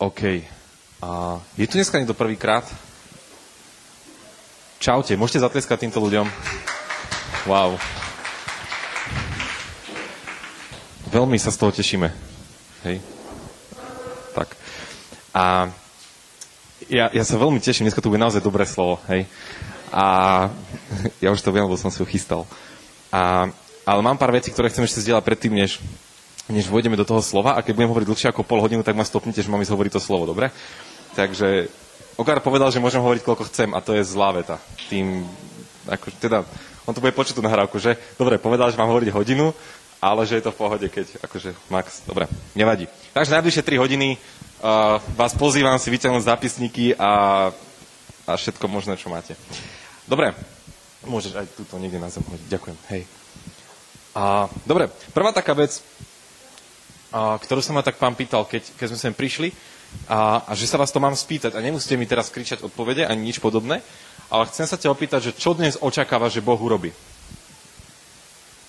OK. 0.00 0.48
A 1.04 1.36
je 1.60 1.68
tu 1.68 1.76
dneska 1.76 2.00
niekto 2.00 2.16
prvýkrát? 2.16 2.64
Čaute, 4.80 5.12
môžete 5.20 5.44
zatleskať 5.44 5.84
týmto 5.84 6.00
ľuďom? 6.00 6.24
Wow. 7.44 7.76
Veľmi 11.12 11.36
sa 11.36 11.52
z 11.52 11.60
toho 11.60 11.68
tešíme. 11.68 12.08
Hej? 12.88 13.04
Tak. 14.32 14.56
A 15.36 15.68
ja, 16.88 17.12
ja 17.12 17.24
sa 17.28 17.36
veľmi 17.36 17.60
teším, 17.60 17.84
dneska 17.84 18.00
tu 18.00 18.08
bude 18.08 18.24
naozaj 18.24 18.40
dobré 18.40 18.64
slovo. 18.64 19.04
Hej? 19.12 19.28
A 19.92 20.48
ja 21.24 21.28
už 21.28 21.44
to 21.44 21.52
viem, 21.52 21.68
lebo 21.68 21.76
som 21.76 21.92
si 21.92 22.00
ho 22.00 22.08
chystal. 22.08 22.48
A, 23.12 23.52
ale 23.84 24.00
mám 24.00 24.16
pár 24.16 24.32
vecí, 24.32 24.48
ktoré 24.48 24.72
chcem 24.72 24.88
ešte 24.88 25.04
zdieľať 25.04 25.28
predtým, 25.28 25.60
než, 25.60 25.76
než 26.50 26.68
vojdeme 26.68 26.98
do 26.98 27.06
toho 27.06 27.22
slova. 27.22 27.56
A 27.56 27.62
keď 27.62 27.78
budem 27.78 27.90
hovoriť 27.94 28.08
dlhšie 28.10 28.28
ako 28.30 28.44
pol 28.44 28.60
hodinu, 28.60 28.82
tak 28.82 28.98
ma 28.98 29.06
stopnite, 29.06 29.40
že 29.40 29.50
mám 29.50 29.62
ísť 29.62 29.72
hovoriť 29.72 29.92
to 29.94 30.02
slovo, 30.02 30.26
dobre? 30.26 30.50
Takže 31.14 31.70
Ogar 32.20 32.44
povedal, 32.44 32.68
že 32.68 32.84
môžem 32.84 33.00
hovoriť 33.00 33.24
koľko 33.24 33.48
chcem 33.48 33.72
a 33.72 33.80
to 33.80 33.96
je 33.96 34.04
zlá 34.04 34.36
veta. 34.36 34.60
Tým, 34.92 35.24
ako, 35.88 36.12
teda, 36.20 36.44
on 36.84 36.92
to 36.92 37.00
bude 37.00 37.16
počuť 37.16 37.32
tú 37.32 37.40
nahrávku, 37.40 37.80
že 37.80 37.96
dobre, 38.20 38.36
povedal, 38.36 38.68
že 38.68 38.76
mám 38.76 38.92
hovoriť 38.92 39.08
hodinu, 39.08 39.56
ale 40.04 40.28
že 40.28 40.36
je 40.36 40.44
to 40.44 40.52
v 40.52 40.60
pohode, 40.60 40.84
keď 40.84 41.16
akože 41.24 41.56
max, 41.72 42.04
dobre, 42.04 42.28
nevadí. 42.52 42.92
Takže 43.16 43.40
najbližšie 43.40 43.64
3 43.64 43.80
hodiny 43.80 44.08
uh, 44.16 45.00
vás 45.16 45.32
pozývam 45.32 45.80
si 45.80 45.88
vyťahnuť 45.88 46.28
zápisníky 46.28 46.92
a, 47.00 47.12
a 48.28 48.32
všetko 48.36 48.68
možné, 48.68 49.00
čo 49.00 49.08
máte. 49.08 49.32
Dobre, 50.04 50.36
môžeš 51.08 51.40
aj 51.40 51.46
túto 51.56 51.80
niekde 51.80 52.04
na 52.04 52.12
zem 52.12 52.20
hodiť. 52.20 52.52
Ďakujem, 52.52 52.76
hej. 52.92 53.02
A, 54.12 54.44
dobre, 54.68 54.92
prvá 55.16 55.32
taká 55.32 55.56
vec, 55.56 55.80
a, 57.10 57.36
ktorú 57.38 57.60
som 57.60 57.74
ma 57.76 57.82
tak 57.82 57.98
pán 57.98 58.14
pýtal, 58.14 58.46
keď, 58.46 58.74
keď 58.78 58.86
sme 58.94 58.98
sem 58.98 59.14
prišli, 59.14 59.50
a, 60.06 60.46
a 60.46 60.52
že 60.54 60.70
sa 60.70 60.78
vás 60.78 60.94
to 60.94 61.02
mám 61.02 61.14
spýtať. 61.14 61.58
A 61.58 61.62
nemusíte 61.62 61.98
mi 61.98 62.06
teraz 62.06 62.30
kričať 62.30 62.62
odpovede 62.62 63.06
ani 63.06 63.30
nič 63.30 63.42
podobné, 63.42 63.82
ale 64.30 64.46
chcem 64.46 64.66
sa 64.66 64.78
ťa 64.78 64.94
opýtať, 64.94 65.30
že 65.30 65.32
čo 65.34 65.54
dnes 65.54 65.74
očakáva, 65.78 66.30
že 66.30 66.44
Boh 66.44 66.58
urobí? 66.58 66.94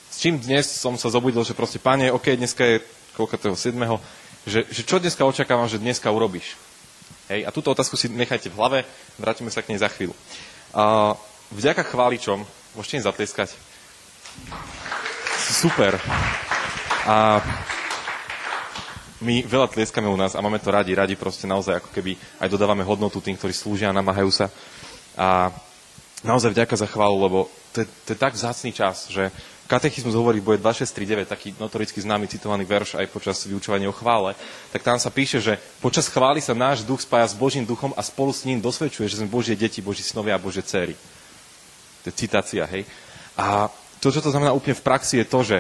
S 0.09 0.17
čím 0.17 0.41
dnes 0.41 0.65
som 0.65 0.97
sa 0.97 1.13
zobudil, 1.13 1.41
že 1.45 1.53
proste, 1.53 1.77
páne, 1.77 2.09
OK, 2.09 2.33
dneska 2.33 2.65
je 2.65 2.75
koľko 3.13 3.37
toho 3.37 3.55
7. 3.57 3.77
Že, 4.49 4.59
že 4.73 4.81
čo 4.81 4.97
dneska 4.97 5.21
očakávam, 5.21 5.69
že 5.69 5.77
dneska 5.77 6.09
urobíš? 6.09 6.57
Hej, 7.29 7.45
a 7.45 7.53
túto 7.53 7.71
otázku 7.71 7.95
si 7.95 8.09
nechajte 8.09 8.49
v 8.49 8.57
hlave, 8.57 8.79
vrátime 9.21 9.53
sa 9.53 9.61
k 9.61 9.71
nej 9.71 9.79
za 9.79 9.87
chvíľu. 9.87 10.17
A, 10.73 11.13
vďaka 11.53 11.85
chváličom, 11.85 12.43
môžete 12.73 12.97
im 12.99 13.05
zatlieskať. 13.05 13.53
Super. 15.37 16.01
A 17.05 17.39
my 19.21 19.45
veľa 19.45 19.69
tlieskame 19.69 20.09
u 20.09 20.17
nás 20.17 20.33
a 20.33 20.43
máme 20.43 20.57
to 20.57 20.73
radi, 20.73 20.97
radi 20.97 21.13
proste 21.13 21.45
naozaj 21.45 21.77
ako 21.77 21.89
keby 21.93 22.17
aj 22.41 22.49
dodávame 22.49 22.81
hodnotu 22.81 23.21
tým, 23.21 23.37
ktorí 23.37 23.53
slúžia 23.53 23.93
a 23.93 23.97
namáhajú 23.97 24.33
sa. 24.33 24.49
A 25.13 25.53
naozaj 26.25 26.53
vďaka 26.53 26.75
za 26.77 26.87
chválu, 26.89 27.21
lebo 27.21 27.39
to 27.71 27.85
je, 27.85 27.87
to 28.05 28.09
je 28.13 28.19
tak 28.19 28.33
vzácný 28.33 28.73
čas, 28.73 29.07
že 29.07 29.31
katechizmus 29.71 30.19
hovorí 30.19 30.43
v 30.43 30.51
boje 30.51 30.59
2639, 30.59 31.31
taký 31.31 31.47
notoricky 31.55 32.03
známy 32.03 32.27
citovaný 32.27 32.67
verš 32.67 32.99
aj 32.99 33.07
počas 33.07 33.39
vyučovania 33.47 33.87
o 33.87 33.95
chvále, 33.95 34.35
tak 34.75 34.83
tam 34.83 34.99
sa 34.99 35.07
píše, 35.07 35.39
že 35.39 35.55
počas 35.79 36.11
chvály 36.11 36.43
sa 36.43 36.51
náš 36.51 36.83
duch 36.83 36.99
spája 36.99 37.31
s 37.31 37.39
Božím 37.39 37.63
duchom 37.63 37.95
a 37.95 38.03
spolu 38.03 38.35
s 38.35 38.43
ním 38.43 38.59
dosvedčuje, 38.59 39.07
že 39.07 39.23
sme 39.23 39.31
Božie 39.31 39.55
deti, 39.55 39.79
Boží 39.79 40.03
synovia 40.03 40.35
a 40.35 40.43
Božie 40.43 40.59
céry. 40.59 40.99
To 42.03 42.11
je 42.11 42.13
citácia, 42.19 42.67
hej. 42.67 42.83
A 43.39 43.71
to, 44.03 44.11
čo 44.11 44.19
to 44.19 44.33
znamená 44.33 44.51
úplne 44.51 44.75
v 44.75 44.83
praxi, 44.83 45.23
je 45.23 45.29
to, 45.29 45.39
že 45.39 45.57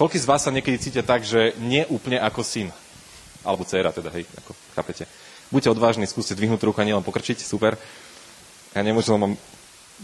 koľko 0.00 0.16
z 0.16 0.24
vás 0.24 0.40
sa 0.40 0.54
niekedy 0.54 0.80
cítia 0.80 1.04
tak, 1.04 1.20
že 1.20 1.52
nie 1.60 1.84
úplne 1.92 2.16
ako 2.16 2.40
syn. 2.40 2.72
Alebo 3.44 3.64
dcera 3.64 3.90
teda, 3.94 4.12
hej, 4.12 4.28
ako 4.44 4.52
chápete. 4.76 5.04
Buďte 5.50 5.72
odvážni, 5.74 6.06
skúste 6.06 6.38
dvihnúť 6.38 6.62
ruku 6.62 6.78
a 6.78 6.86
nielen 6.86 7.02
pokrčiť, 7.02 7.42
super. 7.42 7.74
Ja 8.70 8.86
nemôžem, 8.86 9.18
mám 9.18 9.34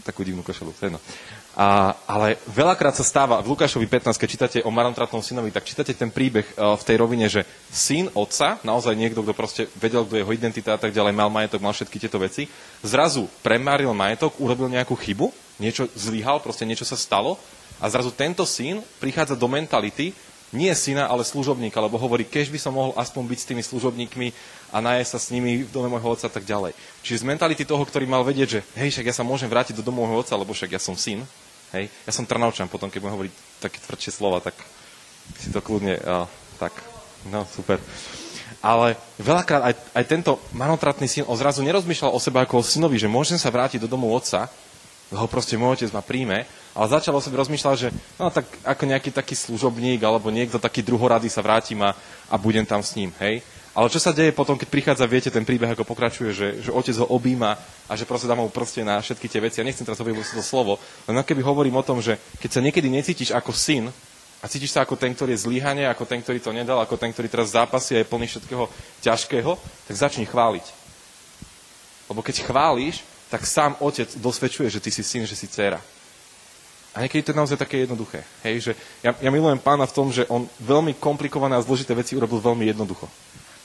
takú 0.04 0.26
divnú 0.26 0.44
košelu, 0.44 0.74
to 0.76 0.82
jedno. 0.90 1.00
A, 1.56 1.96
ale 2.04 2.36
veľakrát 2.52 2.92
sa 2.92 3.06
stáva, 3.06 3.40
v 3.40 3.56
Lukášovi 3.56 3.88
15, 3.88 4.20
keď 4.20 4.28
čítate 4.28 4.58
o 4.60 4.68
marnotratnom 4.68 5.24
synovi, 5.24 5.48
tak 5.48 5.64
čítate 5.64 5.96
ten 5.96 6.12
príbeh 6.12 6.44
uh, 6.52 6.76
v 6.76 6.82
tej 6.84 6.96
rovine, 7.00 7.30
že 7.32 7.48
syn 7.72 8.12
otca, 8.12 8.60
naozaj 8.60 8.92
niekto, 8.92 9.24
kto 9.24 9.32
proste 9.32 9.62
vedel, 9.80 10.04
kto 10.04 10.20
je 10.20 10.22
jeho 10.26 10.36
identita 10.36 10.76
a 10.76 10.80
tak 10.80 10.92
ďalej, 10.92 11.16
mal 11.16 11.32
majetok, 11.32 11.64
mal 11.64 11.72
všetky 11.72 11.96
tieto 11.96 12.20
veci, 12.20 12.44
zrazu 12.84 13.24
premáril 13.40 13.96
majetok, 13.96 14.36
urobil 14.36 14.68
nejakú 14.68 14.92
chybu, 14.92 15.32
niečo 15.56 15.88
zlyhal, 15.96 16.44
proste 16.44 16.68
niečo 16.68 16.84
sa 16.84 16.98
stalo 16.98 17.40
a 17.80 17.88
zrazu 17.88 18.12
tento 18.12 18.44
syn 18.44 18.84
prichádza 19.00 19.36
do 19.36 19.48
mentality, 19.48 20.12
nie 20.54 20.70
syna, 20.78 21.10
ale 21.10 21.26
služobníka, 21.26 21.82
lebo 21.82 21.98
hovorí, 21.98 22.22
keď 22.22 22.54
by 22.54 22.58
som 22.62 22.72
mohol 22.78 22.92
aspoň 22.94 23.22
byť 23.34 23.38
s 23.42 23.48
tými 23.50 23.62
služobníkmi 23.66 24.26
a 24.70 24.78
najesť 24.78 25.10
sa 25.10 25.18
s 25.18 25.30
nimi 25.34 25.66
v 25.66 25.70
dome 25.74 25.90
môjho 25.90 26.14
otca 26.14 26.30
a 26.30 26.32
tak 26.32 26.46
ďalej. 26.46 26.74
Čiže 27.02 27.26
z 27.26 27.28
mentality 27.28 27.66
toho, 27.66 27.82
ktorý 27.82 28.06
mal 28.06 28.22
vedieť, 28.22 28.48
že 28.48 28.60
hej, 28.78 28.94
však 28.94 29.10
ja 29.10 29.14
sa 29.14 29.26
môžem 29.26 29.50
vrátiť 29.50 29.74
do 29.74 29.82
domu 29.82 30.06
môjho 30.06 30.22
otca, 30.22 30.38
lebo 30.38 30.54
však 30.54 30.70
ja 30.70 30.80
som 30.82 30.94
syn, 30.94 31.26
hej, 31.74 31.90
ja 31.90 32.12
som 32.14 32.22
Trnavčan, 32.22 32.70
potom 32.70 32.86
keď 32.86 33.00
budem 33.02 33.16
hovoriť 33.18 33.32
také 33.58 33.78
tvrdšie 33.82 34.12
slova, 34.14 34.38
tak 34.38 34.54
si 35.42 35.50
to 35.50 35.58
kľudne, 35.58 35.98
uh, 35.98 36.30
tak, 36.62 36.72
no 37.26 37.42
super. 37.50 37.82
Ale 38.62 38.94
veľakrát 39.18 39.62
aj, 39.66 39.74
aj 39.94 40.04
tento 40.06 40.38
manotratný 40.54 41.10
syn 41.10 41.26
ozrazu 41.26 41.66
nerozmýšľal 41.66 42.14
o 42.14 42.22
sebe 42.22 42.38
ako 42.42 42.62
o 42.62 42.66
synovi, 42.66 42.98
že 42.98 43.10
môžem 43.10 43.38
sa 43.38 43.50
vrátiť 43.50 43.82
do 43.82 43.90
domu 43.90 44.10
otca, 44.14 44.46
ho 45.14 45.26
proste 45.30 45.54
môj 45.54 45.78
otec 45.78 45.90
ma 45.94 46.02
príjme, 46.02 46.46
ale 46.76 46.92
začal 46.92 47.16
o 47.16 47.24
sebe 47.24 47.40
rozmýšľať, 47.40 47.76
že 47.80 47.88
no 48.20 48.28
tak 48.28 48.44
ako 48.60 48.84
nejaký 48.84 49.08
taký 49.08 49.32
služobník 49.32 50.04
alebo 50.04 50.28
niekto 50.28 50.60
taký 50.60 50.84
druhorady 50.84 51.32
sa 51.32 51.40
vrátim 51.40 51.80
a, 51.80 51.96
a 52.28 52.36
budem 52.36 52.68
tam 52.68 52.84
s 52.84 52.92
ním, 52.92 53.16
hej. 53.16 53.40
Ale 53.76 53.92
čo 53.92 54.00
sa 54.00 54.12
deje 54.12 54.32
potom, 54.32 54.56
keď 54.56 54.68
prichádza, 54.72 55.04
viete, 55.04 55.28
ten 55.28 55.44
príbeh, 55.44 55.76
ako 55.76 55.84
pokračuje, 55.84 56.32
že, 56.32 56.48
že 56.64 56.70
otec 56.72 56.96
ho 56.96 57.12
objíma 57.12 57.60
a 57.88 57.92
že 57.92 58.08
proste 58.08 58.24
dá 58.24 58.32
mu 58.32 58.48
prste 58.48 58.80
na 58.80 59.04
všetky 59.04 59.28
tie 59.28 59.40
veci. 59.40 59.60
Ja 59.60 59.68
nechcem 59.68 59.84
teraz 59.84 60.00
hovoriť 60.00 60.16
to 60.32 60.40
slovo, 60.40 60.80
len 61.04 61.20
keby 61.20 61.44
hovorím 61.44 61.76
o 61.76 61.84
tom, 61.84 62.00
že 62.00 62.16
keď 62.40 62.50
sa 62.56 62.64
niekedy 62.64 62.88
necítiš 62.88 63.36
ako 63.36 63.52
syn 63.52 63.92
a 64.40 64.48
cítiš 64.48 64.72
sa 64.72 64.84
ako 64.84 64.96
ten, 64.96 65.12
ktorý 65.12 65.36
je 65.36 65.44
zlyhanie, 65.44 65.84
ako 65.84 66.08
ten, 66.08 66.24
ktorý 66.24 66.40
to 66.40 66.56
nedal, 66.56 66.80
ako 66.80 66.96
ten, 66.96 67.12
ktorý 67.12 67.28
teraz 67.28 67.52
zápasí 67.52 67.96
a 67.96 68.00
je 68.00 68.08
plný 68.08 68.28
všetkého 68.32 68.64
ťažkého, 69.04 69.52
tak 69.60 69.96
začni 69.96 70.24
chváliť. 70.24 70.66
Lebo 72.08 72.24
keď 72.24 72.48
chválíš, 72.48 73.04
tak 73.28 73.44
sám 73.44 73.76
otec 73.84 74.08
dosvedčuje, 74.16 74.72
že 74.72 74.80
ty 74.80 74.88
si 74.88 75.04
syn, 75.04 75.28
že 75.28 75.36
si 75.36 75.52
dcera. 75.52 75.84
A 76.96 77.04
niekedy 77.04 77.28
to 77.28 77.30
je 77.36 77.40
naozaj 77.44 77.60
také 77.60 77.84
jednoduché. 77.84 78.24
Hej, 78.40 78.72
že 78.72 78.72
ja, 79.04 79.12
ja 79.20 79.28
milujem 79.28 79.60
pána 79.60 79.84
v 79.84 79.92
tom, 79.92 80.08
že 80.08 80.24
on 80.32 80.48
veľmi 80.64 80.96
komplikované 80.96 81.52
a 81.52 81.60
zložité 81.60 81.92
veci 81.92 82.16
urobil 82.16 82.40
veľmi 82.40 82.64
jednoducho. 82.72 83.04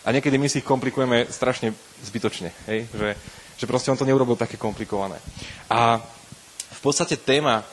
A 0.04 0.12
niekedy 0.12 0.36
my 0.36 0.52
si 0.52 0.60
ich 0.60 0.68
komplikujeme 0.68 1.32
strašne 1.32 1.72
zbytočne. 2.04 2.52
Hej, 2.68 2.92
že, 2.92 3.10
že 3.56 3.66
proste 3.72 3.88
on 3.88 3.96
to 3.96 4.04
neurobil 4.04 4.36
také 4.36 4.60
komplikované. 4.60 5.16
A 5.72 6.04
v 6.76 6.82
podstate 6.84 7.16
téma, 7.16 7.64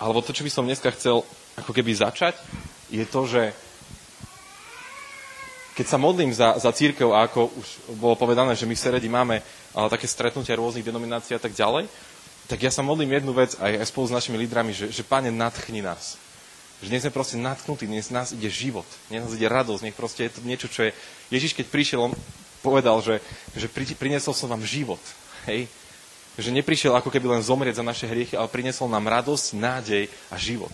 alebo 0.00 0.24
to, 0.24 0.32
čo 0.32 0.40
by 0.40 0.48
som 0.48 0.64
dneska 0.64 0.88
chcel 0.96 1.20
ako 1.60 1.70
keby 1.76 1.92
začať, 1.92 2.40
je 2.88 3.04
to, 3.04 3.28
že 3.28 3.52
keď 5.74 5.86
sa 5.90 5.98
modlím 5.98 6.30
za, 6.30 6.54
za 6.56 6.70
církev, 6.70 7.10
a 7.10 7.26
ako 7.26 7.50
už 7.50 7.68
bolo 7.98 8.14
povedané, 8.14 8.54
že 8.54 8.64
my 8.64 8.78
v 8.78 8.84
Seredi 8.88 9.10
máme 9.10 9.42
ale, 9.74 9.90
také 9.90 10.06
stretnutia 10.06 10.54
rôznych 10.54 10.86
denominácií 10.86 11.34
a 11.34 11.42
tak 11.42 11.50
ďalej, 11.52 11.90
tak 12.44 12.60
ja 12.60 12.68
sa 12.68 12.84
modlím 12.84 13.16
jednu 13.16 13.32
vec 13.32 13.56
aj, 13.56 13.80
aj 13.80 13.86
spolu 13.88 14.12
s 14.12 14.16
našimi 14.16 14.36
lídrami, 14.44 14.76
že, 14.76 14.92
že 14.92 15.00
Pane, 15.00 15.32
nadchni 15.32 15.80
nás. 15.80 16.20
Že 16.84 16.88
dnes 16.92 17.02
sme 17.08 17.16
proste 17.16 17.36
nadchnutí, 17.40 17.88
dnes 17.88 18.12
nás 18.12 18.36
ide 18.36 18.52
život, 18.52 18.84
dnes 19.08 19.24
nás 19.24 19.32
ide 19.32 19.48
radosť, 19.48 19.82
nech 19.88 19.96
proste 19.96 20.28
je 20.28 20.32
to 20.36 20.40
niečo, 20.44 20.68
čo 20.68 20.84
je... 20.84 20.90
Ježiš, 21.32 21.56
keď 21.56 21.66
prišiel, 21.72 22.00
on 22.04 22.12
povedal, 22.60 23.00
že, 23.00 23.24
že 23.56 23.68
pri, 23.72 23.88
priniesol 23.96 24.36
som 24.36 24.52
vám 24.52 24.60
život. 24.60 25.00
Hej? 25.48 25.68
Že 26.36 26.50
neprišiel 26.60 26.92
ako 26.92 27.08
keby 27.08 27.38
len 27.38 27.42
zomrieť 27.44 27.80
za 27.80 27.84
naše 27.84 28.04
hriechy, 28.04 28.36
ale 28.36 28.52
priniesol 28.52 28.92
nám 28.92 29.08
radosť, 29.08 29.56
nádej 29.56 30.12
a 30.28 30.36
život. 30.36 30.72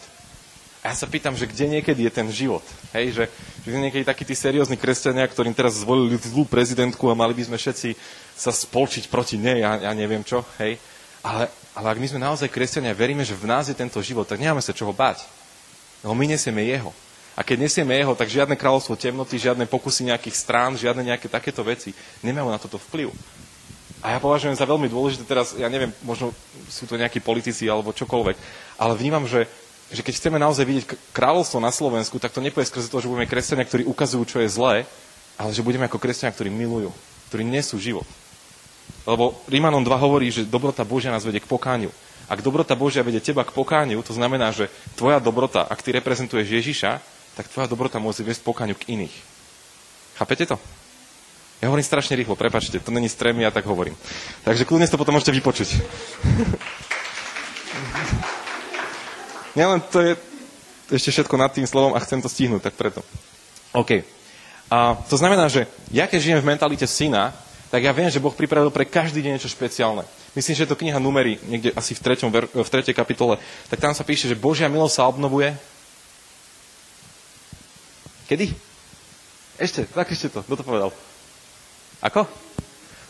A 0.80 0.91
ja 0.91 0.97
sa 0.97 1.04
pýtam, 1.04 1.36
že 1.36 1.44
kde 1.44 1.69
niekedy 1.69 2.09
je 2.09 2.12
ten 2.12 2.25
život? 2.32 2.64
Hej, 2.97 3.12
že, 3.12 3.25
že 3.69 3.76
niekedy 3.76 4.00
takí 4.00 4.25
tí 4.25 4.32
seriózni 4.32 4.80
kresťania, 4.80 5.28
ktorým 5.28 5.53
teraz 5.53 5.76
zvolili 5.76 6.16
zlú 6.16 6.48
prezidentku 6.48 7.04
a 7.12 7.18
mali 7.18 7.36
by 7.36 7.53
sme 7.53 7.60
všetci 7.60 7.92
sa 8.33 8.48
spolčiť 8.48 9.12
proti 9.12 9.36
nej, 9.36 9.60
ja, 9.60 9.77
ja 9.77 9.92
neviem 9.92 10.24
čo, 10.24 10.41
hej. 10.56 10.80
Ale, 11.21 11.53
ale 11.77 11.87
ak 11.93 11.99
my 12.01 12.07
sme 12.09 12.21
naozaj 12.21 12.49
kresťania 12.49 12.93
a 12.93 12.99
veríme, 12.99 13.25
že 13.25 13.37
v 13.37 13.49
nás 13.49 13.69
je 13.69 13.77
tento 13.77 14.01
život, 14.01 14.25
tak 14.25 14.41
nemáme 14.41 14.65
sa 14.65 14.72
čoho 14.72 14.93
báť. 14.93 15.25
No 16.01 16.17
my 16.17 16.25
nesieme 16.25 16.65
jeho. 16.65 16.93
A 17.37 17.45
keď 17.45 17.69
nesieme 17.69 17.97
jeho, 17.97 18.17
tak 18.17 18.33
žiadne 18.33 18.57
kráľovstvo 18.57 18.97
temnoty, 18.97 19.37
žiadne 19.37 19.69
pokusy 19.69 20.09
nejakých 20.09 20.37
strán, 20.37 20.77
žiadne 20.77 21.05
nejaké 21.05 21.28
takéto 21.28 21.61
veci 21.65 21.93
nemajú 22.25 22.49
na 22.49 22.61
toto 22.61 22.81
vplyv. 22.91 23.13
A 24.01 24.17
ja 24.17 24.19
považujem 24.21 24.57
za 24.57 24.65
veľmi 24.65 24.89
dôležité 24.89 25.28
teraz, 25.28 25.53
ja 25.57 25.69
neviem, 25.69 25.93
možno 26.01 26.33
sú 26.72 26.89
to 26.89 26.97
nejakí 26.97 27.21
politici 27.21 27.69
alebo 27.69 27.93
čokoľvek, 27.93 28.37
ale 28.81 28.93
vnímam, 28.97 29.28
že 29.28 29.45
že 29.91 30.07
keď 30.07 30.15
chceme 30.22 30.39
naozaj 30.39 30.65
vidieť 30.65 30.84
kráľovstvo 31.11 31.59
na 31.59 31.75
Slovensku, 31.75 32.22
tak 32.22 32.31
to 32.31 32.39
nepôjde 32.39 32.71
skrze 32.71 32.87
to, 32.87 33.03
že 33.03 33.11
budeme 33.11 33.27
kresťania, 33.27 33.67
ktorí 33.67 33.83
ukazujú, 33.91 34.22
čo 34.22 34.39
je 34.39 34.47
zlé, 34.47 34.87
ale 35.34 35.51
že 35.51 35.67
budeme 35.67 35.91
ako 35.91 35.99
kresťania, 35.99 36.31
ktorí 36.31 36.47
milujú, 36.47 36.95
ktorí 37.27 37.43
nesú 37.43 37.75
život. 37.75 38.07
Lebo 39.09 39.41
Rímanom 39.48 39.83
2 39.83 39.91
hovorí, 39.97 40.31
že 40.31 40.47
dobrota 40.47 40.84
Božia 40.84 41.10
nás 41.10 41.25
vedie 41.25 41.41
k 41.41 41.48
pokániu. 41.51 41.91
Ak 42.31 42.47
dobrota 42.47 42.78
Božia 42.78 43.03
vedie 43.03 43.19
teba 43.19 43.42
k 43.42 43.51
pokániu, 43.51 44.03
to 44.07 44.15
znamená, 44.15 44.54
že 44.54 44.71
tvoja 44.95 45.19
dobrota, 45.19 45.66
ak 45.66 45.83
ty 45.83 45.91
reprezentuješ 45.91 46.47
Ježiša, 46.47 47.03
tak 47.34 47.51
tvoja 47.51 47.66
dobrota 47.66 47.98
môže 47.98 48.22
viesť 48.22 48.47
pokániu 48.47 48.78
k 48.78 48.95
iných. 48.95 49.15
Chápete 50.15 50.47
to? 50.47 50.57
Ja 51.60 51.69
hovorím 51.69 51.84
strašne 51.84 52.16
rýchlo, 52.16 52.39
prepačte, 52.39 52.81
to 52.81 52.95
není 52.95 53.09
strem, 53.10 53.37
ja 53.42 53.51
tak 53.53 53.69
hovorím. 53.69 53.98
Takže 54.47 54.65
kľudne 54.65 54.87
si 54.89 54.93
to 54.95 55.01
potom 55.01 55.13
môžete 55.19 55.34
vypočuť. 55.34 55.69
Nielen 59.59 59.83
to 59.91 59.98
je 60.01 60.16
ešte 60.91 61.10
všetko 61.15 61.36
nad 61.36 61.53
tým 61.53 61.66
slovom 61.66 61.93
a 61.95 62.03
chcem 62.03 62.22
to 62.22 62.31
stihnúť, 62.31 62.71
tak 62.71 62.75
preto. 62.78 63.03
OK. 63.75 64.07
A 64.71 64.95
to 65.10 65.19
znamená, 65.19 65.51
že 65.51 65.66
ja 65.91 66.07
keď 66.07 66.21
žijem 66.22 66.41
v 66.43 66.48
mentalite 66.54 66.86
syna, 66.86 67.34
tak 67.71 67.87
ja 67.87 67.95
viem, 67.95 68.11
že 68.11 68.19
Boh 68.19 68.34
pripravil 68.34 68.75
pre 68.75 68.83
každý 68.83 69.22
deň 69.22 69.39
niečo 69.39 69.47
špeciálne. 69.47 70.03
Myslím, 70.34 70.59
že 70.59 70.63
je 70.67 70.71
to 70.75 70.78
kniha 70.78 70.99
numery, 70.99 71.39
niekde 71.47 71.71
asi 71.78 71.95
v, 71.95 72.03
treťom, 72.03 72.31
v 72.51 72.71
tretej 72.71 72.95
kapitole. 72.95 73.39
Tak 73.71 73.78
tam 73.78 73.95
sa 73.95 74.03
píše, 74.03 74.27
že 74.27 74.34
Božia 74.34 74.67
milosť 74.67 74.95
sa 74.99 75.07
obnovuje. 75.07 75.55
Kedy? 78.27 78.51
Ešte, 79.55 79.87
tak 79.87 80.11
ešte 80.11 80.34
to. 80.34 80.43
Kto 80.43 80.59
to 80.59 80.67
povedal? 80.67 80.91
Ako? 82.03 82.27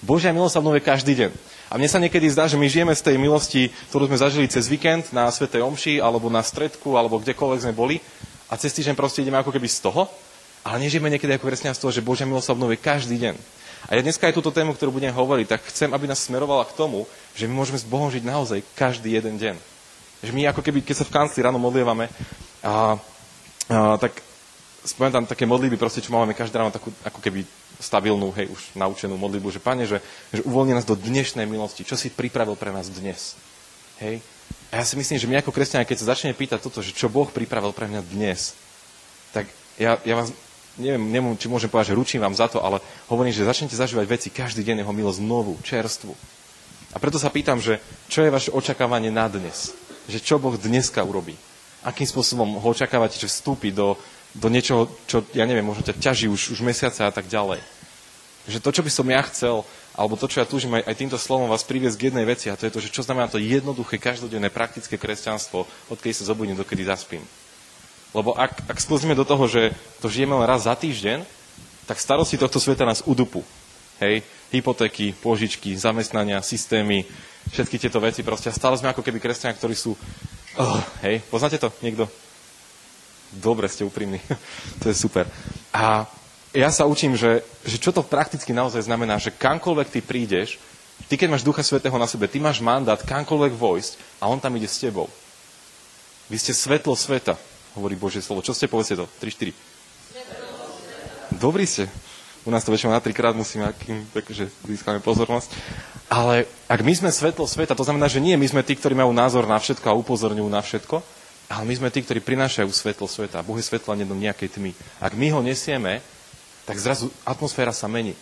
Božia 0.05 0.33
milosť 0.33 0.53
sa 0.57 0.61
obnovuje 0.61 0.85
každý 0.85 1.17
deň. 1.17 1.31
A 1.73 1.81
mne 1.81 1.89
sa 1.89 2.01
niekedy 2.03 2.29
zdá, 2.29 2.45
že 2.45 2.61
my 2.61 2.69
žijeme 2.69 2.93
z 2.93 3.05
tej 3.05 3.17
milosti, 3.17 3.73
ktorú 3.93 4.13
sme 4.13 4.19
zažili 4.21 4.51
cez 4.51 4.69
víkend 4.69 5.09
na 5.15 5.29
Svetej 5.33 5.65
Omši, 5.65 6.05
alebo 6.05 6.29
na 6.29 6.45
stredku, 6.45 7.01
alebo 7.01 7.21
kdekoľvek 7.21 7.65
sme 7.65 7.73
boli. 7.73 7.97
A 8.51 8.59
cez 8.61 8.77
týždeň 8.77 8.99
proste 8.99 9.23
ideme 9.25 9.41
ako 9.41 9.55
keby 9.55 9.69
z 9.71 9.89
toho. 9.89 10.05
Ale 10.67 10.83
nežijeme 10.85 11.09
niekedy 11.09 11.37
ako 11.37 11.49
kresťanstvo, 11.49 11.89
že 11.89 12.05
Božia 12.05 12.29
milosť 12.29 12.53
sa 12.53 12.57
obnovuje 12.57 12.77
každý 12.77 13.17
deň. 13.17 13.60
A 13.89 13.97
ja 13.97 14.05
dneska 14.05 14.29
aj 14.29 14.37
túto 14.37 14.53
tému, 14.53 14.77
ktorú 14.77 14.93
budem 14.93 15.15
hovoriť, 15.15 15.47
tak 15.47 15.61
chcem, 15.73 15.89
aby 15.95 16.05
nás 16.05 16.21
smerovala 16.21 16.69
k 16.69 16.77
tomu, 16.77 17.09
že 17.33 17.49
my 17.49 17.55
môžeme 17.57 17.81
s 17.81 17.87
Bohom 17.89 18.13
žiť 18.13 18.25
naozaj 18.27 18.61
každý 18.77 19.17
jeden 19.17 19.41
deň. 19.41 19.57
Že 20.21 20.33
my 20.37 20.53
ako 20.53 20.61
keby, 20.61 20.85
keď 20.85 21.01
sa 21.01 21.09
v 21.09 21.15
kancli 21.17 21.41
ráno 21.41 21.57
modlievame, 21.57 22.13
a, 22.61 23.01
a, 23.73 23.97
tak 23.97 24.21
spomínam 24.85 25.25
tam 25.25 25.27
také 25.33 25.49
modlitby, 25.49 25.81
proste, 25.81 26.05
čo 26.05 26.13
máme 26.13 26.37
každý 26.37 26.61
ráno 26.61 26.73
takú, 26.73 26.93
ako 27.05 27.21
keby 27.25 27.45
stabilnú, 27.81 28.29
hej, 28.37 28.53
už 28.53 28.77
naučenú 28.77 29.17
modlitbu, 29.17 29.49
že 29.49 29.61
Pane, 29.65 29.89
že, 29.89 30.05
že 30.33 30.45
uvoľni 30.45 30.77
nás 30.77 30.85
do 30.85 30.97
dnešnej 30.97 31.49
milosti. 31.49 31.85
Čo 31.85 31.97
si 31.97 32.13
pripravil 32.13 32.57
pre 32.61 32.73
nás 32.73 32.93
dnes? 32.93 33.41
Hej? 34.05 34.21
A 34.71 34.81
ja 34.81 34.85
si 34.85 34.95
myslím, 35.01 35.19
že 35.19 35.29
my 35.29 35.41
ako 35.41 35.51
kresťania, 35.51 35.89
keď 35.89 35.99
sa 36.05 36.11
začneme 36.15 36.37
pýtať 36.37 36.61
toto, 36.61 36.85
že 36.85 36.93
čo 36.93 37.09
Boh 37.09 37.27
pripravil 37.27 37.73
pre 37.73 37.89
mňa 37.89 38.01
dnes, 38.07 38.55
tak 39.33 39.49
ja, 39.81 39.97
ja 40.05 40.15
vás, 40.21 40.31
neviem, 40.79 41.03
neviem, 41.11 41.35
či 41.35 41.51
môžem 41.51 41.73
povedať, 41.73 41.95
že 41.95 41.99
ručím 41.99 42.23
vám 42.23 42.37
za 42.37 42.47
to, 42.47 42.63
ale 42.63 42.79
hovorím, 43.11 43.35
že 43.35 43.49
začnete 43.49 43.75
zažívať 43.75 44.07
veci 44.07 44.29
každý 44.31 44.63
deň 44.63 44.85
jeho 44.85 44.93
milosť 44.95 45.21
novú, 45.25 45.59
čerstvu. 45.65 46.13
A 46.91 46.97
preto 46.99 47.19
sa 47.19 47.31
pýtam, 47.31 47.63
že 47.63 47.79
čo 48.11 48.23
je 48.23 48.35
vaše 48.35 48.51
očakávanie 48.51 49.15
na 49.15 49.31
dnes? 49.31 49.75
Že 50.11 50.19
čo 50.19 50.35
Boh 50.43 50.59
dneska 50.59 51.03
urobí? 51.07 51.39
Akým 51.87 52.07
spôsobom 52.07 52.59
ho 52.59 52.67
očakávate, 52.71 53.17
že 53.17 53.31
vstúpi 53.31 53.71
do, 53.71 53.95
do 54.35 54.51
niečoho, 54.51 54.91
čo, 55.07 55.23
ja 55.35 55.47
neviem, 55.47 55.65
možno 55.65 55.87
ťa 55.87 55.97
ťaží 55.97 56.27
už, 56.27 56.55
už 56.55 56.61
mesiace 56.67 57.07
a 57.07 57.15
tak 57.15 57.31
ďalej. 57.31 57.63
Že 58.51 58.59
to, 58.59 58.71
čo 58.75 58.83
by 58.83 58.91
som 58.91 59.07
ja 59.07 59.23
chcel, 59.31 59.63
alebo 59.95 60.19
to, 60.19 60.27
čo 60.27 60.43
ja 60.43 60.47
túžim 60.49 60.75
aj, 60.75 60.83
aj 60.87 60.99
týmto 60.99 61.19
slovom 61.19 61.47
vás 61.47 61.63
priviesť 61.63 61.97
k 61.99 62.07
jednej 62.11 62.27
veci, 62.27 62.51
a 62.51 62.59
to 62.59 62.67
je 62.67 62.75
to, 62.75 62.83
že 62.83 62.95
čo 62.95 63.07
znamená 63.07 63.31
to 63.31 63.39
jednoduché, 63.39 63.99
každodenné, 64.03 64.51
praktické 64.51 64.99
kresťanstvo, 64.99 65.67
odkedy 65.91 66.15
sa 66.15 66.27
zobudím, 66.27 66.59
dokedy 66.59 66.83
zaspím. 66.87 67.23
Lebo 68.11 68.35
ak, 68.35 68.67
ak 68.67 68.79
sklzíme 68.83 69.15
do 69.15 69.23
toho, 69.23 69.47
že 69.47 69.71
to 70.03 70.11
žijeme 70.11 70.35
len 70.35 70.47
raz 70.47 70.67
za 70.67 70.75
týždeň, 70.75 71.23
tak 71.87 72.03
starosti 72.03 72.39
tohto 72.39 72.59
sveta 72.59 72.83
nás 72.83 73.03
udupu. 73.07 73.43
Hej, 74.03 74.27
hypotéky, 74.51 75.13
pôžičky, 75.15 75.77
zamestnania, 75.77 76.43
systémy, 76.43 77.07
všetky 77.53 77.77
tieto 77.79 78.03
veci 78.03 78.27
proste. 78.27 78.51
Stále 78.51 78.79
sme 78.79 78.91
ako 78.91 79.05
keby 79.05 79.23
kresťania, 79.23 79.59
ktorí 79.59 79.75
sú... 79.77 79.95
Oh, 80.59 80.81
hej, 81.07 81.23
poznáte 81.31 81.61
to 81.61 81.71
niekto? 81.83 82.11
Dobre 83.31 83.71
ste 83.71 83.87
úprimní. 83.87 84.19
to 84.83 84.91
je 84.91 84.97
super. 84.97 85.29
A 85.71 86.09
ja 86.51 86.71
sa 86.75 86.87
učím, 86.87 87.15
že, 87.15 87.47
že 87.63 87.79
čo 87.79 87.95
to 87.95 88.03
prakticky 88.03 88.51
naozaj 88.51 88.83
znamená, 88.91 89.23
že 89.23 89.31
kamkoľvek 89.31 89.89
ty 89.91 90.01
prídeš, 90.03 90.59
ty 91.07 91.15
keď 91.15 91.39
máš 91.39 91.47
Ducha 91.47 91.63
Svetého 91.63 91.95
na 91.95 92.11
sebe, 92.11 92.27
ty 92.27 92.43
máš 92.43 92.59
mandát 92.59 92.99
kamkoľvek 92.99 93.55
vojsť 93.55 93.93
a 94.19 94.27
on 94.27 94.43
tam 94.43 94.59
ide 94.59 94.67
s 94.67 94.83
tebou. 94.83 95.07
Vy 96.27 96.39
ste 96.39 96.55
svetlo 96.55 96.95
sveta, 96.95 97.39
hovorí 97.79 97.95
Božie 97.95 98.23
slovo. 98.25 98.43
Čo 98.43 98.55
ste, 98.57 98.67
povedzte 98.67 98.99
to? 98.99 99.07
3, 99.19 99.55
4. 101.31 101.39
Dobrí 101.39 101.65
ste. 101.67 101.87
U 102.43 102.49
nás 102.49 102.65
to 102.65 102.73
väčšinou 102.73 102.97
na 102.97 103.05
trikrát 103.05 103.37
musíme, 103.37 103.69
akým, 103.69 104.01
takže 104.17 104.49
získame 104.65 104.99
pozornosť. 105.05 105.53
Ale 106.09 106.49
ak 106.67 106.81
my 106.81 106.93
sme 106.97 107.11
svetlo 107.13 107.45
sveta, 107.45 107.77
to 107.77 107.85
znamená, 107.85 108.09
že 108.09 108.19
nie 108.19 108.33
my 108.35 108.49
sme 108.49 108.65
tí, 108.65 108.73
ktorí 108.73 108.97
majú 108.97 109.13
názor 109.13 109.45
na 109.45 109.61
všetko 109.61 109.87
a 109.93 109.99
upozorňujú 110.01 110.49
na 110.49 110.65
všetko, 110.65 111.05
ale 111.53 111.63
my 111.69 111.75
sme 111.77 111.89
tí, 111.93 112.01
ktorí 112.01 112.25
prinášajú 112.25 112.71
svetlo 112.73 113.05
sveta. 113.05 113.45
Boh 113.45 113.61
je 113.61 113.69
svetlo 113.69 113.93
a 113.93 113.99
nie 113.99 114.09
do 114.09 114.17
nejakej 114.17 114.57
tmy. 114.57 114.73
Ak 114.99 115.13
my 115.13 115.29
ho 115.37 115.45
nesieme, 115.45 116.01
tak 116.65 116.81
zrazu 116.81 117.13
atmosféra 117.29 117.77
sa 117.77 117.87
mení. 117.93 118.17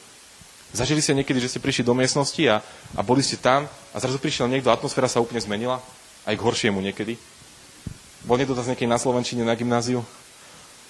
Zažili 0.75 1.01
ste 1.01 1.17
niekedy, 1.17 1.41
že 1.41 1.57
ste 1.57 1.65
prišli 1.65 1.87
do 1.87 1.97
miestnosti 1.97 2.43
a, 2.45 2.61
a 2.93 3.01
boli 3.01 3.25
ste 3.25 3.41
tam 3.41 3.71
a 3.95 3.97
zrazu 4.03 4.21
prišiel 4.21 4.51
niekto, 4.51 4.69
atmosféra 4.69 5.09
sa 5.09 5.23
úplne 5.23 5.41
zmenila, 5.41 5.81
aj 6.29 6.35
k 6.37 6.45
horšiemu 6.45 6.83
niekedy. 6.83 7.17
Bol 8.27 8.39
niekto 8.39 8.57
z 8.59 8.75
niekedy 8.75 8.91
na 8.91 8.99
Slovenčine 8.99 9.47
na 9.47 9.55
gymnáziu? 9.55 10.03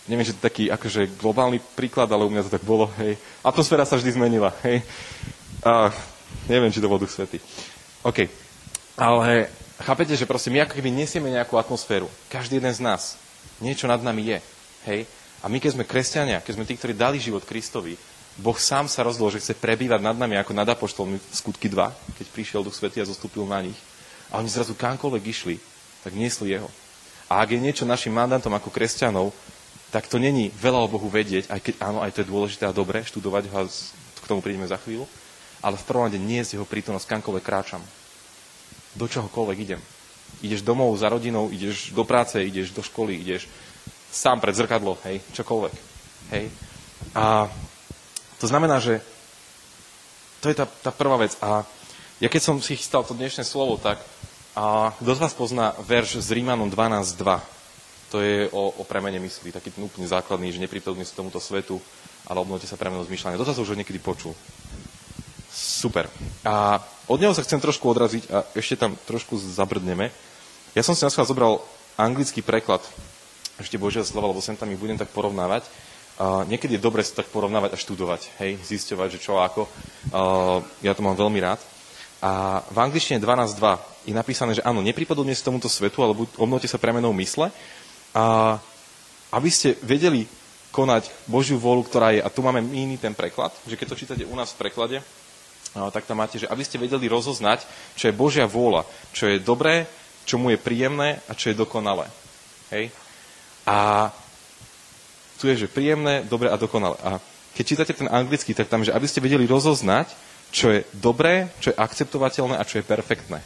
Neviem, 0.09 0.25
že 0.25 0.33
to 0.33 0.41
je 0.41 0.49
taký 0.49 0.65
akože 0.73 1.21
globálny 1.21 1.61
príklad, 1.77 2.09
ale 2.09 2.25
u 2.25 2.33
mňa 2.33 2.49
to 2.49 2.55
tak 2.57 2.65
bolo. 2.65 2.89
Hej. 2.97 3.21
Atmosféra 3.45 3.85
sa 3.85 4.01
vždy 4.01 4.17
zmenila. 4.17 4.57
Hej. 4.65 4.81
A, 5.61 5.93
neviem, 6.49 6.73
či 6.73 6.81
to 6.81 6.89
bol 6.89 6.97
Duch 6.97 7.13
Svety. 7.13 7.37
OK. 8.01 8.25
Ale 8.97 9.53
chápete, 9.85 10.17
že 10.17 10.25
proste 10.25 10.49
my 10.49 10.65
ako 10.65 10.81
keby 10.81 10.89
nesieme 10.89 11.29
nejakú 11.29 11.61
atmosféru. 11.61 12.09
Každý 12.33 12.57
jeden 12.57 12.73
z 12.73 12.81
nás. 12.81 13.21
Niečo 13.61 13.85
nad 13.85 14.01
nami 14.01 14.33
je. 14.33 14.39
Hej? 14.89 15.01
A 15.45 15.53
my, 15.53 15.61
keď 15.61 15.77
sme 15.77 15.85
kresťania, 15.85 16.41
keď 16.41 16.53
sme 16.57 16.65
tí, 16.65 16.75
ktorí 16.75 16.97
dali 16.97 17.21
život 17.21 17.45
Kristovi, 17.45 18.01
Boh 18.39 18.57
sám 18.57 18.89
sa 18.89 19.05
rozhodol, 19.05 19.35
že 19.35 19.43
chce 19.45 19.59
prebývať 19.59 20.01
nad 20.01 20.17
nami 20.17 20.39
ako 20.41 20.57
nad 20.57 20.67
apoštolmi 20.71 21.21
skutky 21.35 21.69
2, 21.69 22.17
keď 22.17 22.27
prišiel 22.33 22.65
Duch 22.65 22.75
Svetý 22.75 23.03
a 23.03 23.11
zostúpil 23.11 23.45
na 23.45 23.61
nich. 23.61 23.77
A 24.33 24.41
oni 24.41 24.49
zrazu 24.49 24.73
kamkoľvek 24.79 25.25
išli, 25.27 25.57
tak 26.07 26.15
niesli 26.15 26.55
jeho. 26.55 26.71
A 27.29 27.45
ak 27.45 27.53
je 27.53 27.61
niečo 27.61 27.85
našim 27.85 28.13
mandantom 28.13 28.53
ako 28.57 28.73
kresťanov, 28.73 29.37
tak 29.89 30.09
to 30.09 30.21
není 30.21 30.53
veľa 30.53 30.85
o 30.85 30.93
Bohu 30.93 31.09
vedieť, 31.09 31.49
aj 31.49 31.61
keď 31.65 31.75
áno, 31.81 31.99
aj 32.05 32.13
to 32.13 32.21
je 32.25 32.31
dôležité 32.31 32.65
a 32.69 32.77
dobré, 32.77 33.05
študovať 33.05 33.49
ho 33.53 33.65
k 34.21 34.29
tomu 34.29 34.45
prídeme 34.45 34.69
za 34.69 34.77
chvíľu, 34.77 35.09
ale 35.65 35.81
v 35.81 35.87
prvom 35.89 36.05
rade 36.09 36.21
nie 36.21 36.45
je 36.45 36.61
jeho 36.61 36.69
prítomnosť, 36.69 37.09
kamkoľvek 37.09 37.45
kráčam 37.45 37.81
do 38.97 39.07
čohokoľvek 39.09 39.59
idem. 39.65 39.81
Ideš 40.45 40.61
domov 40.61 40.93
za 41.01 41.09
rodinou, 41.09 41.49
ideš 41.49 41.97
do 41.97 42.05
práce, 42.05 42.37
ideš 42.37 42.77
do 42.77 42.85
školy, 42.85 43.17
ideš 43.17 43.49
sám 44.13 44.41
pred 44.41 44.53
zrkadlo, 44.53 45.01
hej, 45.09 45.25
čokoľvek. 45.33 45.75
Hej. 46.37 46.53
A 47.17 47.49
to 48.37 48.47
znamená, 48.47 48.81
že 48.81 49.01
to 50.45 50.53
je 50.53 50.57
tá, 50.57 50.69
tá 50.69 50.91
prvá 50.93 51.17
vec. 51.19 51.35
A 51.41 51.65
ja 52.21 52.29
keď 52.29 52.43
som 52.43 52.57
si 52.61 52.77
chystal 52.77 53.03
to 53.03 53.17
dnešné 53.17 53.43
slovo, 53.47 53.81
tak 53.81 53.99
a 54.59 54.91
kto 54.99 55.15
z 55.15 55.23
vás 55.23 55.35
pozná 55.39 55.71
verš 55.87 56.19
z 56.19 56.35
Rímanom 56.35 56.67
12.2? 56.67 57.15
To 58.11 58.19
je 58.19 58.51
o, 58.51 58.75
o 58.75 58.83
premene 58.83 59.23
mysli, 59.23 59.55
taký 59.55 59.71
ten 59.71 59.87
úplne 59.87 60.11
základný, 60.11 60.51
že 60.51 60.59
nepripevňujte 60.59 61.15
sa 61.15 61.23
tomuto 61.23 61.39
svetu, 61.39 61.79
ale 62.27 62.43
obnovte 62.43 62.67
sa 62.67 62.75
premenou 62.75 63.07
zmýšľania. 63.07 63.39
To 63.39 63.47
sa 63.47 63.55
už 63.55 63.79
niekedy 63.79 64.03
počul. 64.03 64.35
Super. 65.47 66.11
A 66.43 66.83
od 67.07 67.23
neho 67.23 67.31
sa 67.39 67.47
chcem 67.47 67.63
trošku 67.63 67.87
odraziť 67.87 68.35
a 68.35 68.43
ešte 68.59 68.83
tam 68.83 68.99
trošku 69.07 69.39
zabrdneme. 69.39 70.11
Ja 70.75 70.83
som 70.83 70.99
si 70.99 71.07
na 71.07 71.15
zobral 71.15 71.63
anglický 71.95 72.43
preklad 72.43 72.83
ešte 73.63 73.79
Božia 73.79 74.03
slova, 74.03 74.35
lebo 74.35 74.43
sem 74.43 74.59
tam 74.59 74.75
ich 74.75 74.81
budem 74.81 74.99
tak 74.99 75.15
porovnávať. 75.15 75.71
Uh, 76.19 76.43
niekedy 76.51 76.75
je 76.75 76.83
dobre 76.83 77.07
si 77.07 77.15
tak 77.15 77.31
porovnávať 77.31 77.79
a 77.79 77.79
študovať, 77.79 78.43
hej, 78.43 78.59
zisťovať, 78.59 79.09
že 79.15 79.23
čo 79.23 79.39
a 79.39 79.47
ako. 79.47 79.71
Uh, 80.11 80.67
ja 80.83 80.99
to 80.99 81.07
mám 81.07 81.15
veľmi 81.15 81.39
rád. 81.39 81.63
A 82.19 82.65
v 82.67 82.79
angličtine 82.83 83.23
12.2 83.23 84.11
je 84.11 84.15
napísané, 84.17 84.59
že 84.59 84.65
áno, 84.67 84.83
nepripodobne 84.83 85.31
si 85.35 85.47
tomuto 85.47 85.71
svetu, 85.71 86.03
alebo 86.03 86.27
obnovte 86.35 86.67
sa 86.67 86.81
premenou 86.81 87.15
mysle, 87.15 87.55
a 88.11 88.59
aby 89.31 89.51
ste 89.53 89.77
vedeli 89.85 90.27
konať 90.75 91.09
Božiu 91.31 91.61
vôľu, 91.61 91.87
ktorá 91.87 92.17
je, 92.17 92.21
a 92.25 92.33
tu 92.33 92.43
máme 92.43 92.61
iný 92.75 92.99
ten 92.99 93.15
preklad, 93.15 93.55
že 93.65 93.77
keď 93.77 93.87
to 93.89 94.01
čítate 94.01 94.25
u 94.27 94.35
nás 94.35 94.51
v 94.53 94.61
preklade, 94.67 94.99
tak 95.93 96.09
tam 96.09 96.19
máte, 96.19 96.41
že 96.41 96.49
aby 96.49 96.65
ste 96.65 96.81
vedeli 96.81 97.07
rozoznať, 97.07 97.63
čo 97.95 98.09
je 98.09 98.17
Božia 98.17 98.49
vôľa, 98.49 98.89
čo 99.13 99.29
je 99.29 99.39
dobré, 99.39 99.85
čo 100.25 100.41
mu 100.41 100.49
je 100.51 100.59
príjemné 100.59 101.21
a 101.29 101.37
čo 101.37 101.53
je 101.53 101.61
dokonalé. 101.61 102.09
Hej? 102.73 102.91
A 103.69 104.09
tu 105.39 105.47
je, 105.47 105.65
že 105.65 105.69
príjemné, 105.71 106.25
dobré 106.25 106.49
a 106.51 106.57
dokonalé. 106.59 106.97
A 107.05 107.21
keď 107.53 107.65
čítate 107.65 107.93
ten 107.93 108.09
anglický, 108.09 108.57
tak 108.57 108.67
tam, 108.73 108.83
že 108.83 108.93
aby 108.97 109.07
ste 109.07 109.23
vedeli 109.23 109.45
rozoznať, 109.45 110.09
čo 110.49 110.73
je 110.73 110.81
dobré, 110.97 111.53
čo 111.61 111.71
je 111.73 111.81
akceptovateľné 111.81 112.57
a 112.57 112.67
čo 112.67 112.81
je 112.81 112.89
perfektné. 112.89 113.41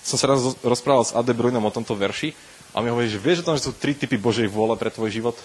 Som 0.00 0.16
sa 0.16 0.32
raz 0.32 0.40
rozprával 0.64 1.04
s 1.06 1.14
Ade 1.14 1.36
Brujnom 1.36 1.62
o 1.62 1.74
tomto 1.74 1.94
verši 1.94 2.32
a 2.72 2.80
mi 2.80 2.90
hovorí, 2.90 3.06
že 3.10 3.22
vieš 3.22 3.44
o 3.44 3.52
tom, 3.52 3.56
že 3.58 3.68
sú 3.68 3.76
tri 3.76 3.94
typy 3.94 4.16
Božej 4.16 4.48
vôle 4.48 4.74
pre 4.74 4.90
tvoj 4.90 5.10
život? 5.12 5.36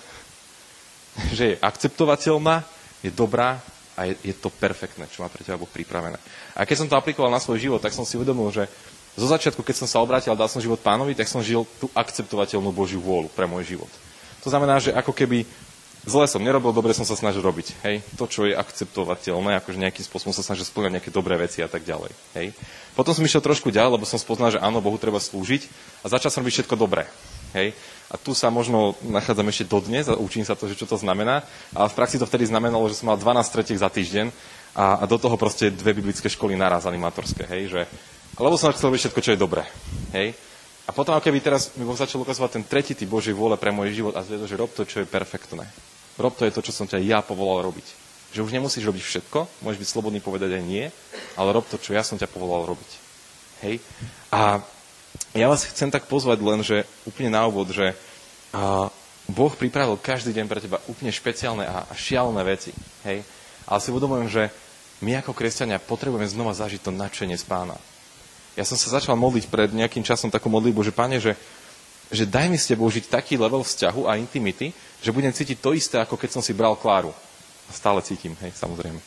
že 1.38 1.56
je 1.56 1.62
akceptovateľná, 1.62 2.64
je 3.04 3.12
dobrá 3.12 3.62
a 3.96 4.12
je, 4.12 4.14
je 4.24 4.36
to 4.36 4.52
perfektné, 4.52 5.08
čo 5.08 5.24
má 5.24 5.32
pre 5.32 5.44
teba 5.44 5.60
Boh 5.60 5.70
pripravené. 5.70 6.20
A 6.56 6.68
keď 6.68 6.84
som 6.84 6.88
to 6.92 7.00
aplikoval 7.00 7.32
na 7.32 7.40
svoj 7.40 7.62
život, 7.62 7.80
tak 7.80 7.96
som 7.96 8.04
si 8.04 8.20
uvedomil, 8.20 8.52
že 8.52 8.68
zo 9.16 9.28
začiatku, 9.32 9.64
keď 9.64 9.76
som 9.80 9.88
sa 9.88 10.04
obrátil 10.04 10.36
a 10.36 10.40
dal 10.40 10.52
som 10.52 10.60
život 10.60 10.84
pánovi, 10.84 11.16
tak 11.16 11.32
som 11.32 11.40
žil 11.40 11.64
tú 11.80 11.88
akceptovateľnú 11.96 12.76
Božiu 12.76 13.00
vôľu 13.00 13.32
pre 13.32 13.48
môj 13.48 13.76
život. 13.76 13.92
To 14.44 14.52
znamená, 14.52 14.84
že 14.84 14.92
ako 14.92 15.16
keby 15.16 15.48
zle 16.06 16.26
som 16.30 16.42
nerobil, 16.42 16.70
dobre 16.72 16.94
som 16.94 17.04
sa 17.04 17.18
snažil 17.18 17.42
robiť. 17.42 17.82
Hej? 17.82 18.06
To, 18.16 18.30
čo 18.30 18.46
je 18.46 18.54
akceptovateľné, 18.54 19.58
akože 19.60 19.82
nejakým 19.82 20.06
spôsobom 20.06 20.32
sa 20.32 20.46
snažil 20.46 20.64
splňať 20.66 21.02
nejaké 21.02 21.12
dobré 21.12 21.36
veci 21.36 21.66
a 21.66 21.70
tak 21.70 21.82
ďalej. 21.82 22.14
Hej? 22.38 22.54
Potom 22.94 23.12
som 23.12 23.26
išiel 23.26 23.42
trošku 23.42 23.74
ďalej, 23.74 23.98
lebo 24.00 24.06
som 24.06 24.22
spoznal, 24.22 24.54
že 24.54 24.62
áno, 24.62 24.80
Bohu 24.80 24.96
treba 25.02 25.18
slúžiť 25.18 25.68
a 26.06 26.10
začal 26.14 26.30
som 26.30 26.46
robiť 26.46 26.62
všetko 26.62 26.76
dobré. 26.78 27.10
Hej? 27.58 27.74
A 28.08 28.16
tu 28.22 28.38
sa 28.38 28.54
možno 28.54 28.94
nachádzam 29.02 29.50
ešte 29.50 29.66
dodnes 29.66 30.06
a 30.06 30.16
učím 30.16 30.46
sa 30.46 30.54
to, 30.54 30.70
že 30.70 30.78
čo 30.78 30.86
to 30.86 30.96
znamená. 30.96 31.42
A 31.74 31.90
v 31.90 31.98
praxi 31.98 32.22
to 32.22 32.30
vtedy 32.30 32.46
znamenalo, 32.46 32.86
že 32.86 33.02
som 33.02 33.10
mal 33.10 33.18
12 33.18 33.42
tretiek 33.50 33.82
za 33.82 33.90
týždeň 33.90 34.30
a, 34.78 35.02
a 35.02 35.04
do 35.10 35.18
toho 35.18 35.34
proste 35.40 35.74
dve 35.74 35.98
biblické 35.98 36.30
školy 36.30 36.54
naraz 36.54 36.86
animatorské. 36.86 37.50
Hej? 37.50 37.74
Že, 37.74 37.82
lebo 38.38 38.56
som 38.60 38.70
chcel 38.76 38.94
robiť 38.94 39.02
všetko, 39.10 39.24
čo 39.26 39.34
je 39.34 39.40
dobré. 39.42 39.64
Hej? 40.14 40.38
A 40.86 40.94
potom, 40.94 41.18
keby 41.18 41.42
teraz 41.42 41.74
mi 41.74 41.88
začal 41.98 42.22
ukazovať 42.22 42.62
ten 42.62 42.64
tretí 42.64 42.94
typ 42.94 43.10
Božej 43.10 43.34
vôle 43.34 43.58
pre 43.58 43.74
môj 43.74 43.90
život 43.90 44.14
a 44.14 44.22
zvedol, 44.22 44.46
že 44.46 44.60
rob 44.60 44.70
to, 44.70 44.86
čo 44.86 45.02
je 45.02 45.10
perfektné. 45.10 45.66
Rob 46.16 46.34
to 46.36 46.48
je 46.48 46.56
to, 46.56 46.62
čo 46.64 46.72
som 46.72 46.88
ťa 46.88 47.04
ja 47.04 47.20
povolal 47.20 47.68
robiť. 47.68 47.88
Že 48.36 48.44
už 48.48 48.56
nemusíš 48.56 48.88
robiť 48.88 49.04
všetko, 49.04 49.64
môžeš 49.64 49.80
byť 49.80 49.90
slobodný 49.92 50.20
povedať 50.20 50.60
aj 50.60 50.64
nie, 50.64 50.88
ale 51.40 51.56
rob 51.56 51.68
to, 51.68 51.80
čo 51.80 51.96
ja 51.96 52.04
som 52.04 52.20
ťa 52.20 52.32
povolal 52.32 52.68
robiť. 52.68 52.92
Hej? 53.64 53.80
A 54.32 54.60
ja 55.36 55.48
vás 55.48 55.68
chcem 55.68 55.92
tak 55.92 56.08
pozvať 56.08 56.40
len, 56.44 56.60
že 56.64 56.88
úplne 57.08 57.32
na 57.32 57.48
úvod, 57.48 57.72
že 57.72 57.96
a, 58.52 58.88
Boh 59.26 59.52
pripravil 59.52 59.98
každý 59.98 60.36
deň 60.36 60.46
pre 60.46 60.60
teba 60.62 60.84
úplne 60.86 61.10
špeciálne 61.10 61.66
a, 61.66 61.88
a 61.88 62.44
veci. 62.44 62.72
Hej? 63.08 63.24
Ale 63.66 63.80
si 63.82 63.92
uvedomujem, 63.92 64.28
že 64.30 64.44
my 65.04 65.20
ako 65.20 65.36
kresťania 65.36 65.82
potrebujeme 65.82 66.28
znova 66.28 66.56
zažiť 66.56 66.88
to 66.88 66.92
nadšenie 66.94 67.36
z 67.36 67.46
pána. 67.48 67.76
Ja 68.56 68.64
som 68.64 68.80
sa 68.80 68.88
začal 68.88 69.20
modliť 69.20 69.52
pred 69.52 69.70
nejakým 69.76 70.00
časom 70.00 70.32
takú 70.32 70.48
modlitbu, 70.48 70.80
že 70.88 70.96
pane, 70.96 71.20
že, 71.20 71.36
že 72.12 72.30
daj 72.30 72.48
mi 72.50 72.58
s 72.58 72.70
tebou 72.70 72.90
žiť 72.90 73.10
taký 73.10 73.38
level 73.38 73.66
vzťahu 73.66 74.06
a 74.06 74.18
intimity, 74.18 74.74
že 75.02 75.14
budem 75.14 75.34
cítiť 75.34 75.58
to 75.62 75.74
isté, 75.74 75.98
ako 76.02 76.18
keď 76.18 76.30
som 76.38 76.44
si 76.46 76.54
bral 76.54 76.78
Kláru. 76.78 77.14
Stále 77.74 78.02
cítim, 78.06 78.38
hej, 78.46 78.54
samozrejme. 78.54 79.02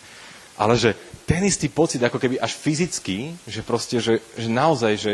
Ale 0.58 0.74
že 0.74 0.98
ten 1.22 1.46
istý 1.46 1.70
pocit, 1.70 2.02
ako 2.02 2.18
keby 2.18 2.42
až 2.42 2.58
fyzický, 2.58 3.30
že 3.46 3.62
proste, 3.62 4.02
že, 4.02 4.18
že 4.34 4.50
naozaj, 4.50 4.92
že, 4.98 5.12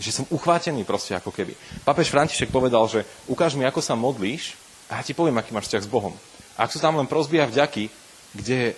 že 0.00 0.10
som 0.16 0.24
uchvátený 0.32 0.88
proste 0.88 1.12
ako 1.12 1.28
keby. 1.28 1.52
Papež 1.84 2.08
František 2.08 2.48
povedal, 2.48 2.88
že 2.88 3.04
ukáž 3.28 3.52
mi, 3.52 3.68
ako 3.68 3.84
sa 3.84 3.92
modlíš 3.92 4.56
a 4.88 5.00
ja 5.00 5.02
ti 5.04 5.12
poviem, 5.12 5.36
aký 5.36 5.52
máš 5.52 5.68
vzťah 5.68 5.84
s 5.84 5.92
Bohom. 5.92 6.16
A 6.56 6.64
ak 6.64 6.72
sú 6.72 6.80
tam 6.80 6.96
len 6.96 7.04
prozby 7.04 7.36
a 7.44 7.46
vďaky, 7.46 7.92
kde, 8.32 8.72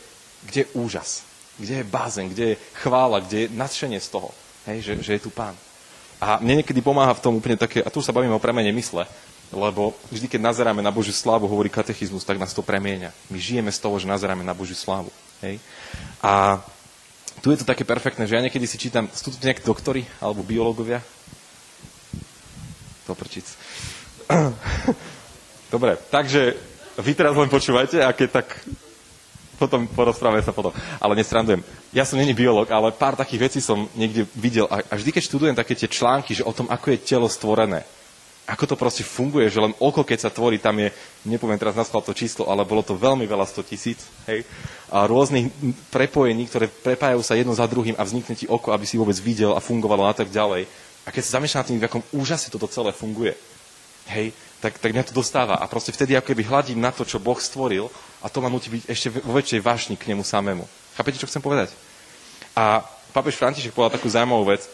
kde 0.50 0.58
je 0.66 0.72
úžas, 0.74 1.22
kde 1.54 1.80
je 1.80 1.86
bázen, 1.86 2.26
kde 2.26 2.44
je 2.54 2.60
chvála, 2.82 3.22
kde 3.22 3.46
je 3.46 3.52
nadšenie 3.54 4.02
z 4.02 4.08
toho. 4.10 4.34
Hej, 4.66 4.82
že, 4.82 4.92
že 5.06 5.12
je 5.16 5.22
tu 5.22 5.30
pán. 5.30 5.54
A 6.20 6.36
mne 6.36 6.60
niekedy 6.60 6.84
pomáha 6.84 7.16
v 7.16 7.24
tom 7.24 7.32
úplne 7.40 7.56
také, 7.56 7.80
a 7.80 7.88
tu 7.88 8.04
sa 8.04 8.12
bavíme 8.12 8.36
o 8.36 8.42
premene 8.42 8.68
mysle, 8.76 9.08
lebo 9.50 9.96
vždy, 10.12 10.28
keď 10.28 10.40
nazeráme 10.52 10.84
na 10.84 10.92
Božiu 10.92 11.16
slávu, 11.16 11.48
hovorí 11.48 11.72
katechizmus, 11.72 12.22
tak 12.22 12.38
nás 12.38 12.54
to 12.54 12.60
premieňa. 12.62 13.10
My 13.32 13.38
žijeme 13.40 13.72
z 13.72 13.80
toho, 13.82 13.96
že 13.98 14.06
nazeráme 14.06 14.44
na 14.44 14.54
Božiu 14.54 14.76
slávu. 14.76 15.08
Hej? 15.42 15.58
A 16.20 16.60
tu 17.40 17.50
je 17.50 17.58
to 17.58 17.66
také 17.66 17.88
perfektné, 17.88 18.28
že 18.28 18.36
ja 18.36 18.44
niekedy 18.44 18.68
si 18.68 18.76
čítam, 18.76 19.08
sú 19.10 19.32
tu 19.32 19.40
nejakí 19.40 19.64
doktori 19.64 20.04
alebo 20.20 20.44
biológovia? 20.44 21.00
Doprčic. 23.08 23.48
Dobre, 25.74 25.96
takže 26.12 26.54
vy 27.00 27.12
teraz 27.16 27.32
len 27.32 27.48
počúvajte 27.48 28.04
a 28.04 28.12
keď 28.12 28.44
tak 28.44 28.60
potom 29.60 29.84
porozprávame 29.84 30.40
sa 30.40 30.56
potom. 30.56 30.72
Ale 30.96 31.12
nestrandujem. 31.12 31.60
Ja 31.92 32.08
som 32.08 32.16
není 32.16 32.32
biolog, 32.32 32.64
ale 32.72 32.96
pár 32.96 33.12
takých 33.12 33.52
vecí 33.52 33.60
som 33.60 33.84
niekde 33.92 34.24
videl. 34.32 34.64
A, 34.72 34.80
a 34.80 34.94
vždy, 34.96 35.12
keď 35.12 35.22
študujem 35.28 35.56
také 35.56 35.76
tie 35.76 35.92
články, 35.92 36.32
že 36.32 36.48
o 36.48 36.56
tom, 36.56 36.64
ako 36.72 36.96
je 36.96 37.04
telo 37.04 37.28
stvorené, 37.28 37.84
ako 38.50 38.74
to 38.74 38.80
proste 38.80 39.06
funguje, 39.06 39.46
že 39.46 39.62
len 39.62 39.70
oko, 39.78 40.02
keď 40.02 40.26
sa 40.26 40.30
tvorí, 40.34 40.58
tam 40.58 40.74
je, 40.82 40.90
nepoviem 41.22 41.60
teraz 41.60 41.78
na 41.78 41.86
to 41.86 42.10
číslo, 42.10 42.50
ale 42.50 42.66
bolo 42.66 42.82
to 42.82 42.98
veľmi 42.98 43.22
veľa 43.22 43.46
100 43.46 43.62
tisíc, 43.70 44.02
hej, 44.26 44.42
a 44.90 45.06
rôznych 45.06 45.54
prepojení, 45.94 46.50
ktoré 46.50 46.66
prepájajú 46.66 47.22
sa 47.22 47.38
jedno 47.38 47.54
za 47.54 47.70
druhým 47.70 47.94
a 47.94 48.02
vznikne 48.02 48.34
ti 48.34 48.50
oko, 48.50 48.74
aby 48.74 48.82
si 48.82 48.98
vôbec 48.98 49.14
videl 49.22 49.54
a 49.54 49.62
fungovalo 49.62 50.02
a 50.02 50.14
tak 50.16 50.34
ďalej. 50.34 50.66
A 51.06 51.14
keď 51.14 51.22
sa 51.22 51.38
zamýšľam 51.38 51.66
tým, 51.70 51.78
v 51.78 51.86
akom 51.86 52.02
úžase 52.10 52.50
toto 52.50 52.66
celé 52.66 52.90
funguje, 52.90 53.38
hej, 54.10 54.34
tak, 54.58 54.76
tak 54.82 54.92
mňa 54.92 55.08
to 55.08 55.16
dostáva. 55.16 55.56
A 55.56 55.70
proste 55.70 55.94
vtedy 55.94 56.18
ako 56.18 56.34
keby 56.34 56.42
hľadím 56.44 56.82
na 56.82 56.90
to, 56.90 57.06
čo 57.06 57.22
Boh 57.22 57.38
stvoril 57.38 57.88
a 58.20 58.26
to 58.28 58.44
ma 58.44 58.52
nutí 58.52 58.68
byť 58.68 58.82
ešte 58.88 59.08
vo 59.24 59.32
väčšej 59.32 59.60
vášni 59.64 59.94
k 59.96 60.12
nemu 60.12 60.20
samému. 60.20 60.64
Chápete, 60.96 61.20
čo 61.20 61.28
chcem 61.28 61.40
povedať? 61.40 61.72
A 62.52 62.84
pápež 63.16 63.40
František 63.40 63.72
povedal 63.72 63.96
takú 63.96 64.12
zaujímavú 64.12 64.52
vec, 64.52 64.68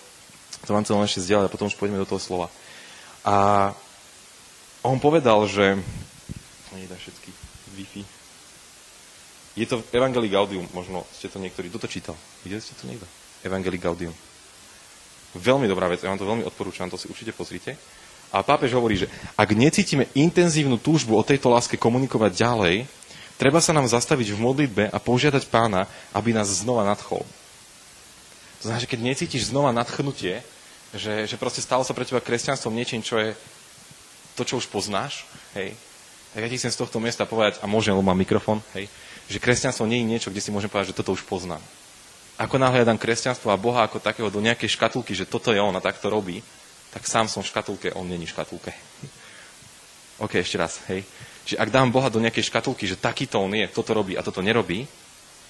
to 0.67 0.75
vám 0.75 0.83
chcem 0.83 0.99
ešte 0.99 1.25
zdieľať 1.31 1.47
a 1.47 1.53
potom 1.55 1.71
už 1.71 1.79
pôjdeme 1.79 2.03
do 2.03 2.09
toho 2.09 2.19
slova. 2.19 2.51
A 3.23 3.71
on 4.83 4.99
povedal, 4.99 5.47
že... 5.47 5.79
Nedá 6.75 6.99
všetky 6.99 7.31
Wi-Fi. 7.79 8.03
Je 9.57 9.65
to 9.65 9.81
Evangelii 9.95 10.29
Gaudium, 10.29 10.67
možno 10.75 11.07
ste 11.15 11.31
to 11.31 11.41
niektorí... 11.41 11.71
Kto 11.71 11.87
to 11.87 11.89
čítal? 11.89 12.17
Videli 12.45 12.61
ste 12.61 12.77
to 12.77 12.85
niekto? 12.85 13.07
Evangelii 13.47 13.81
Gaudium. 13.81 14.15
Veľmi 15.37 15.69
dobrá 15.69 15.89
vec, 15.89 16.03
ja 16.05 16.11
vám 16.13 16.21
to 16.21 16.29
veľmi 16.29 16.45
odporúčam, 16.45 16.89
to 16.89 17.01
si 17.01 17.09
určite 17.09 17.33
pozrite. 17.33 17.77
A 18.35 18.43
pápež 18.43 18.75
hovorí, 18.75 18.99
že 18.99 19.09
ak 19.39 19.55
necítime 19.55 20.11
intenzívnu 20.13 20.83
túžbu 20.83 21.15
o 21.17 21.27
tejto 21.27 21.49
láske 21.49 21.79
komunikovať 21.79 22.33
ďalej, 22.35 22.77
treba 23.37 23.61
sa 23.61 23.73
nám 23.73 23.89
zastaviť 23.89 24.33
v 24.33 24.43
modlitbe 24.43 24.85
a 24.91 24.99
požiadať 25.01 25.49
pána, 25.49 25.89
aby 26.13 26.33
nás 26.33 26.49
znova 26.49 26.85
nadchol. 26.85 27.25
To 28.61 28.63
znamená, 28.67 28.83
že 28.83 28.91
keď 28.91 29.01
necítiš 29.05 29.53
znova 29.53 29.71
nadchnutie, 29.71 30.41
že, 30.97 31.29
že 31.29 31.37
proste 31.37 31.61
stalo 31.61 31.85
sa 31.85 31.93
pre 31.93 32.09
teba 32.09 32.25
kresťanstvom 32.25 32.73
niečím, 32.73 33.05
čo 33.05 33.21
je 33.21 33.37
to, 34.37 34.45
čo 34.45 34.61
už 34.61 34.69
poznáš, 34.73 35.29
hej, 35.57 35.77
tak 36.37 36.45
ja 36.45 36.51
ti 36.53 36.61
chcem 36.61 36.73
z 36.73 36.81
tohto 36.81 37.01
miesta 37.01 37.25
povedať, 37.25 37.61
a 37.61 37.67
môžem, 37.69 37.97
lebo 37.97 38.05
mám 38.05 38.17
mikrofón, 38.17 38.61
hej, 38.77 38.89
že 39.29 39.41
kresťanstvo 39.41 39.89
nie 39.89 40.05
je 40.05 40.11
niečo, 40.17 40.29
kde 40.29 40.45
si 40.45 40.53
môžem 40.53 40.69
povedať, 40.69 40.93
že 40.93 40.99
toto 41.01 41.17
už 41.17 41.25
poznám. 41.25 41.61
Ako 42.37 42.61
náhle 42.61 42.85
ja 42.85 42.89
dám 42.89 43.01
kresťanstvo 43.01 43.49
a 43.49 43.57
Boha 43.57 43.89
ako 43.89 43.97
takého 43.97 44.29
do 44.29 44.45
nejakej 44.45 44.77
škatulky, 44.77 45.17
že 45.17 45.25
toto 45.25 45.57
je 45.57 45.61
on 45.61 45.73
a 45.73 45.81
tak 45.81 45.97
to 45.97 46.13
robí, 46.13 46.45
tak 46.93 47.09
sám 47.09 47.29
som 47.33 47.41
v 47.41 47.49
škatulke, 47.49 47.89
on 47.97 48.05
není 48.05 48.29
v 48.29 48.33
škatulke. 48.37 48.77
OK, 50.25 50.37
ešte 50.37 50.61
raz, 50.61 50.85
hej. 50.93 51.05
Že 51.47 51.63
ak 51.63 51.71
dám 51.71 51.95
Boha 51.95 52.11
do 52.11 52.19
nejakej 52.19 52.51
škatulky, 52.51 52.91
že 52.91 52.99
takýto 52.99 53.39
on 53.39 53.55
je, 53.55 53.71
toto 53.71 53.95
robí 53.95 54.19
a 54.19 54.23
toto 54.27 54.43
nerobí, 54.43 54.83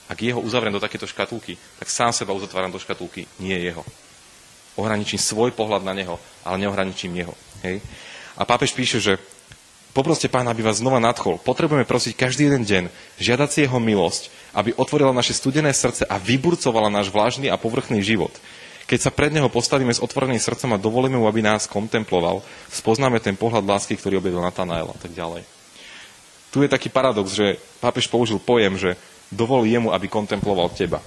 ak 0.07 0.19
jeho 0.23 0.39
uzavriem 0.39 0.77
do 0.77 0.83
takéto 0.83 1.09
škatulky, 1.09 1.59
tak 1.83 1.91
sám 1.91 2.15
seba 2.15 2.37
uzatváram 2.37 2.71
do 2.71 2.79
škatulky, 2.79 3.27
nie 3.43 3.59
jeho. 3.59 3.83
Ohraničím 4.79 5.19
svoj 5.19 5.51
pohľad 5.57 5.83
na 5.83 5.97
neho, 5.97 6.21
ale 6.45 6.63
neohraničím 6.63 7.17
jeho. 7.17 7.35
Hej. 7.65 7.83
A 8.37 8.45
pápež 8.45 8.77
píše, 8.77 9.01
že 9.01 9.17
poproste 9.97 10.29
pána, 10.29 10.53
aby 10.53 10.63
vás 10.63 10.79
znova 10.79 11.01
nadchol. 11.01 11.41
Potrebujeme 11.41 11.89
prosiť 11.89 12.13
každý 12.13 12.53
jeden 12.53 12.63
deň, 12.63 12.85
žiadať 13.19 13.49
si 13.49 13.59
jeho 13.65 13.81
milosť, 13.81 14.29
aby 14.53 14.77
otvorila 14.77 15.17
naše 15.17 15.33
studené 15.33 15.73
srdce 15.73 16.05
a 16.05 16.21
vyburcovala 16.21 16.93
náš 16.93 17.09
vlážny 17.09 17.49
a 17.49 17.57
povrchný 17.57 18.05
život. 18.05 18.31
Keď 18.87 19.01
sa 19.03 19.11
pred 19.11 19.35
Neho 19.35 19.51
postavíme 19.51 19.91
s 19.91 19.99
otvoreným 19.99 20.39
srdcom 20.39 20.77
a 20.77 20.79
dovolíme 20.79 21.19
mu, 21.19 21.27
aby 21.27 21.43
nás 21.43 21.67
kontemploval, 21.67 22.47
spoznáme 22.71 23.19
ten 23.19 23.35
pohľad 23.35 23.67
lásky, 23.67 23.99
ktorý 23.99 24.23
objavil 24.23 24.39
Natanael 24.39 24.87
a 24.87 24.99
tak 25.01 25.11
ďalej. 25.11 25.56
Tu 26.55 26.63
je 26.63 26.73
taký 26.73 26.89
paradox, 26.89 27.35
že 27.35 27.59
pápež 27.83 28.07
použil 28.09 28.41
pojem, 28.41 28.79
že 28.79 28.91
dovolí 29.31 29.75
jemu, 29.75 29.91
aby 29.91 30.07
kontemploval 30.07 30.71
teba. 30.73 31.03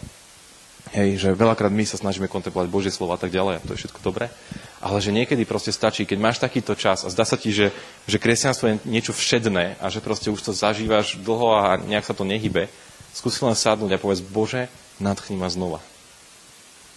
Hej, 0.90 1.22
že 1.22 1.30
veľakrát 1.38 1.70
my 1.70 1.86
sa 1.86 2.02
snažíme 2.02 2.26
kontemplovať 2.26 2.66
Božie 2.66 2.90
slovo 2.90 3.14
a 3.14 3.22
tak 3.22 3.30
ďalej, 3.30 3.62
a 3.62 3.66
to 3.66 3.78
je 3.78 3.86
všetko 3.86 4.02
dobré. 4.02 4.34
Ale 4.82 4.98
že 4.98 5.14
niekedy 5.14 5.46
proste 5.46 5.70
stačí, 5.70 6.02
keď 6.02 6.18
máš 6.18 6.42
takýto 6.42 6.74
čas 6.74 7.06
a 7.06 7.14
zdá 7.14 7.30
sa 7.30 7.38
ti, 7.38 7.54
že, 7.54 7.70
že 8.10 8.18
kresťanstvo 8.18 8.66
je 8.66 8.76
niečo 8.90 9.14
všedné 9.14 9.78
a 9.78 9.86
že 9.94 10.02
proste 10.02 10.34
už 10.34 10.42
to 10.42 10.50
zažívaš 10.50 11.22
dlho 11.22 11.54
a 11.54 11.78
nejak 11.78 12.10
sa 12.10 12.18
to 12.18 12.26
nehybe, 12.26 12.66
skúsi 13.14 13.38
len 13.46 13.54
sadnúť 13.54 13.94
a 13.94 14.02
povedz, 14.02 14.26
Bože, 14.26 14.66
nadchni 14.98 15.38
ma 15.38 15.46
znova. 15.54 15.78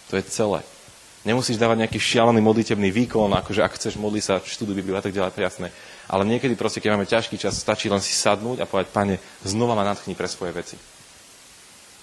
To 0.09 0.17
je 0.17 0.25
celé. 0.25 0.65
Nemusíš 1.21 1.61
dávať 1.61 1.85
nejaký 1.85 2.01
šialený 2.01 2.41
modlitebný 2.41 2.89
výkon, 2.89 3.29
akože 3.29 3.61
ak 3.61 3.77
chceš 3.77 4.01
modliť 4.01 4.23
sa, 4.25 4.41
študuj 4.41 4.73
Bibliu 4.73 4.97
a 4.97 5.05
tak 5.05 5.13
ďalej, 5.13 5.37
jasné. 5.37 5.69
Ale 6.11 6.27
niekedy 6.27 6.59
proste, 6.59 6.83
keď 6.83 6.99
máme 6.99 7.07
ťažký 7.07 7.39
čas, 7.39 7.55
stačí 7.55 7.87
len 7.87 8.03
si 8.03 8.11
sadnúť 8.11 8.63
a 8.63 8.67
povedať, 8.67 8.91
pane, 8.91 9.15
znova 9.47 9.75
ma 9.75 9.87
nadchni 9.87 10.17
pre 10.17 10.27
svoje 10.27 10.51
veci. 10.51 10.75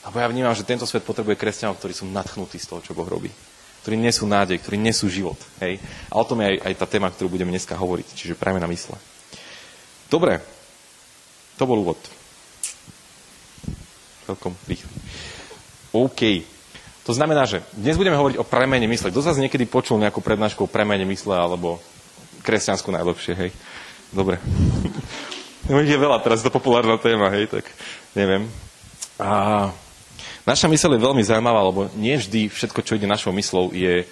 Lebo 0.01 0.17
ja 0.17 0.31
vnímam, 0.33 0.57
že 0.57 0.65
tento 0.65 0.89
svet 0.89 1.05
potrebuje 1.05 1.37
kresťanov, 1.37 1.77
ktorí 1.77 1.93
sú 1.93 2.09
nadchnutí 2.09 2.57
z 2.57 2.67
toho, 2.73 2.81
čo 2.81 2.97
Boh 2.97 3.05
robí. 3.05 3.29
Ktorí 3.85 4.01
nesú 4.01 4.25
nádej, 4.25 4.61
ktorí 4.61 4.81
nesú 4.81 5.13
život. 5.13 5.37
Hej? 5.61 5.77
A 6.09 6.17
o 6.17 6.25
tom 6.25 6.41
je 6.41 6.57
aj, 6.57 6.73
aj 6.73 6.75
tá 6.81 6.87
téma, 6.89 7.13
ktorú 7.13 7.37
budeme 7.37 7.53
dneska 7.53 7.77
hovoriť. 7.77 8.09
Čiže 8.17 8.41
prajme 8.41 8.61
na 8.61 8.69
mysle. 8.69 8.97
Dobre, 10.09 10.41
to 11.61 11.69
bol 11.69 11.85
úvod. 11.85 12.01
Celkom 14.25 14.57
rýchly. 14.65 14.89
OK. 15.93 16.45
To 17.05 17.13
znamená, 17.13 17.45
že 17.45 17.61
dnes 17.77 18.01
budeme 18.01 18.17
hovoriť 18.17 18.37
o 18.41 18.49
premene 18.49 18.89
mysle. 18.89 19.13
Kto 19.13 19.25
zase 19.25 19.43
niekedy 19.45 19.69
počul 19.69 20.01
nejakú 20.01 20.25
prednášku 20.25 20.65
o 20.65 20.73
premene 20.73 21.05
mysle 21.09 21.37
alebo 21.37 21.81
kresťansku 22.41 22.89
najlepšie, 22.89 23.33
hej? 23.37 23.51
Dobre. 24.11 24.43
je 25.71 25.99
veľa, 25.99 26.19
teraz 26.23 26.43
to 26.43 26.51
populárna 26.51 26.99
téma, 26.99 27.31
hej, 27.31 27.47
tak 27.47 27.65
neviem. 28.19 28.51
A 29.23 29.71
naša 30.43 30.67
mysl 30.67 30.99
je 30.99 31.07
veľmi 31.07 31.23
zaujímavá, 31.23 31.61
lebo 31.63 31.87
nie 31.95 32.19
vždy 32.19 32.51
všetko, 32.51 32.83
čo 32.83 32.97
ide 32.99 33.07
našou 33.07 33.31
myslou, 33.31 33.71
je, 33.71 34.09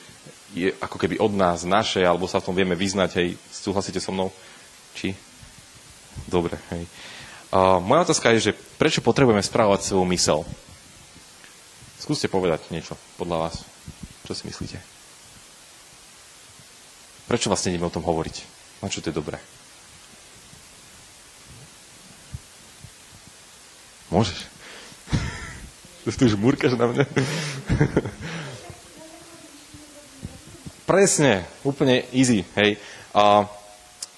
je 0.55 0.71
ako 0.78 0.97
keby 1.02 1.19
od 1.19 1.35
nás, 1.35 1.67
naše, 1.67 2.05
alebo 2.07 2.31
sa 2.31 2.38
v 2.38 2.47
tom 2.47 2.55
vieme 2.55 2.78
vyznať, 2.78 3.11
hej, 3.19 3.28
súhlasíte 3.50 3.99
so 3.99 4.14
mnou? 4.14 4.31
Či? 4.95 5.19
Dobre, 6.31 6.55
hej. 6.71 6.87
Uh, 7.49 7.81
moja 7.81 8.05
otázka 8.05 8.31
je, 8.37 8.52
že 8.52 8.59
prečo 8.76 9.00
potrebujeme 9.00 9.40
správovať 9.40 9.88
svoju 9.88 10.05
mysel? 10.12 10.45
Skúste 11.99 12.28
povedať 12.31 12.69
niečo 12.71 12.95
podľa 13.17 13.49
vás. 13.49 13.64
Čo 14.28 14.37
si 14.37 14.45
myslíte? 14.47 14.78
Prečo 17.25 17.49
vlastne 17.49 17.73
ideme 17.73 17.88
o 17.88 17.93
tom 17.93 18.05
hovoriť? 18.05 18.37
Na 18.85 18.93
čo 18.93 19.00
to 19.00 19.09
je 19.11 19.17
dobré? 19.17 19.40
Môžeš. 24.09 24.49
Tu 26.09 26.25
už 26.25 26.41
múrkaš 26.41 26.73
na 26.73 26.88
mňa. 26.88 27.05
Presne, 30.88 31.45
úplne 31.61 32.09
easy, 32.17 32.49
hej. 32.57 32.81
A 33.12 33.45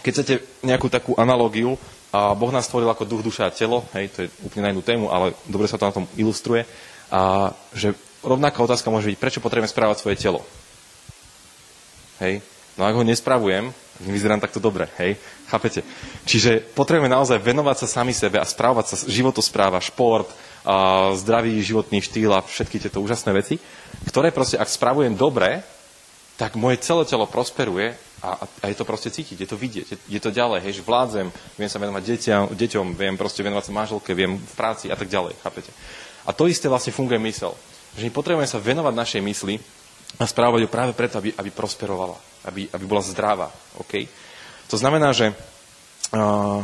keď 0.06 0.12
chcete 0.14 0.34
nejakú 0.62 0.86
takú 0.86 1.18
analógiu, 1.18 1.74
a 2.14 2.34
Boh 2.34 2.54
nás 2.54 2.70
stvoril 2.70 2.90
ako 2.90 3.06
duch, 3.06 3.22
duša 3.26 3.50
a 3.50 3.54
telo, 3.54 3.86
hej, 3.94 4.06
to 4.14 4.18
je 4.22 4.28
úplne 4.46 4.66
na 4.66 4.72
inú 4.74 4.82
tému, 4.82 5.10
ale 5.10 5.34
dobre 5.50 5.66
sa 5.66 5.78
to 5.78 5.86
na 5.90 5.94
tom 5.94 6.06
ilustruje, 6.14 6.62
a 7.10 7.50
že 7.74 7.94
rovnaká 8.22 8.62
otázka 8.62 8.90
môže 8.90 9.10
byť, 9.10 9.18
prečo 9.18 9.42
potrebujeme 9.42 9.70
správať 9.70 9.96
svoje 9.98 10.16
telo? 10.18 10.46
Hej, 12.22 12.38
no 12.76 12.82
ak 12.86 12.94
ho 12.94 13.04
nespravujem, 13.06 13.72
nevyzerám 14.04 14.40
takto 14.40 14.62
dobre, 14.62 14.86
hej, 15.00 15.18
chápete? 15.48 15.82
Čiže 16.26 16.62
potrebujeme 16.74 17.10
naozaj 17.10 17.40
venovať 17.40 17.86
sa 17.86 18.00
sami 18.00 18.14
sebe 18.14 18.38
a 18.38 18.46
správať 18.46 18.84
sa, 18.86 18.96
životospráva, 19.08 19.82
šport, 19.82 20.30
a 20.60 21.08
zdravý 21.16 21.56
životný 21.64 22.04
štýl 22.04 22.36
a 22.36 22.44
všetky 22.44 22.76
tieto 22.84 23.00
úžasné 23.00 23.32
veci, 23.32 23.56
ktoré 24.04 24.28
proste, 24.28 24.60
ak 24.60 24.68
spravujem 24.68 25.16
dobre, 25.16 25.64
tak 26.36 26.56
moje 26.56 26.80
celé 26.84 27.04
telo 27.04 27.24
prosperuje 27.28 27.96
a, 28.20 28.44
a 28.44 28.64
je 28.68 28.76
to 28.76 28.84
proste 28.84 29.12
cítiť, 29.12 29.40
je 29.40 29.48
to 29.48 29.56
vidieť, 29.56 29.86
je, 29.88 29.96
je 29.96 30.20
to 30.20 30.28
ďalej, 30.32 30.60
hej, 30.64 30.80
že 30.80 30.84
vládzem, 30.84 31.26
viem 31.56 31.70
sa 31.72 31.80
venovať 31.80 32.02
deťom, 32.04 32.44
deťom, 32.56 32.86
viem 32.96 33.16
proste 33.16 33.40
venovať 33.40 33.64
sa 33.68 33.76
manželke, 33.76 34.12
viem 34.12 34.36
v 34.36 34.54
práci 34.56 34.92
a 34.92 34.96
tak 34.96 35.08
ďalej, 35.08 35.36
chápete? 35.40 35.72
A 36.28 36.36
to 36.36 36.44
isté 36.44 36.68
vlastne 36.68 36.92
funguje 36.92 37.16
mysel. 37.24 37.56
Že 37.96 38.08
my 38.08 38.12
potrebujeme 38.12 38.48
sa 38.48 38.60
venovať 38.60 38.92
našej 38.92 39.22
mysli 39.24 39.56
a 40.18 40.24
správať 40.26 40.66
ju 40.66 40.68
práve 40.68 40.92
preto, 40.96 41.20
aby, 41.20 41.30
aby 41.36 41.50
prosperovala, 41.52 42.18
aby, 42.48 42.66
aby 42.72 42.84
bola 42.88 43.04
zdravá, 43.04 43.48
OK? 43.78 44.08
To 44.70 44.76
znamená, 44.78 45.14
že 45.14 45.30
uh, 45.30 46.62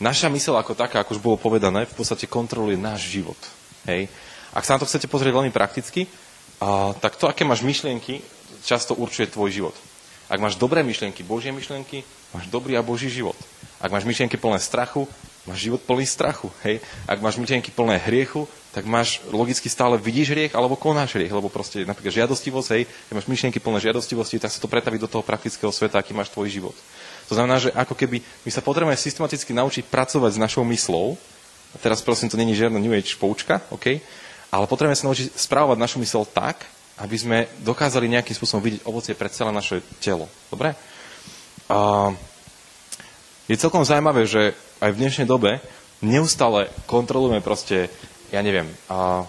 naša 0.00 0.30
mysel 0.32 0.56
ako 0.56 0.78
taká, 0.78 1.02
ako 1.02 1.18
už 1.18 1.24
bolo 1.24 1.36
povedané, 1.36 1.84
v 1.84 1.96
podstate 1.96 2.30
kontroluje 2.30 2.78
náš 2.78 3.08
život, 3.10 3.38
hej? 3.84 4.08
Ak 4.56 4.64
sa 4.64 4.76
na 4.76 4.80
to 4.80 4.88
chcete 4.88 5.10
pozrieť 5.12 5.36
veľmi 5.36 5.52
prakticky, 5.52 6.08
a, 6.58 6.96
tak 6.96 7.20
to, 7.20 7.28
aké 7.28 7.44
máš 7.44 7.62
myšlienky, 7.62 8.24
často 8.64 8.96
určuje 8.96 9.30
tvoj 9.30 9.50
život. 9.52 9.76
Ak 10.28 10.40
máš 10.42 10.60
dobré 10.60 10.84
myšlienky, 10.84 11.24
Božie 11.24 11.54
myšlienky, 11.54 12.04
máš 12.36 12.46
dobrý 12.52 12.76
a 12.76 12.84
Boží 12.84 13.08
život. 13.08 13.36
Ak 13.80 13.88
máš 13.88 14.04
myšlienky 14.04 14.36
plné 14.36 14.60
strachu, 14.60 15.08
máš 15.48 15.64
život 15.64 15.80
plný 15.80 16.04
strachu. 16.04 16.52
Hej? 16.66 16.84
Ak 17.08 17.22
máš 17.24 17.40
myšlienky 17.40 17.72
plné 17.72 17.96
hriechu, 18.02 18.44
tak 18.78 18.86
máš 18.86 19.18
logicky 19.34 19.66
stále 19.66 19.98
vidíš 19.98 20.30
hriech 20.30 20.54
alebo 20.54 20.78
konáš 20.78 21.18
hriech, 21.18 21.34
lebo 21.34 21.50
proste 21.50 21.82
napríklad 21.82 22.14
žiadostivosť, 22.14 22.68
hej, 22.78 22.86
keď 22.86 23.14
máš 23.18 23.26
myšlienky 23.26 23.58
plné 23.58 23.82
žiadostivosti, 23.90 24.38
tak 24.38 24.54
sa 24.54 24.62
to 24.62 24.70
pretaví 24.70 25.02
do 25.02 25.10
toho 25.10 25.26
praktického 25.26 25.74
sveta, 25.74 25.98
aký 25.98 26.14
máš 26.14 26.30
tvoj 26.30 26.46
život. 26.46 26.76
To 27.26 27.34
znamená, 27.34 27.58
že 27.58 27.74
ako 27.74 27.98
keby 27.98 28.22
my 28.22 28.50
sa 28.54 28.62
potrebujeme 28.62 28.94
systematicky 28.94 29.50
naučiť 29.50 29.90
pracovať 29.90 30.38
s 30.38 30.38
našou 30.38 30.62
myslou, 30.70 31.18
a 31.74 31.76
teraz 31.82 31.98
prosím, 32.06 32.30
to 32.30 32.38
není 32.38 32.54
žiadna 32.54 32.78
New 32.78 32.94
Age 32.94 33.18
poučka, 33.18 33.66
okay? 33.74 33.98
Ale 34.54 34.70
potrebujeme 34.70 34.94
sa 34.94 35.10
naučiť 35.10 35.34
správovať 35.34 35.76
našu 35.82 35.98
mysel 35.98 36.22
tak, 36.22 36.70
aby 37.02 37.16
sme 37.18 37.50
dokázali 37.66 38.06
nejakým 38.06 38.38
spôsobom 38.38 38.62
vidieť 38.62 38.86
ovocie 38.86 39.18
pre 39.18 39.26
celé 39.26 39.50
naše 39.50 39.82
telo. 39.98 40.30
Dobre? 40.54 40.78
A 41.66 42.10
je 43.50 43.58
celkom 43.58 43.82
zaujímavé, 43.82 44.22
že 44.22 44.54
aj 44.78 44.94
v 44.94 45.00
dnešnej 45.02 45.26
dobe 45.26 45.58
neustále 46.00 46.70
kontrolujeme 46.86 47.42
proste, 47.42 47.90
ja 48.32 48.40
neviem, 48.44 48.68
a 48.88 49.24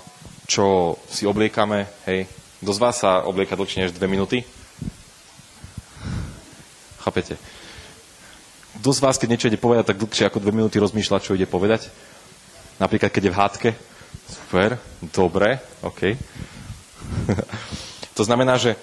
čo 0.49 0.97
si 1.07 1.23
obliekame, 1.29 1.87
hej, 2.09 2.25
kto 2.59 2.71
z 2.75 2.79
vás 2.81 2.95
sa 2.99 3.23
oblieka 3.23 3.55
dlhšie 3.55 3.87
než 3.87 3.95
dve 3.95 4.11
minúty? 4.11 4.43
Chápete? 6.99 7.39
Kto 8.79 8.89
z 8.91 8.99
vás, 9.03 9.15
keď 9.15 9.27
niečo 9.31 9.49
ide 9.51 9.59
povedať, 9.59 9.93
tak 9.93 10.01
dlhšie 10.01 10.27
ako 10.27 10.43
dve 10.43 10.51
minúty 10.51 10.79
rozmýšľa, 10.79 11.23
čo 11.23 11.35
ide 11.35 11.47
povedať? 11.47 11.87
Napríklad, 12.79 13.11
keď 13.11 13.23
je 13.27 13.33
v 13.33 13.39
hádke, 13.39 13.69
Super, 14.29 14.77
dobre, 15.01 15.57
OK. 15.81 16.13
to 18.17 18.21
znamená, 18.21 18.61
že 18.61 18.77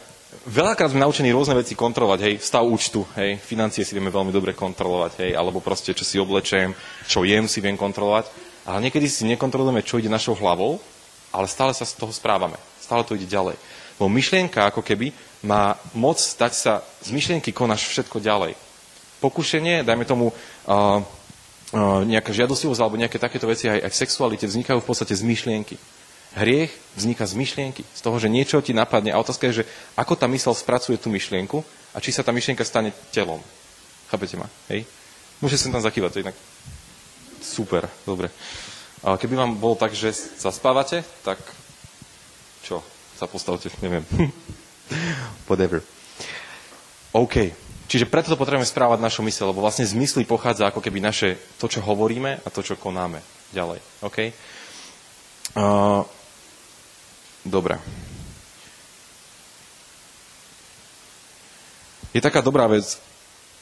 veľakrát 0.50 0.90
sme 0.90 1.06
naučení 1.06 1.30
rôzne 1.30 1.54
veci 1.54 1.78
kontrolovať, 1.78 2.18
hej, 2.26 2.34
stav 2.42 2.66
účtu, 2.66 3.06
hej, 3.14 3.38
financie 3.38 3.86
si 3.86 3.94
vieme 3.94 4.10
veľmi 4.10 4.34
dobre 4.34 4.58
kontrolovať, 4.58 5.12
hej, 5.22 5.30
alebo 5.38 5.62
proste, 5.62 5.94
čo 5.94 6.02
si 6.02 6.18
oblečem, 6.18 6.74
čo 7.06 7.22
jem 7.22 7.46
si 7.46 7.62
viem 7.62 7.78
kontrolovať, 7.78 8.26
ale 8.66 8.82
niekedy 8.82 9.06
si 9.06 9.22
nekontrolujeme, 9.30 9.86
čo 9.86 10.02
ide 10.02 10.10
našou 10.10 10.34
hlavou, 10.34 10.82
ale 11.30 11.46
stále 11.46 11.70
sa 11.70 11.86
z 11.86 11.94
toho 11.94 12.10
správame, 12.10 12.58
stále 12.82 13.06
to 13.06 13.14
ide 13.14 13.30
ďalej. 13.30 13.54
Lebo 13.96 14.10
myšlienka 14.10 14.66
ako 14.68 14.82
keby 14.82 15.14
má 15.46 15.78
moc 15.94 16.18
stať 16.18 16.52
sa, 16.52 16.72
z 17.00 17.14
myšlienky 17.14 17.54
konáš 17.54 17.86
všetko 17.86 18.18
ďalej. 18.18 18.58
Pokušenie, 19.22 19.86
dajme 19.86 20.04
tomu, 20.04 20.34
uh, 20.34 21.00
nejaká 22.04 22.34
žiadostivosť 22.34 22.80
alebo 22.82 23.00
nejaké 23.00 23.16
takéto 23.16 23.46
veci 23.48 23.70
aj, 23.70 23.86
aj 23.86 23.90
v 23.90 24.00
sexualite 24.04 24.44
vznikajú 24.50 24.82
v 24.82 24.88
podstate 24.88 25.14
z 25.14 25.22
myšlienky. 25.24 25.78
Hriech 26.36 26.68
vzniká 26.98 27.24
z 27.24 27.32
myšlienky, 27.32 27.82
z 27.86 28.00
toho, 28.04 28.20
že 28.20 28.28
niečo 28.28 28.60
ti 28.60 28.76
napadne. 28.76 29.14
A 29.14 29.22
otázka 29.22 29.48
je, 29.48 29.64
že 29.64 29.68
ako 29.96 30.20
tá 30.20 30.28
mysel 30.28 30.52
spracuje 30.52 31.00
tú 31.00 31.08
myšlienku 31.08 31.64
a 31.96 31.98
či 32.02 32.12
sa 32.12 32.20
tá 32.20 32.28
myšlienka 32.28 32.60
stane 32.60 32.92
telom. 33.08 33.40
Chápete 34.12 34.36
ma? 34.36 34.46
Hej? 34.68 34.84
Môžete 35.40 35.64
sa 35.64 35.72
tam 35.72 35.82
zakývať, 35.82 36.10
to 36.12 36.22
inak 36.28 36.36
super, 37.46 37.86
dobre. 38.02 38.28
A 39.06 39.14
keby 39.14 39.38
vám 39.38 39.54
bolo 39.54 39.78
tak, 39.78 39.94
že 39.94 40.10
zaspávate, 40.40 41.06
tak 41.22 41.38
čo? 42.66 42.82
Sa 43.14 43.30
postavte, 43.30 43.70
neviem. 43.78 44.02
Whatever. 45.48 45.80
OK. 47.14 47.54
Čiže 47.86 48.10
preto 48.10 48.34
to 48.34 48.40
potrebujeme 48.40 48.66
správať 48.66 48.98
našu 48.98 49.22
mysel, 49.22 49.54
lebo 49.54 49.62
vlastne 49.62 49.86
z 49.86 49.94
mysli 49.94 50.26
pochádza 50.26 50.66
ako 50.66 50.82
keby 50.82 50.98
naše, 50.98 51.38
to, 51.62 51.70
čo 51.70 51.86
hovoríme 51.86 52.42
a 52.42 52.48
to, 52.50 52.66
čo 52.66 52.74
konáme 52.74 53.22
ďalej. 53.54 53.78
OK? 54.02 54.18
Uh, 55.54 56.02
dobre. 57.46 57.78
Je 62.10 62.18
taká 62.18 62.42
dobrá 62.42 62.66
vec, 62.66 62.98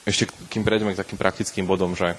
ešte 0.09 0.31
kým 0.49 0.65
prejdeme 0.65 0.97
k 0.97 1.03
takým 1.05 1.21
praktickým 1.21 1.69
bodom, 1.69 1.93
že 1.93 2.17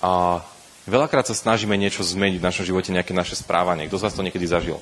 a 0.00 0.40
veľakrát 0.86 1.26
sa 1.26 1.34
snažíme 1.34 1.74
niečo 1.74 2.06
zmeniť 2.06 2.38
v 2.40 2.46
našom 2.46 2.64
živote, 2.66 2.94
nejaké 2.94 3.12
naše 3.12 3.38
správanie. 3.38 3.90
Kto 3.90 4.00
z 4.00 4.04
vás 4.06 4.14
to 4.14 4.24
niekedy 4.26 4.46
zažil? 4.46 4.80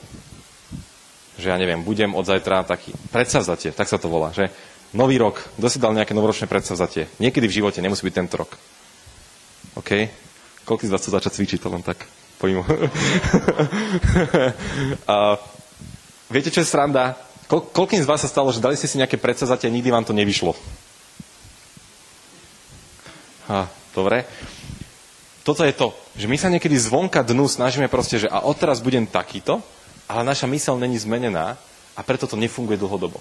Že 1.41 1.51
ja 1.51 1.57
neviem, 1.59 1.83
budem 1.83 2.15
od 2.15 2.25
zajtra 2.25 2.63
taký 2.63 2.95
predsavzatie, 3.11 3.75
tak 3.75 3.91
sa 3.91 3.99
to 3.99 4.07
volá, 4.07 4.31
že 4.31 4.53
Nový 4.95 5.19
rok. 5.19 5.43
Kto 5.59 5.67
si 5.67 5.83
dal 5.83 5.91
nejaké 5.91 6.15
novoročné 6.15 6.47
predsavzatie? 6.47 7.11
Niekedy 7.19 7.51
v 7.51 7.57
živote, 7.59 7.83
nemusí 7.83 8.07
byť 8.07 8.15
tento 8.15 8.39
rok. 8.39 8.55
OK? 9.75 9.91
Koľko 10.63 10.87
z 10.87 10.93
vás 10.95 11.03
chce 11.03 11.11
začať 11.11 11.33
cvičiť, 11.35 11.59
to 11.59 11.69
len 11.69 11.83
tak 11.83 11.99
pojmu. 12.39 12.63
a, 15.11 15.35
viete, 16.31 16.55
čo 16.55 16.63
je 16.63 16.71
sranda? 16.71 17.19
Ko, 17.51 17.59
koľkým 17.59 17.99
z 17.99 18.09
vás 18.09 18.23
sa 18.23 18.31
stalo, 18.31 18.55
že 18.55 18.63
dali 18.63 18.79
ste 18.79 18.87
si 18.87 19.03
nejaké 19.03 19.19
predsavzatie 19.19 19.67
a 19.67 19.75
nikdy 19.75 19.91
vám 19.91 20.07
to 20.07 20.15
nevyšlo? 20.15 20.55
Ha, 23.51 23.67
dobre. 23.99 24.31
Toto 25.45 25.61
je 25.61 25.77
to, 25.77 25.93
že 26.17 26.25
my 26.25 26.41
sa 26.41 26.49
niekedy 26.49 26.73
zvonka 26.81 27.21
dnu 27.21 27.45
snažíme 27.45 27.85
proste, 27.93 28.25
že 28.25 28.33
a 28.33 28.41
odteraz 28.41 28.81
budem 28.81 29.05
takýto, 29.05 29.61
ale 30.09 30.25
naša 30.25 30.49
mysel 30.49 30.81
není 30.81 30.97
zmenená 30.97 31.61
a 31.93 32.01
preto 32.01 32.25
to 32.25 32.41
nefunguje 32.41 32.81
dlhodobo. 32.81 33.21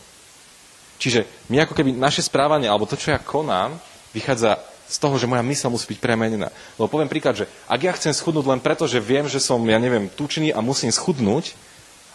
Čiže 1.04 1.28
my 1.52 1.68
ako 1.68 1.76
keby 1.76 1.92
naše 1.92 2.24
správanie, 2.24 2.72
alebo 2.72 2.88
to, 2.88 2.96
čo 2.96 3.12
ja 3.12 3.20
konám, 3.20 3.76
vychádza 4.16 4.56
z 4.88 4.98
toho, 5.04 5.20
že 5.20 5.28
moja 5.28 5.44
mysl 5.44 5.68
musí 5.68 5.84
byť 5.92 6.00
premenená. 6.00 6.48
Lebo 6.80 6.88
poviem 6.88 7.12
príklad, 7.12 7.44
že 7.44 7.46
ak 7.68 7.82
ja 7.84 7.92
chcem 7.92 8.16
schudnúť 8.16 8.48
len 8.48 8.64
preto, 8.64 8.88
že 8.88 9.04
viem, 9.04 9.28
že 9.28 9.44
som, 9.44 9.60
ja 9.68 9.76
neviem, 9.76 10.08
tučný 10.08 10.56
a 10.56 10.64
musím 10.64 10.96
schudnúť, 10.96 11.60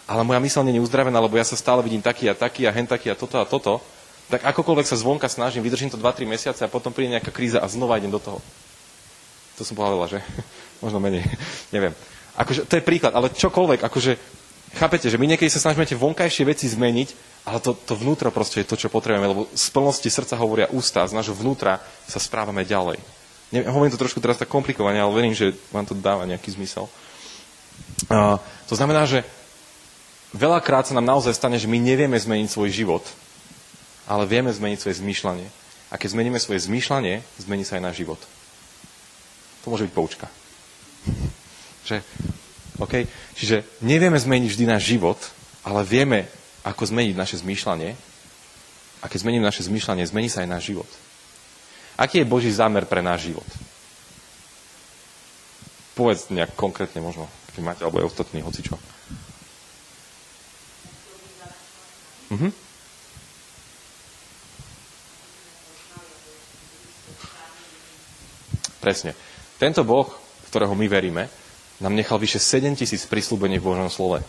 ale 0.09 0.25
moja 0.25 0.41
mysl 0.41 0.65
nie 0.65 0.81
je 0.81 0.85
uzdravená, 0.85 1.21
lebo 1.21 1.37
ja 1.37 1.45
sa 1.45 1.53
stále 1.53 1.85
vidím 1.85 2.01
taký 2.01 2.25
a 2.25 2.33
taký 2.33 2.65
a 2.65 2.73
hen 2.73 2.89
taký 2.89 3.13
a 3.13 3.19
toto 3.19 3.37
a 3.37 3.45
toto, 3.45 3.77
tak 4.25 4.41
akokoľvek 4.41 4.89
sa 4.89 4.97
zvonka 4.97 5.29
snažím, 5.29 5.61
vydržím 5.61 5.93
to 5.93 6.01
2-3 6.01 6.25
mesiace 6.25 6.61
a 6.65 6.69
potom 6.69 6.89
príde 6.89 7.13
nejaká 7.13 7.29
kríza 7.29 7.61
a 7.61 7.69
znova 7.69 7.97
idem 8.01 8.09
do 8.09 8.21
toho. 8.21 8.41
To 9.59 9.67
som 9.67 9.75
povedala, 9.75 10.07
že? 10.07 10.23
Možno 10.83 11.03
menej. 11.03 11.27
Neviem. 11.75 11.91
Akože, 12.39 12.63
to 12.63 12.79
je 12.79 12.87
príklad, 12.87 13.11
ale 13.11 13.35
čokoľvek, 13.35 13.83
akože, 13.83 14.11
chápete, 14.79 15.11
že 15.11 15.19
my 15.19 15.27
niekedy 15.27 15.51
sa 15.51 15.59
snažíme 15.59 15.83
tie 15.83 15.99
vonkajšie 15.99 16.47
veci 16.47 16.71
zmeniť, 16.71 17.09
ale 17.43 17.59
to, 17.59 17.75
to 17.75 17.99
vnútro 17.99 18.31
proste 18.31 18.63
je 18.63 18.69
to, 18.71 18.79
čo 18.79 18.87
potrebujeme, 18.87 19.27
lebo 19.27 19.51
z 19.51 19.67
plnosti 19.75 20.07
srdca 20.07 20.39
hovoria 20.39 20.71
ústa, 20.71 21.03
z 21.03 21.11
nášho 21.11 21.35
vnútra 21.35 21.83
sa 22.07 22.15
správame 22.15 22.63
ďalej. 22.63 22.95
Ne, 23.51 23.65
hovorím 23.67 23.91
to 23.91 23.99
trošku 23.99 24.23
teraz 24.23 24.39
tak 24.39 24.47
komplikovane, 24.47 25.01
ale 25.01 25.11
verím, 25.11 25.35
že 25.35 25.51
vám 25.73 25.83
to 25.83 25.97
dáva 25.97 26.23
nejaký 26.23 26.55
zmysel. 26.55 26.87
Uh, 28.07 28.39
to 28.69 28.77
znamená, 28.77 29.03
že 29.03 29.25
veľakrát 30.31 30.87
sa 30.87 30.95
nám 30.95 31.17
naozaj 31.17 31.35
stane, 31.35 31.59
že 31.59 31.67
my 31.67 31.75
nevieme 31.81 32.15
zmeniť 32.15 32.47
svoj 32.47 32.69
život, 32.71 33.03
ale 34.07 34.29
vieme 34.29 34.53
zmeniť 34.53 34.79
svoje 34.79 35.01
zmýšľanie. 35.01 35.47
A 35.89 35.97
keď 35.97 36.13
zmeníme 36.13 36.37
svoje 36.37 36.63
zmýšľanie, 36.69 37.25
zmení 37.41 37.65
sa 37.65 37.81
aj 37.81 37.83
náš 37.89 38.05
život. 38.05 38.21
To 39.69 39.77
môže 39.77 39.85
byť 39.85 39.93
poučka. 39.93 40.25
Že, 41.85 42.01
okay? 42.81 43.05
Čiže 43.37 43.61
nevieme 43.85 44.17
zmeniť 44.17 44.49
vždy 44.49 44.65
náš 44.65 44.89
život, 44.89 45.21
ale 45.61 45.85
vieme, 45.85 46.25
ako 46.65 46.89
zmeniť 46.89 47.13
naše 47.13 47.37
zmýšľanie. 47.45 47.93
A 48.99 49.05
keď 49.05 49.29
zmeníme 49.29 49.45
naše 49.45 49.61
zmýšľanie, 49.69 50.09
zmení 50.09 50.25
sa 50.25 50.41
aj 50.41 50.49
náš 50.49 50.73
život. 50.73 50.89
Aký 52.01 52.17
je 52.17 52.25
Boží 52.25 52.49
zámer 52.49 52.89
pre 52.89 53.05
náš 53.05 53.29
život? 53.29 53.45
Povedz 55.93 56.33
nejak 56.33 56.57
konkrétne 56.57 57.05
možno, 57.05 57.29
keď 57.53 57.61
máte, 57.61 57.81
alebo 57.85 58.01
aj 58.01 58.09
ostatní, 58.09 58.41
hocičo. 58.41 58.73
Mhm. 62.33 62.49
Presne. 68.81 69.13
Tento 69.59 69.83
Boh, 69.83 70.07
ktorého 70.47 70.71
my 70.71 70.87
veríme, 70.87 71.27
nám 71.83 71.91
nechal 71.91 72.15
vyše 72.15 72.39
7 72.39 72.79
tisíc 72.79 73.03
prislúbení 73.03 73.59
v 73.59 73.67
Božom 73.67 73.91
slove. 73.91 74.23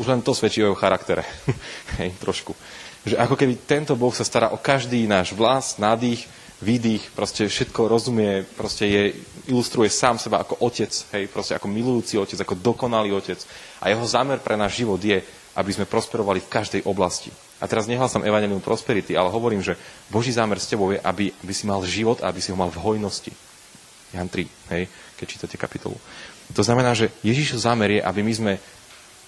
Už 0.00 0.08
len 0.08 0.24
to 0.24 0.32
svedčí 0.32 0.64
o 0.64 0.72
jeho 0.72 0.78
charaktere. 0.80 1.20
Hej, 2.00 2.16
trošku. 2.16 2.56
Že 3.04 3.20
ako 3.20 3.36
keby 3.36 3.54
tento 3.68 3.92
Boh 3.92 4.12
sa 4.16 4.24
stará 4.24 4.48
o 4.52 4.60
každý 4.60 5.04
náš 5.04 5.36
vlas, 5.36 5.76
nádych, 5.76 6.24
výdych, 6.64 7.12
proste 7.12 7.48
všetko 7.48 7.88
rozumie, 7.88 8.44
proste 8.56 8.84
je, 8.88 9.02
ilustruje 9.48 9.88
sám 9.88 10.20
seba 10.20 10.44
ako 10.44 10.60
otec, 10.60 10.92
hej, 11.16 11.24
proste 11.32 11.56
ako 11.56 11.72
milujúci 11.72 12.20
otec, 12.20 12.36
ako 12.44 12.60
dokonalý 12.60 13.16
otec. 13.16 13.40
A 13.80 13.88
jeho 13.88 14.04
zámer 14.04 14.36
pre 14.44 14.60
náš 14.60 14.84
život 14.84 15.00
je, 15.00 15.24
aby 15.56 15.70
sme 15.72 15.88
prosperovali 15.88 16.44
v 16.44 16.52
každej 16.52 16.82
oblasti. 16.84 17.32
A 17.60 17.68
teraz 17.68 17.88
nehlasám 17.88 18.24
evanelium 18.24 18.60
prosperity, 18.60 19.16
ale 19.16 19.32
hovorím, 19.32 19.64
že 19.64 19.76
Boží 20.12 20.32
zámer 20.32 20.60
s 20.60 20.68
tebou 20.68 20.92
je, 20.92 21.00
aby, 21.00 21.32
aby 21.44 21.52
si 21.52 21.64
mal 21.64 21.80
život 21.84 22.20
a 22.20 22.28
aby 22.28 22.40
si 22.44 22.52
ho 22.52 22.60
mal 22.60 22.68
v 22.68 22.80
hojnosti. 22.80 23.32
Jan 24.10 24.28
3, 24.28 24.74
hej, 24.74 24.82
keď 25.16 25.26
čítate 25.26 25.56
kapitolu. 25.56 25.96
To 26.54 26.62
znamená, 26.66 26.94
že 26.98 27.14
Ježišov 27.22 27.62
zámer 27.62 27.98
je, 27.98 28.00
aby 28.02 28.20
my 28.26 28.32
sme 28.34 28.52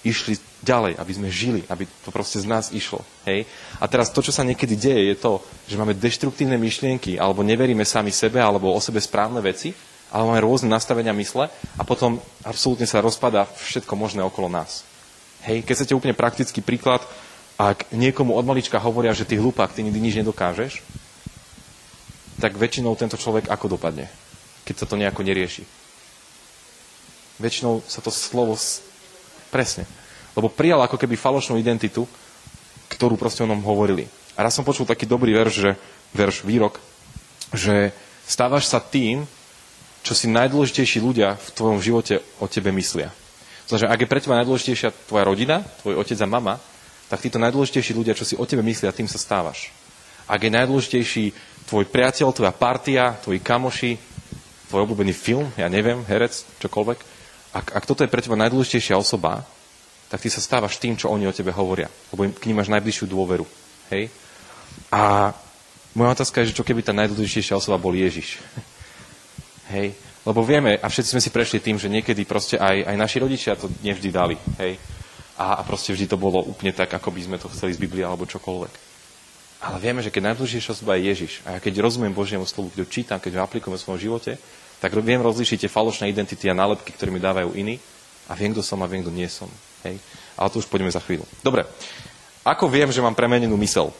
išli 0.02 0.34
ďalej, 0.66 0.98
aby 0.98 1.12
sme 1.14 1.28
žili, 1.30 1.62
aby 1.70 1.86
to 2.02 2.10
proste 2.10 2.42
z 2.42 2.46
nás 2.50 2.74
išlo. 2.74 3.06
Hej? 3.22 3.46
A 3.78 3.86
teraz 3.86 4.10
to, 4.10 4.18
čo 4.18 4.34
sa 4.34 4.42
niekedy 4.42 4.74
deje, 4.74 5.14
je 5.14 5.16
to, 5.18 5.38
že 5.70 5.78
máme 5.78 5.94
deštruktívne 5.94 6.58
myšlienky, 6.58 7.18
alebo 7.22 7.46
neveríme 7.46 7.86
sami 7.86 8.10
sebe, 8.10 8.42
alebo 8.42 8.74
o 8.74 8.80
sebe 8.82 8.98
správne 8.98 9.38
veci, 9.38 9.70
ale 10.10 10.26
máme 10.26 10.44
rôzne 10.44 10.68
nastavenia 10.68 11.14
mysle 11.16 11.48
a 11.78 11.82
potom 11.86 12.18
absolútne 12.42 12.84
sa 12.84 13.00
rozpadá 13.00 13.46
všetko 13.46 13.94
možné 13.94 14.20
okolo 14.26 14.50
nás. 14.50 14.82
Hej, 15.46 15.62
keď 15.62 15.74
chcete 15.78 15.96
úplne 15.96 16.18
praktický 16.18 16.60
príklad, 16.60 17.02
ak 17.56 17.94
niekomu 17.94 18.34
od 18.34 18.44
malička 18.44 18.82
hovoria, 18.82 19.14
že 19.14 19.26
ty 19.26 19.38
hlupák, 19.38 19.70
ty 19.70 19.86
nikdy 19.86 20.02
nič 20.02 20.14
nedokážeš, 20.18 20.82
tak 22.42 22.58
väčšinou 22.58 22.98
tento 22.98 23.14
človek 23.14 23.46
ako 23.46 23.78
dopadne? 23.78 24.10
Keď 24.62 24.74
sa 24.78 24.86
to 24.86 24.98
nejako 24.98 25.26
nerieši. 25.26 25.64
Väčšinou 27.42 27.82
sa 27.86 27.98
to 27.98 28.10
slovo... 28.14 28.54
Presne. 29.52 29.84
Lebo 30.32 30.48
prijal 30.48 30.80
ako 30.80 30.96
keby 30.96 31.18
falošnú 31.18 31.60
identitu, 31.60 32.08
ktorú 32.88 33.20
proste 33.20 33.44
o 33.44 33.50
ňom 33.50 33.60
hovorili. 33.64 34.08
A 34.36 34.48
raz 34.48 34.56
som 34.56 34.64
počul 34.64 34.88
taký 34.88 35.04
dobrý 35.04 35.36
verš, 35.36 35.54
že, 35.60 35.70
verš, 36.16 36.48
výrok, 36.48 36.80
že 37.52 37.92
stávaš 38.24 38.72
sa 38.72 38.80
tým, 38.80 39.28
čo 40.02 40.16
si 40.16 40.26
najdôležitejší 40.32 40.98
ľudia 41.04 41.36
v 41.36 41.48
tvojom 41.52 41.78
živote 41.84 42.24
o 42.40 42.48
tebe 42.48 42.72
myslia. 42.72 43.12
Znamená, 43.68 43.92
ak 43.94 44.00
je 44.02 44.10
pre 44.10 44.20
teba 44.20 44.40
najdôležitejšia 44.40 44.90
tvoja 45.06 45.24
rodina, 45.24 45.62
tvoj 45.84 46.00
otec 46.00 46.18
a 46.18 46.28
mama, 46.28 46.54
tak 47.12 47.22
títo 47.22 47.36
najdôležitejší 47.38 47.92
ľudia, 47.92 48.16
čo 48.16 48.24
si 48.24 48.34
o 48.34 48.44
tebe 48.48 48.64
myslia, 48.64 48.92
tým 48.92 49.06
sa 49.06 49.20
stávaš. 49.20 49.70
Ak 50.26 50.40
je 50.40 50.50
najdôležitejší 50.50 51.24
tvoj 51.68 51.84
priateľ, 51.92 52.32
tvoja 52.32 52.52
partia, 52.56 53.20
tvoji 53.20 53.38
kamoši, 53.38 53.92
tvoj 54.72 54.88
obľúbený 54.88 55.12
film, 55.12 55.52
ja 55.60 55.68
neviem, 55.68 56.00
herec, 56.08 56.32
čokoľvek, 56.64 56.98
ak, 57.52 57.66
ak 57.76 57.84
toto 57.84 58.00
je 58.00 58.08
pre 58.08 58.24
teba 58.24 58.40
najdôležitejšia 58.40 58.96
osoba, 58.96 59.44
tak 60.08 60.24
ty 60.24 60.32
sa 60.32 60.40
stávaš 60.40 60.80
tým, 60.80 60.96
čo 60.96 61.12
oni 61.12 61.28
o 61.28 61.36
tebe 61.36 61.52
hovoria. 61.52 61.92
Lebo 62.12 62.24
k 62.32 62.48
ním 62.48 62.60
máš 62.60 62.72
najbližšiu 62.72 63.12
dôveru. 63.12 63.44
Hej? 63.92 64.08
A 64.88 65.32
moja 65.92 66.16
otázka 66.16 66.40
je, 66.40 66.52
že 66.52 66.56
čo 66.56 66.64
keby 66.64 66.80
tá 66.80 66.96
najdôležitejšia 66.96 67.60
osoba 67.60 67.76
bol 67.76 67.92
Ježiš? 67.92 68.40
Hej? 69.76 69.92
Lebo 70.24 70.40
vieme, 70.40 70.80
a 70.80 70.86
všetci 70.88 71.12
sme 71.12 71.24
si 71.24 71.28
prešli 71.28 71.60
tým, 71.60 71.76
že 71.76 71.92
niekedy 71.92 72.24
proste 72.24 72.56
aj, 72.56 72.88
aj 72.88 72.96
naši 72.96 73.20
rodičia 73.20 73.56
to 73.56 73.68
nevždy 73.84 74.08
dali. 74.08 74.36
Hej? 74.56 74.80
A, 75.36 75.60
a 75.60 75.62
proste 75.64 75.92
vždy 75.92 76.08
to 76.08 76.16
bolo 76.16 76.40
úplne 76.40 76.72
tak, 76.72 76.88
ako 76.88 77.12
by 77.12 77.20
sme 77.20 77.36
to 77.36 77.52
chceli 77.52 77.76
z 77.76 77.80
Biblie 77.80 78.04
alebo 78.04 78.24
čokoľvek. 78.24 78.72
Ale 79.62 79.76
vieme, 79.78 80.00
že 80.00 80.10
keď 80.10 80.32
najdôležitejšia 80.32 80.72
osoba 80.72 80.96
je 80.96 81.08
Ježiš, 81.08 81.32
a 81.44 81.56
ja 81.56 81.58
keď 81.60 81.84
rozumiem 81.84 82.16
Božiemu 82.16 82.48
slovu, 82.48 82.72
keď 82.72 82.80
ho 82.82 82.88
čítam, 82.88 83.18
keď 83.20 83.38
ho 83.38 83.44
aplikujem 83.46 83.76
v 83.76 83.84
svojom 83.84 84.00
živote, 84.00 84.32
tak 84.82 84.98
viem 84.98 85.22
rozlišiť 85.22 85.62
tie 85.62 85.70
falošné 85.70 86.10
identity 86.10 86.50
a 86.50 86.58
nálepky, 86.58 86.90
ktoré 86.90 87.14
mi 87.14 87.22
dávajú 87.22 87.54
iní 87.54 87.78
a 88.26 88.34
viem, 88.34 88.50
kto 88.50 88.66
som 88.66 88.82
a 88.82 88.90
viem, 88.90 89.06
kto 89.06 89.14
nie 89.14 89.30
som. 89.30 89.46
Hej? 89.86 90.02
Ale 90.34 90.50
to 90.50 90.58
už 90.58 90.66
pôjdeme 90.66 90.90
za 90.90 90.98
chvíľu. 90.98 91.22
Dobre. 91.38 91.62
Ako 92.42 92.66
viem, 92.66 92.90
že 92.90 92.98
mám 92.98 93.14
premenenú 93.14 93.54
mysel? 93.62 93.94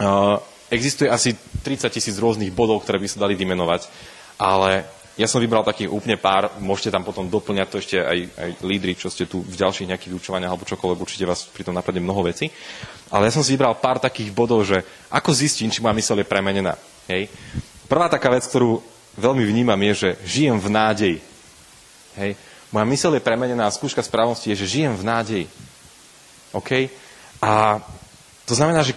Uh, 0.00 0.40
existuje 0.72 1.12
asi 1.12 1.36
30 1.36 1.92
tisíc 1.92 2.16
rôznych 2.16 2.48
bodov, 2.48 2.80
ktoré 2.80 2.96
by 2.96 3.08
sa 3.12 3.20
dali 3.20 3.36
vymenovať, 3.36 3.92
ale 4.40 4.88
ja 5.16 5.28
som 5.28 5.40
vybral 5.40 5.64
takých 5.64 5.92
úplne 5.92 6.16
pár, 6.16 6.52
môžete 6.60 6.92
tam 6.92 7.04
potom 7.04 7.28
doplňať 7.28 7.68
to 7.68 7.76
ešte 7.80 7.96
aj, 8.00 8.18
aj 8.36 8.50
lídry, 8.64 8.96
čo 8.96 9.12
ste 9.12 9.24
tu 9.28 9.40
v 9.40 9.56
ďalších 9.56 9.88
nejakých 9.88 10.12
vyučovaniach 10.16 10.52
alebo 10.52 10.68
čokoľvek, 10.68 11.00
určite 11.00 11.28
vás 11.28 11.48
pri 11.48 11.64
tom 11.64 11.76
napadne 11.76 12.04
mnoho 12.04 12.24
vecí. 12.24 12.48
Ale 13.12 13.28
ja 13.28 13.32
som 13.32 13.40
si 13.40 13.56
vybral 13.56 13.80
pár 13.80 14.00
takých 14.00 14.32
bodov, 14.32 14.64
že 14.64 14.84
ako 15.12 15.32
zistím, 15.32 15.72
či 15.72 15.80
moja 15.80 15.96
mysel 15.96 16.20
je 16.20 16.28
premenená. 16.28 16.76
Hej. 17.08 17.32
Prvá 17.88 18.12
taká 18.12 18.28
vec, 18.28 18.44
ktorú 18.44 18.95
veľmi 19.16 19.44
vnímam, 19.44 19.80
je, 19.92 19.92
že 19.94 20.10
žijem 20.24 20.56
v 20.60 20.68
nádeji. 20.68 21.18
Hej. 22.16 22.36
Moja 22.72 22.86
mysel 22.88 23.12
je 23.16 23.24
premenená 23.24 23.68
a 23.68 23.74
skúška 23.74 24.04
správnosti 24.04 24.52
je, 24.52 24.60
že 24.64 24.80
žijem 24.80 24.94
v 24.96 25.04
nádeji. 25.04 25.46
OK? 26.52 26.92
A 27.40 27.80
to 28.48 28.52
znamená, 28.56 28.84
že 28.84 28.96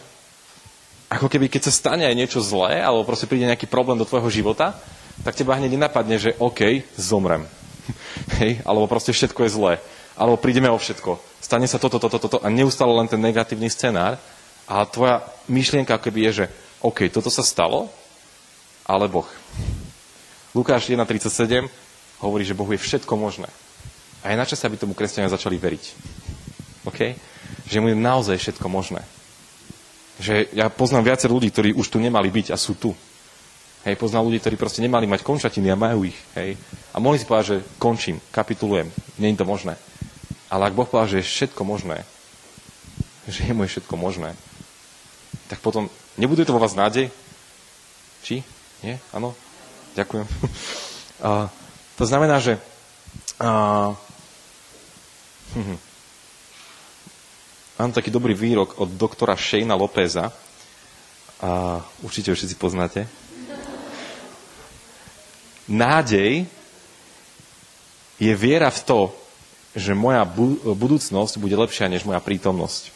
ako 1.10 1.26
keby 1.26 1.50
keď 1.50 1.68
sa 1.68 1.74
stane 1.74 2.06
aj 2.06 2.16
niečo 2.16 2.40
zlé, 2.40 2.80
alebo 2.80 3.08
proste 3.08 3.26
príde 3.26 3.50
nejaký 3.50 3.66
problém 3.66 3.98
do 3.98 4.06
tvojho 4.06 4.30
života, 4.30 4.78
tak 5.26 5.36
teba 5.36 5.58
hneď 5.58 5.76
nenapadne, 5.76 6.16
že 6.22 6.38
OK, 6.38 6.86
zomrem. 6.96 7.44
Hej? 8.40 8.62
Alebo 8.64 8.86
proste 8.86 9.12
všetko 9.12 9.44
je 9.44 9.52
zlé. 9.52 9.74
Alebo 10.16 10.38
prídeme 10.38 10.70
o 10.70 10.78
všetko. 10.78 11.18
Stane 11.42 11.66
sa 11.66 11.82
toto, 11.82 11.98
toto, 11.98 12.20
toto 12.22 12.38
a 12.44 12.48
neustále 12.52 12.94
len 12.94 13.08
ten 13.10 13.20
negatívny 13.20 13.72
scenár. 13.72 14.22
A 14.70 14.86
tvoja 14.86 15.26
myšlienka 15.50 15.98
keby 15.98 16.30
je, 16.30 16.32
že 16.32 16.46
OK, 16.86 17.10
toto 17.10 17.34
sa 17.34 17.42
stalo, 17.42 17.90
ale 18.86 19.10
Boh. 19.10 19.26
Lukáš 20.54 20.90
1.37 20.90 21.70
hovorí, 22.26 22.44
že 22.44 22.58
Bohu 22.58 22.74
je 22.74 22.82
všetko 22.82 23.14
možné. 23.14 23.48
A 24.26 24.34
je 24.34 24.40
na 24.40 24.50
čase, 24.50 24.66
aby 24.66 24.76
tomu 24.76 24.98
kresťania 24.98 25.32
začali 25.32 25.56
veriť. 25.56 25.84
OK? 26.90 27.00
Že 27.70 27.78
mu 27.80 27.88
je 27.94 27.96
naozaj 27.96 28.36
všetko 28.42 28.68
možné. 28.68 29.06
Že 30.20 30.52
ja 30.52 30.68
poznám 30.68 31.14
viacer 31.14 31.32
ľudí, 31.32 31.48
ktorí 31.54 31.72
už 31.78 31.88
tu 31.88 32.02
nemali 32.02 32.28
byť 32.28 32.52
a 32.52 32.58
sú 32.60 32.76
tu. 32.76 32.92
Hej, 33.88 33.96
poznám 33.96 34.28
ľudí, 34.28 34.44
ktorí 34.44 34.60
proste 34.60 34.84
nemali 34.84 35.08
mať 35.08 35.24
končatiny 35.24 35.72
a 35.72 35.80
majú 35.80 36.04
ich. 36.04 36.18
Hej. 36.36 36.60
A 36.92 37.00
mohli 37.00 37.16
si 37.16 37.24
povedať, 37.24 37.46
že 37.48 37.58
končím, 37.80 38.20
kapitulujem. 38.34 38.92
Nie 39.16 39.32
je 39.32 39.40
to 39.40 39.48
možné. 39.48 39.80
Ale 40.52 40.68
ak 40.68 40.76
Boh 40.76 40.90
povedal, 40.90 41.16
že 41.16 41.20
je 41.24 41.30
všetko 41.32 41.62
možné, 41.64 42.04
že 43.30 43.48
je 43.48 43.54
mu 43.56 43.64
je 43.64 43.72
všetko 43.72 43.96
možné, 43.96 44.36
tak 45.48 45.64
potom 45.64 45.88
nebude 46.20 46.44
to 46.44 46.52
vo 46.52 46.60
vás 46.60 46.76
nádej? 46.76 47.08
Či? 48.26 48.44
Nie? 48.84 49.00
Áno? 49.16 49.32
Ďakujem. 49.96 50.28
A, 51.20 51.52
to 52.00 52.04
znamená, 52.08 52.40
že 52.40 52.56
a, 53.44 53.92
hm, 55.52 55.66
hm. 55.76 55.80
mám 57.76 57.92
taký 57.92 58.08
dobrý 58.08 58.32
výrok 58.32 58.80
od 58.80 58.96
doktora 58.96 59.36
Shayna 59.36 59.76
Lópeza. 59.76 60.32
A 61.40 61.80
určite 62.04 62.32
ho 62.32 62.36
všetci 62.36 62.56
poznáte. 62.60 63.08
Nádej 65.68 66.48
je 68.20 68.34
viera 68.36 68.68
v 68.68 68.82
to, 68.84 69.00
že 69.78 69.96
moja 69.96 70.26
budúcnosť 70.66 71.40
bude 71.40 71.56
lepšia 71.56 71.88
než 71.88 72.04
moja 72.04 72.20
prítomnosť. 72.20 72.92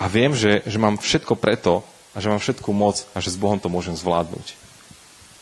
A 0.00 0.08
viem, 0.08 0.32
že, 0.32 0.64
že 0.64 0.80
mám 0.80 0.96
všetko 0.96 1.36
preto 1.36 1.84
a 2.16 2.18
že 2.18 2.32
mám 2.32 2.40
všetku 2.40 2.70
moc 2.72 3.04
a 3.12 3.20
že 3.20 3.30
s 3.30 3.38
Bohom 3.38 3.60
to 3.60 3.68
môžem 3.68 3.92
zvládnuť. 3.94 4.69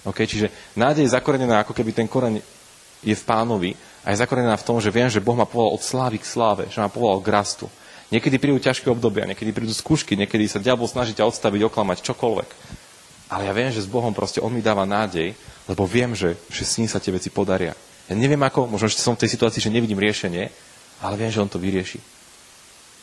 Okay? 0.08 0.26
Čiže 0.26 0.48
nádej 0.74 1.04
je 1.04 1.14
zakorenená, 1.14 1.62
ako 1.62 1.76
keby 1.76 1.92
ten 1.92 2.08
koreň 2.08 2.40
je 3.04 3.14
v 3.14 3.26
pánovi 3.28 3.76
a 4.02 4.10
je 4.10 4.20
zakorenená 4.24 4.56
v 4.58 4.66
tom, 4.66 4.80
že 4.80 4.90
viem, 4.90 5.06
že 5.06 5.22
Boh 5.22 5.36
ma 5.36 5.46
povolal 5.46 5.76
od 5.78 5.82
slávy 5.84 6.18
k 6.18 6.26
sláve, 6.26 6.64
že 6.72 6.80
ma 6.82 6.90
povolal 6.90 7.22
k 7.22 7.30
rastu. 7.30 7.66
Niekedy 8.08 8.40
prídu 8.40 8.56
ťažké 8.56 8.88
obdobia, 8.88 9.28
niekedy 9.28 9.52
prídu 9.52 9.76
skúšky, 9.76 10.16
niekedy 10.16 10.48
sa 10.48 10.58
diabol 10.58 10.88
snaží 10.88 11.12
ťa 11.12 11.28
odstaviť, 11.28 11.60
oklamať, 11.68 12.00
čokoľvek. 12.08 12.50
Ale 13.28 13.44
ja 13.44 13.52
viem, 13.52 13.68
že 13.68 13.84
s 13.84 13.92
Bohom 13.92 14.16
proste 14.16 14.40
On 14.40 14.48
mi 14.48 14.64
dáva 14.64 14.88
nádej, 14.88 15.36
lebo 15.68 15.84
viem, 15.84 16.16
že, 16.16 16.40
že 16.48 16.64
s 16.64 16.80
ním 16.80 16.88
sa 16.88 16.96
tie 16.96 17.12
veci 17.12 17.28
podaria. 17.28 17.76
Ja 18.08 18.14
neviem 18.16 18.40
ako, 18.40 18.64
možno 18.64 18.88
že 18.88 18.96
som 18.96 19.12
v 19.12 19.28
tej 19.28 19.36
situácii, 19.36 19.60
že 19.60 19.68
nevidím 19.68 20.00
riešenie, 20.00 20.48
ale 21.04 21.14
viem, 21.20 21.28
že 21.28 21.44
On 21.44 21.52
to 21.52 21.60
vyrieši. 21.60 22.00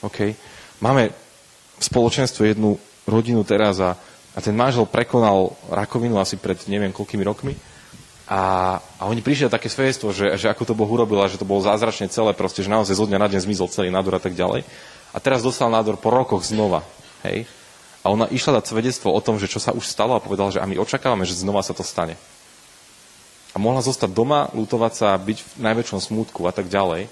OK? 0.02 0.34
Máme 0.82 1.14
v 1.78 1.84
spoločenstve 1.86 2.58
jednu 2.58 2.82
rodinu 3.06 3.46
teraz 3.46 3.78
a 3.78 3.94
a 4.36 4.44
ten 4.44 4.52
manžel 4.52 4.84
prekonal 4.84 5.56
rakovinu 5.72 6.20
asi 6.20 6.36
pred 6.36 6.60
neviem 6.68 6.92
koľkými 6.92 7.24
rokmi. 7.24 7.56
A, 8.26 8.76
a 9.00 9.04
oni 9.08 9.24
prišli 9.24 9.48
také 9.48 9.70
svedectvo, 9.72 10.12
že, 10.12 10.36
že 10.36 10.52
ako 10.52 10.68
to 10.68 10.78
Boh 10.78 10.90
urobil 10.90 11.24
a 11.24 11.30
že 11.32 11.40
to 11.40 11.48
bolo 11.48 11.64
zázračne 11.64 12.12
celé, 12.12 12.36
proste, 12.36 12.66
že 12.66 12.74
naozaj 12.74 12.98
zo 12.98 13.06
dňa 13.08 13.22
na 13.22 13.30
deň 13.32 13.40
zmizol 13.48 13.72
celý 13.72 13.94
nádor 13.94 14.18
a 14.18 14.22
tak 14.22 14.34
ďalej. 14.34 14.68
A 15.16 15.18
teraz 15.24 15.46
dostal 15.46 15.72
nádor 15.72 15.96
po 15.96 16.12
rokoch 16.12 16.44
znova. 16.44 16.84
Hej? 17.24 17.48
A 18.04 18.12
ona 18.12 18.28
išla 18.28 18.60
dať 18.60 18.76
svedectvo 18.76 19.14
o 19.14 19.24
tom, 19.24 19.40
že 19.40 19.48
čo 19.48 19.62
sa 19.62 19.72
už 19.72 19.88
stalo 19.88 20.18
a 20.18 20.22
povedala, 20.22 20.52
že 20.52 20.60
a 20.60 20.68
my 20.68 20.76
očakávame, 20.76 21.24
že 21.24 21.38
znova 21.38 21.64
sa 21.64 21.72
to 21.72 21.86
stane. 21.86 22.20
A 23.54 23.62
mohla 23.62 23.80
zostať 23.80 24.12
doma, 24.12 24.52
lutovať 24.52 24.94
sa, 24.94 25.16
byť 25.16 25.38
v 25.42 25.52
najväčšom 25.64 26.00
smútku 26.04 26.44
a 26.44 26.52
tak 26.52 26.68
ďalej. 26.68 27.08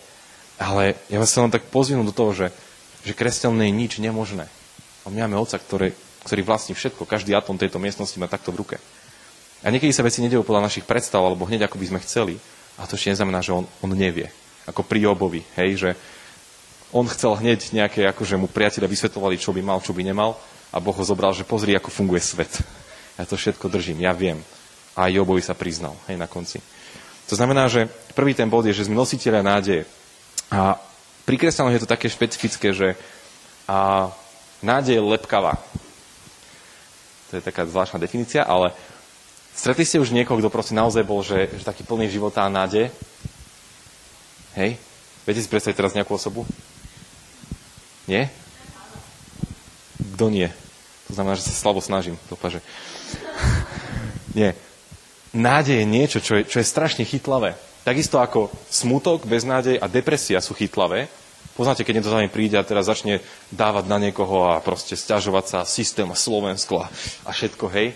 Ale 0.59 0.99
ja 1.07 1.17
vás 1.23 1.31
len 1.39 1.53
tak 1.53 1.71
pozvinúť 1.71 2.11
do 2.11 2.13
toho, 2.13 2.31
že, 2.35 2.47
že 3.07 3.15
kresťan 3.15 3.55
je 3.63 3.71
nič 3.71 4.01
nemožné. 4.03 4.51
A 5.01 5.13
my 5.13 5.23
máme 5.23 5.39
Otca, 5.39 5.55
ktorý, 5.55 5.95
ktorý 6.23 6.41
vlastní 6.43 6.73
všetko. 6.73 7.07
Každý 7.07 7.35
atom 7.35 7.59
tejto 7.59 7.79
miestnosti 7.79 8.15
má 8.19 8.27
takto 8.27 8.51
v 8.51 8.63
ruke. 8.63 8.77
A 9.63 9.71
niekedy 9.71 9.95
sa 9.95 10.03
veci 10.03 10.19
nedejú 10.19 10.43
podľa 10.43 10.67
našich 10.67 10.83
predstav, 10.83 11.23
alebo 11.23 11.47
hneď 11.47 11.67
ako 11.67 11.79
by 11.79 11.85
sme 11.87 11.99
chceli. 12.03 12.35
A 12.75 12.83
to 12.83 12.99
ešte 12.99 13.15
neznamená, 13.15 13.39
že 13.39 13.55
on, 13.55 13.63
on 13.79 13.91
nevie. 13.95 14.27
Ako 14.67 14.83
pri 14.83 15.07
Jobovi, 15.07 15.43
hej, 15.55 15.71
že 15.79 15.89
on 16.93 17.07
chcel 17.09 17.39
hneď 17.39 17.73
nejaké, 17.73 18.05
akože 18.11 18.37
mu 18.37 18.51
priatelia 18.51 18.91
vysvetovali, 18.91 19.39
čo 19.39 19.55
by 19.55 19.61
mal, 19.65 19.79
čo 19.79 19.95
by 19.95 20.03
nemal. 20.03 20.35
A 20.73 20.81
Boh 20.81 20.93
ho 20.93 21.05
zobral, 21.05 21.31
že 21.31 21.47
pozri, 21.47 21.73
ako 21.73 21.91
funguje 21.91 22.21
svet. 22.23 22.53
Ja 23.13 23.29
to 23.29 23.37
všetko 23.37 23.69
držím, 23.69 24.01
ja 24.01 24.09
viem. 24.09 24.41
A 24.97 25.05
Jobovi 25.05 25.37
sa 25.37 25.53
priznal, 25.53 25.93
hej, 26.09 26.17
na 26.17 26.25
konci. 26.25 26.57
To 27.29 27.37
znamená, 27.37 27.69
že 27.69 27.85
prvý 28.17 28.33
ten 28.33 28.49
bod 28.49 28.65
je, 28.65 28.73
že 28.73 28.89
sme 28.89 28.97
nositeľia 28.97 29.45
nádeje. 29.45 29.85
A 30.49 30.81
pri 31.21 31.37
kresťanoch 31.37 31.77
je 31.77 31.83
to 31.85 31.93
také 31.93 32.09
špecifické, 32.09 32.73
že 32.73 32.97
a, 33.69 34.09
nádej 34.65 34.97
je 34.97 35.07
lepkavá. 35.13 35.61
To 37.33 37.41
je 37.41 37.49
taká 37.49 37.65
zvláštna 37.65 37.97
definícia, 37.97 38.45
ale 38.45 38.77
Stretli 39.53 39.85
ste 39.85 40.01
už 40.01 40.09
niekoho, 40.09 40.41
kto 40.41 40.49
proste 40.49 40.73
naozaj 40.73 41.05
bol, 41.05 41.21
že, 41.21 41.45
že 41.53 41.63
taký 41.63 41.85
plný 41.85 42.09
života 42.09 42.41
a 42.41 42.49
nádej? 42.49 42.89
Hej? 44.57 44.81
Viete 45.29 45.41
si 45.45 45.49
predstaviť 45.49 45.77
teraz 45.77 45.93
nejakú 45.93 46.17
osobu? 46.17 46.41
Nie? 48.09 48.33
Kto 50.17 50.33
nie? 50.33 50.49
To 51.07 51.11
znamená, 51.13 51.37
že 51.37 51.45
sa 51.45 51.53
slabo 51.53 51.79
snažím. 51.85 52.17
Dopaže. 52.33 52.65
nie. 54.37 54.57
Nádej 55.37 55.85
je 55.85 55.85
niečo, 55.85 56.19
čo 56.19 56.41
je, 56.41 56.49
čo 56.49 56.57
je 56.57 56.67
strašne 56.67 57.05
chytlavé. 57.05 57.53
Takisto 57.85 58.17
ako 58.17 58.49
smutok, 58.73 59.29
beznádej 59.29 59.77
a 59.77 59.85
depresia 59.85 60.41
sú 60.41 60.57
chytlavé. 60.57 61.13
Poznáte, 61.53 61.85
keď 61.85 62.01
niekto 62.01 62.09
za 62.09 62.21
príde 62.33 62.57
a 62.57 62.65
teraz 62.65 62.89
začne 62.89 63.21
dávať 63.53 63.85
na 63.85 64.01
niekoho 64.01 64.49
a 64.49 64.61
proste 64.63 64.97
stiažovať 64.97 65.45
sa 65.45 65.59
systém 65.69 66.09
a 66.09 66.17
Slovensko 66.17 66.81
a, 66.81 66.89
a 67.25 67.29
všetko, 67.29 67.65
hej 67.69 67.93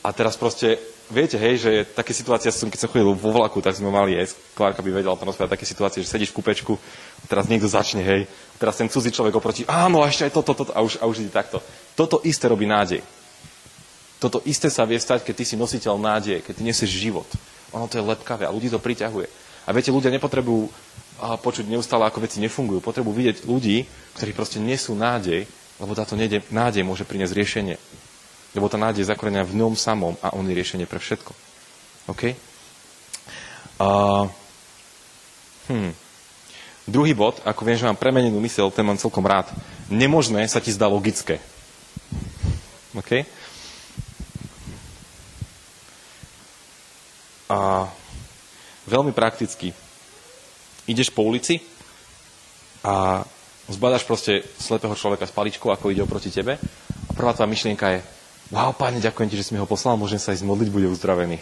a 0.00 0.08
teraz 0.16 0.36
proste, 0.36 0.80
viete, 1.12 1.36
hej, 1.36 1.60
že 1.60 1.70
také 1.92 2.16
situácie, 2.16 2.48
som, 2.48 2.72
keď 2.72 2.80
som 2.80 2.88
chodil 2.88 3.12
vo 3.12 3.32
vlaku, 3.36 3.60
tak 3.60 3.76
sme 3.76 3.92
mali, 3.92 4.16
aj 4.16 4.32
Klárka 4.56 4.80
by 4.80 4.88
vedela 4.88 5.16
to 5.16 5.44
také 5.44 5.68
situácie, 5.68 6.00
že 6.00 6.08
sedíš 6.08 6.32
v 6.32 6.40
kúpečku, 6.40 6.72
a 7.20 7.24
teraz 7.28 7.44
niekto 7.52 7.68
začne, 7.68 8.00
hej, 8.00 8.24
teraz 8.56 8.80
ten 8.80 8.88
cudzí 8.88 9.12
človek 9.12 9.36
oproti, 9.36 9.68
áno, 9.68 10.00
a 10.00 10.08
ešte 10.08 10.24
aj 10.24 10.32
toto, 10.32 10.52
toto, 10.56 10.72
a 10.72 10.80
už, 10.80 10.96
a 10.96 11.04
už 11.04 11.20
ide 11.20 11.32
takto. 11.32 11.60
Toto 11.92 12.24
isté 12.24 12.48
robí 12.48 12.64
nádej. 12.64 13.04
Toto 14.20 14.40
isté 14.48 14.72
sa 14.72 14.88
vie 14.88 14.96
stať, 14.96 15.24
keď 15.24 15.34
ty 15.36 15.44
si 15.44 15.56
nositeľ 15.56 16.00
nádeje, 16.00 16.44
keď 16.44 16.52
ty 16.56 16.62
nesieš 16.64 16.92
život. 16.92 17.28
Ono 17.76 17.88
to 17.88 18.00
je 18.00 18.04
lepkavé 18.04 18.48
a 18.48 18.52
ľudí 18.52 18.72
to 18.72 18.80
priťahuje. 18.80 19.28
A 19.68 19.76
viete, 19.76 19.92
ľudia 19.92 20.08
nepotrebujú 20.12 20.72
počuť 21.20 21.68
neustále, 21.68 22.08
ako 22.08 22.24
veci 22.24 22.40
nefungujú. 22.40 22.80
Potrebujú 22.80 23.14
vidieť 23.14 23.44
ľudí, 23.44 23.84
ktorí 24.16 24.30
proste 24.32 24.58
nesú 24.58 24.96
nádej, 24.96 25.44
lebo 25.80 25.92
táto 25.92 26.16
nádej 26.52 26.82
môže 26.84 27.04
priniesť 27.04 27.36
riešenie. 27.36 27.76
Lebo 28.56 28.66
tá 28.66 28.80
nádej 28.80 29.06
je 29.06 29.10
zakorenená 29.12 29.46
v 29.46 29.56
ňom 29.60 29.78
samom 29.78 30.18
a 30.24 30.34
on 30.34 30.44
je 30.48 30.56
riešenie 30.56 30.84
pre 30.88 30.98
všetko. 30.98 31.32
OK? 32.10 32.34
Uh, 33.80 34.26
hmm. 35.70 35.92
Druhý 36.90 37.14
bod, 37.14 37.38
ako 37.46 37.62
viem, 37.62 37.78
že 37.78 37.86
mám 37.86 38.00
premenenú 38.00 38.42
mysel, 38.42 38.68
ten 38.74 38.82
mám 38.82 38.98
celkom 38.98 39.22
rád. 39.22 39.46
Nemožné 39.86 40.42
sa 40.50 40.58
ti 40.58 40.74
zdá 40.74 40.90
logické. 40.90 41.38
OK? 42.98 43.22
A 47.50 47.86
veľmi 48.86 49.14
prakticky. 49.14 49.70
Ideš 50.90 51.14
po 51.14 51.22
ulici 51.22 51.62
a 52.82 53.22
zbadaš 53.70 54.02
proste 54.02 54.42
slepého 54.58 54.98
človeka 54.98 55.30
s 55.30 55.36
paličkou, 55.36 55.70
ako 55.70 55.94
ide 55.94 56.02
oproti 56.02 56.34
tebe 56.34 56.58
a 57.06 57.10
prvá 57.14 57.30
tvoja 57.30 57.46
myšlienka 57.46 57.86
je, 57.94 58.00
Wow, 58.50 58.74
páne, 58.74 58.98
ďakujem 58.98 59.30
ti, 59.30 59.38
že 59.38 59.46
si 59.46 59.54
mi 59.54 59.62
ho 59.62 59.68
poslal, 59.70 59.94
môžem 59.94 60.18
sa 60.18 60.34
ísť 60.34 60.42
modliť, 60.42 60.74
bude 60.74 60.90
uzdravený. 60.90 61.38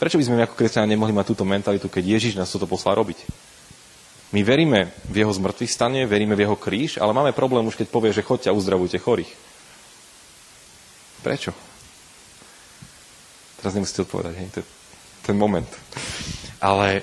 Prečo 0.00 0.16
by 0.16 0.24
sme 0.24 0.40
ako 0.40 0.56
kresťania 0.56 0.96
nemohli 0.96 1.12
mať 1.12 1.36
túto 1.36 1.44
mentalitu, 1.44 1.92
keď 1.92 2.16
Ježiš 2.16 2.32
nás 2.40 2.48
toto 2.48 2.64
poslal 2.64 2.96
robiť? 2.96 3.20
My 4.32 4.40
veríme 4.40 4.88
v 5.04 5.20
jeho 5.20 5.32
zmrtvých 5.36 5.68
stane, 5.68 6.08
veríme 6.08 6.32
v 6.32 6.48
jeho 6.48 6.56
kríž, 6.56 6.96
ale 6.96 7.12
máme 7.12 7.36
problém 7.36 7.60
už, 7.68 7.76
keď 7.76 7.92
povie, 7.92 8.16
že 8.16 8.24
chodte 8.24 8.48
a 8.48 8.56
uzdravujte 8.56 8.96
chorých. 8.96 9.28
Prečo? 11.20 11.52
Teraz 13.60 13.76
nemusíte 13.76 14.08
odpovedať, 14.08 14.34
hej, 14.40 14.48
to 14.48 14.58
je 14.64 14.66
ten 15.28 15.36
moment. 15.36 15.68
Ale 16.60 17.02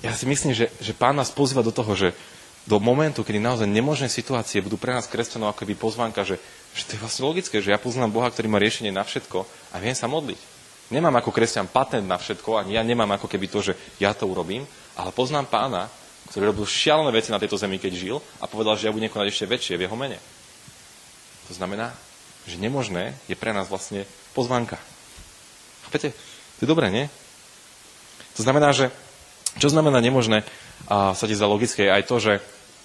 ja 0.00 0.14
si 0.14 0.24
myslím, 0.26 0.54
že, 0.54 0.70
že 0.78 0.94
pán 0.94 1.18
nás 1.18 1.34
pozýva 1.34 1.66
do 1.66 1.74
toho, 1.74 1.94
že 1.94 2.14
do 2.62 2.78
momentu, 2.78 3.26
kedy 3.26 3.42
naozaj 3.42 3.66
nemožné 3.66 4.06
situácie 4.06 4.62
budú 4.62 4.78
pre 4.78 4.94
nás 4.94 5.10
kresťanov 5.10 5.50
ako 5.50 5.66
by 5.66 5.74
pozvánka, 5.74 6.22
že, 6.22 6.38
že 6.74 6.86
to 6.86 6.90
je 6.94 7.02
vlastne 7.02 7.26
logické, 7.26 7.58
že 7.58 7.74
ja 7.74 7.78
poznám 7.78 8.14
Boha, 8.14 8.30
ktorý 8.30 8.46
má 8.46 8.62
riešenie 8.62 8.94
na 8.94 9.02
všetko 9.02 9.42
a 9.74 9.76
viem 9.82 9.98
sa 9.98 10.06
modliť. 10.06 10.38
Nemám 10.94 11.18
ako 11.18 11.34
kresťan 11.34 11.66
patent 11.66 12.06
na 12.06 12.22
všetko, 12.22 12.62
ani 12.62 12.78
ja 12.78 12.86
nemám 12.86 13.10
ako 13.18 13.26
keby 13.26 13.50
to, 13.50 13.64
že 13.64 13.72
ja 13.98 14.14
to 14.14 14.30
urobím, 14.30 14.62
ale 14.94 15.10
poznám 15.10 15.50
pána, 15.50 15.90
ktorý 16.30 16.54
robil 16.54 16.66
šialené 16.68 17.10
veci 17.10 17.34
na 17.34 17.42
tejto 17.42 17.58
zemi, 17.58 17.82
keď 17.82 17.92
žil 17.98 18.16
a 18.38 18.46
povedal, 18.46 18.78
že 18.78 18.86
ja 18.86 18.94
budem 18.94 19.10
konať 19.10 19.26
ešte 19.26 19.50
väčšie 19.50 19.74
v 19.74 19.84
jeho 19.90 19.96
mene. 19.98 20.22
To 21.50 21.52
znamená, 21.58 21.90
že 22.46 22.62
nemožné 22.62 23.18
je 23.26 23.34
pre 23.34 23.50
nás 23.50 23.66
vlastne 23.66 24.06
pozvánka. 24.36 24.78
Chápete? 25.88 26.14
To 26.58 26.60
je 26.62 26.70
dobré, 26.70 26.94
nie? 26.94 27.10
To 28.36 28.42
znamená, 28.42 28.72
že 28.72 28.88
čo 29.60 29.68
znamená 29.68 30.00
nemožné? 30.00 30.44
A 30.88 31.12
sa 31.12 31.28
ti 31.28 31.36
zdá 31.36 31.46
logické 31.46 31.92
aj 31.92 32.08
to, 32.08 32.16
že 32.18 32.32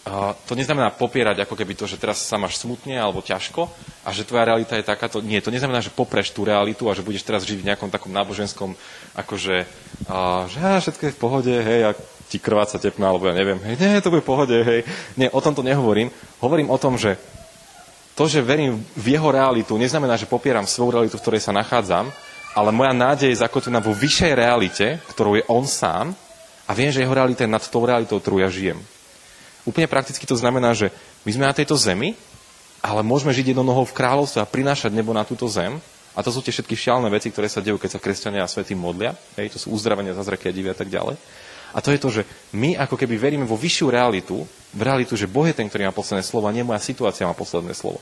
a 0.07 0.31
to 0.47 0.55
neznamená 0.55 0.87
popierať 0.95 1.43
ako 1.43 1.59
keby 1.59 1.75
to, 1.75 1.83
že 1.83 1.99
teraz 1.99 2.23
sa 2.23 2.39
máš 2.39 2.63
smutne 2.63 2.95
alebo 2.95 3.19
ťažko 3.19 3.67
a 4.07 4.15
že 4.15 4.23
tvoja 4.23 4.47
realita 4.47 4.79
je 4.79 4.87
takáto. 4.87 5.19
Nie, 5.19 5.43
to 5.43 5.51
neznamená, 5.51 5.83
že 5.83 5.91
popreš 5.91 6.31
tú 6.31 6.47
realitu 6.47 6.87
a 6.87 6.95
že 6.95 7.03
budeš 7.03 7.27
teraz 7.27 7.43
žiť 7.43 7.59
v 7.59 7.67
nejakom 7.67 7.91
takom 7.91 8.15
náboženskom, 8.15 8.71
akože, 9.19 9.67
a, 10.07 10.47
že 10.47 10.57
á, 10.63 10.79
všetko 10.79 11.03
je 11.03 11.11
v 11.11 11.19
pohode, 11.19 11.51
hej, 11.51 11.81
a 11.83 11.97
ti 12.31 12.39
krváca 12.39 12.79
tepná, 12.79 13.11
alebo 13.11 13.27
ja 13.27 13.35
neviem, 13.35 13.59
hej, 13.67 13.75
nie, 13.75 13.99
to 13.99 14.07
bude 14.07 14.23
v 14.23 14.31
pohode, 14.31 14.55
hej. 14.55 14.87
Nie, 15.19 15.27
o 15.27 15.43
tomto 15.43 15.59
nehovorím. 15.59 16.07
Hovorím 16.39 16.71
o 16.71 16.79
tom, 16.79 16.95
že 16.95 17.19
to, 18.15 18.31
že 18.31 18.39
verím 18.39 18.79
v 18.95 19.19
jeho 19.19 19.27
realitu, 19.27 19.75
neznamená, 19.75 20.15
že 20.15 20.31
popieram 20.31 20.63
svoju 20.63 20.95
realitu, 20.95 21.19
v 21.19 21.23
ktorej 21.27 21.43
sa 21.43 21.51
nachádzam, 21.51 22.15
ale 22.57 22.73
moja 22.73 22.89
nádej 22.89 23.29
je 23.29 23.45
zakotvená 23.45 23.77
vo 23.77 23.93
vyššej 23.93 24.33
realite, 24.33 24.97
ktorou 25.13 25.37
je 25.37 25.45
on 25.45 25.69
sám 25.69 26.17
a 26.65 26.73
viem, 26.73 26.89
že 26.89 27.05
jeho 27.05 27.13
realita 27.13 27.45
je 27.45 27.53
nad 27.53 27.61
tou 27.61 27.85
realitou, 27.85 28.17
ktorú 28.17 28.41
ja 28.41 28.49
žijem. 28.49 28.81
Úplne 29.61 29.85
prakticky 29.85 30.25
to 30.25 30.33
znamená, 30.33 30.73
že 30.73 30.89
my 31.21 31.37
sme 31.37 31.45
na 31.45 31.53
tejto 31.53 31.77
zemi, 31.77 32.17
ale 32.81 33.05
môžeme 33.05 33.29
žiť 33.29 33.53
jednou 33.53 33.61
nohou 33.61 33.85
v 33.85 33.93
kráľovstve 33.93 34.41
a 34.41 34.49
prinášať 34.49 34.89
nebo 34.89 35.13
na 35.13 35.21
túto 35.21 35.45
zem. 35.45 35.77
A 36.17 36.25
to 36.25 36.33
sú 36.33 36.41
tie 36.41 36.49
všetky 36.49 36.73
šialné 36.73 37.13
veci, 37.13 37.29
ktoré 37.29 37.45
sa 37.45 37.61
dejú, 37.61 37.77
keď 37.77 37.93
sa 37.93 38.01
kresťania 38.01 38.41
a 38.41 38.49
svety 38.49 38.73
modlia. 38.73 39.13
Hej, 39.37 39.53
to 39.53 39.57
sú 39.61 39.77
uzdravenia, 39.77 40.17
zázraky 40.17 40.49
a 40.49 40.55
divy 40.55 40.73
a 40.73 40.77
tak 40.77 40.89
ďalej. 40.89 41.13
A 41.75 41.83
to 41.83 41.93
je 41.93 42.01
to, 42.01 42.09
že 42.09 42.21
my 42.57 42.73
ako 42.73 42.97
keby 42.97 43.21
veríme 43.21 43.45
vo 43.45 43.53
vyššiu 43.53 43.93
realitu, 43.93 44.49
v 44.73 44.81
realitu, 44.81 45.13
že 45.13 45.29
Boh 45.29 45.45
je 45.45 45.53
ten, 45.53 45.69
ktorý 45.69 45.85
má 45.85 45.93
posledné 45.93 46.25
slovo, 46.25 46.49
a 46.49 46.55
nie 46.55 46.65
moja 46.65 46.81
situácia 46.81 47.29
má 47.29 47.37
posledné 47.37 47.77
slovo. 47.77 48.01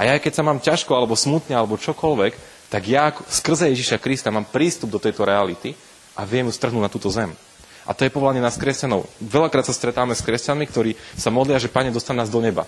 A 0.00 0.08
ja, 0.08 0.16
keď 0.16 0.32
sa 0.40 0.46
mám 0.46 0.64
ťažko, 0.64 0.96
alebo 0.96 1.12
smutne, 1.12 1.52
alebo 1.52 1.76
čokoľvek, 1.76 2.61
tak 2.72 2.88
ja 2.88 3.12
skrze 3.12 3.68
Ježiša 3.68 4.00
Krista 4.00 4.32
mám 4.32 4.48
prístup 4.48 4.88
do 4.88 4.96
tejto 4.96 5.28
reality 5.28 5.76
a 6.16 6.24
viem 6.24 6.48
ju 6.48 6.56
strhnúť 6.56 6.80
na 6.80 6.88
túto 6.88 7.12
zem. 7.12 7.28
A 7.84 7.92
to 7.92 8.08
je 8.08 8.14
povolanie 8.14 8.40
nás 8.40 8.56
kresťanov. 8.56 9.04
Veľakrát 9.20 9.68
sa 9.68 9.76
stretáme 9.76 10.16
s 10.16 10.24
kresťanmi, 10.24 10.64
ktorí 10.72 10.96
sa 11.12 11.28
modlia, 11.28 11.60
že 11.60 11.68
Pane, 11.68 11.92
dostan 11.92 12.16
nás 12.16 12.32
do 12.32 12.40
neba. 12.40 12.64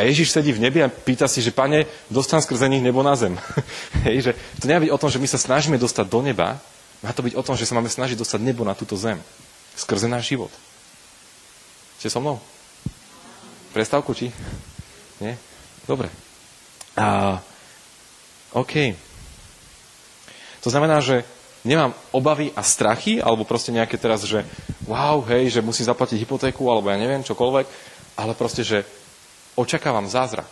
A 0.00 0.08
Ježiš 0.08 0.32
sedí 0.32 0.56
v 0.56 0.62
nebi 0.64 0.80
a 0.80 0.88
pýta 0.88 1.28
si, 1.28 1.44
že 1.44 1.52
Pane, 1.52 1.84
dostan 2.08 2.40
skrze 2.40 2.64
nich 2.64 2.80
nebo 2.80 3.04
na 3.04 3.12
zem. 3.12 3.36
Hej, 4.08 4.16
že 4.24 4.32
to 4.56 4.64
nemá 4.64 4.80
byť 4.88 4.92
o 4.96 5.00
tom, 5.04 5.10
že 5.12 5.20
my 5.20 5.28
sa 5.28 5.36
snažíme 5.36 5.76
dostať 5.76 6.06
do 6.08 6.24
neba, 6.24 6.56
má 7.04 7.12
to 7.12 7.20
byť 7.20 7.34
o 7.36 7.44
tom, 7.44 7.58
že 7.58 7.68
sa 7.68 7.76
máme 7.76 7.92
snažiť 7.92 8.16
dostať 8.16 8.40
nebo 8.40 8.64
na 8.64 8.72
túto 8.72 8.96
zem. 8.96 9.20
Skrze 9.76 10.08
náš 10.08 10.32
život. 10.32 10.54
Ste 12.00 12.08
so 12.08 12.24
mnou? 12.24 12.40
Prestávku, 13.76 14.16
či? 14.16 14.32
Nie? 15.20 15.36
Dobre. 15.84 16.08
A, 16.96 17.36
OK. 18.56 19.11
To 20.62 20.70
znamená, 20.70 21.02
že 21.02 21.26
nemám 21.66 21.94
obavy 22.10 22.50
a 22.54 22.62
strachy, 22.62 23.18
alebo 23.22 23.46
proste 23.46 23.70
nejaké 23.74 23.98
teraz, 23.98 24.26
že 24.26 24.42
wow, 24.86 25.22
hej, 25.30 25.58
že 25.58 25.60
musím 25.62 25.86
zaplatiť 25.86 26.22
hypotéku, 26.22 26.66
alebo 26.70 26.90
ja 26.90 26.98
neviem, 26.98 27.22
čokoľvek, 27.22 27.66
ale 28.18 28.32
proste, 28.34 28.66
že 28.66 28.82
očakávam 29.54 30.10
zázrak. 30.10 30.48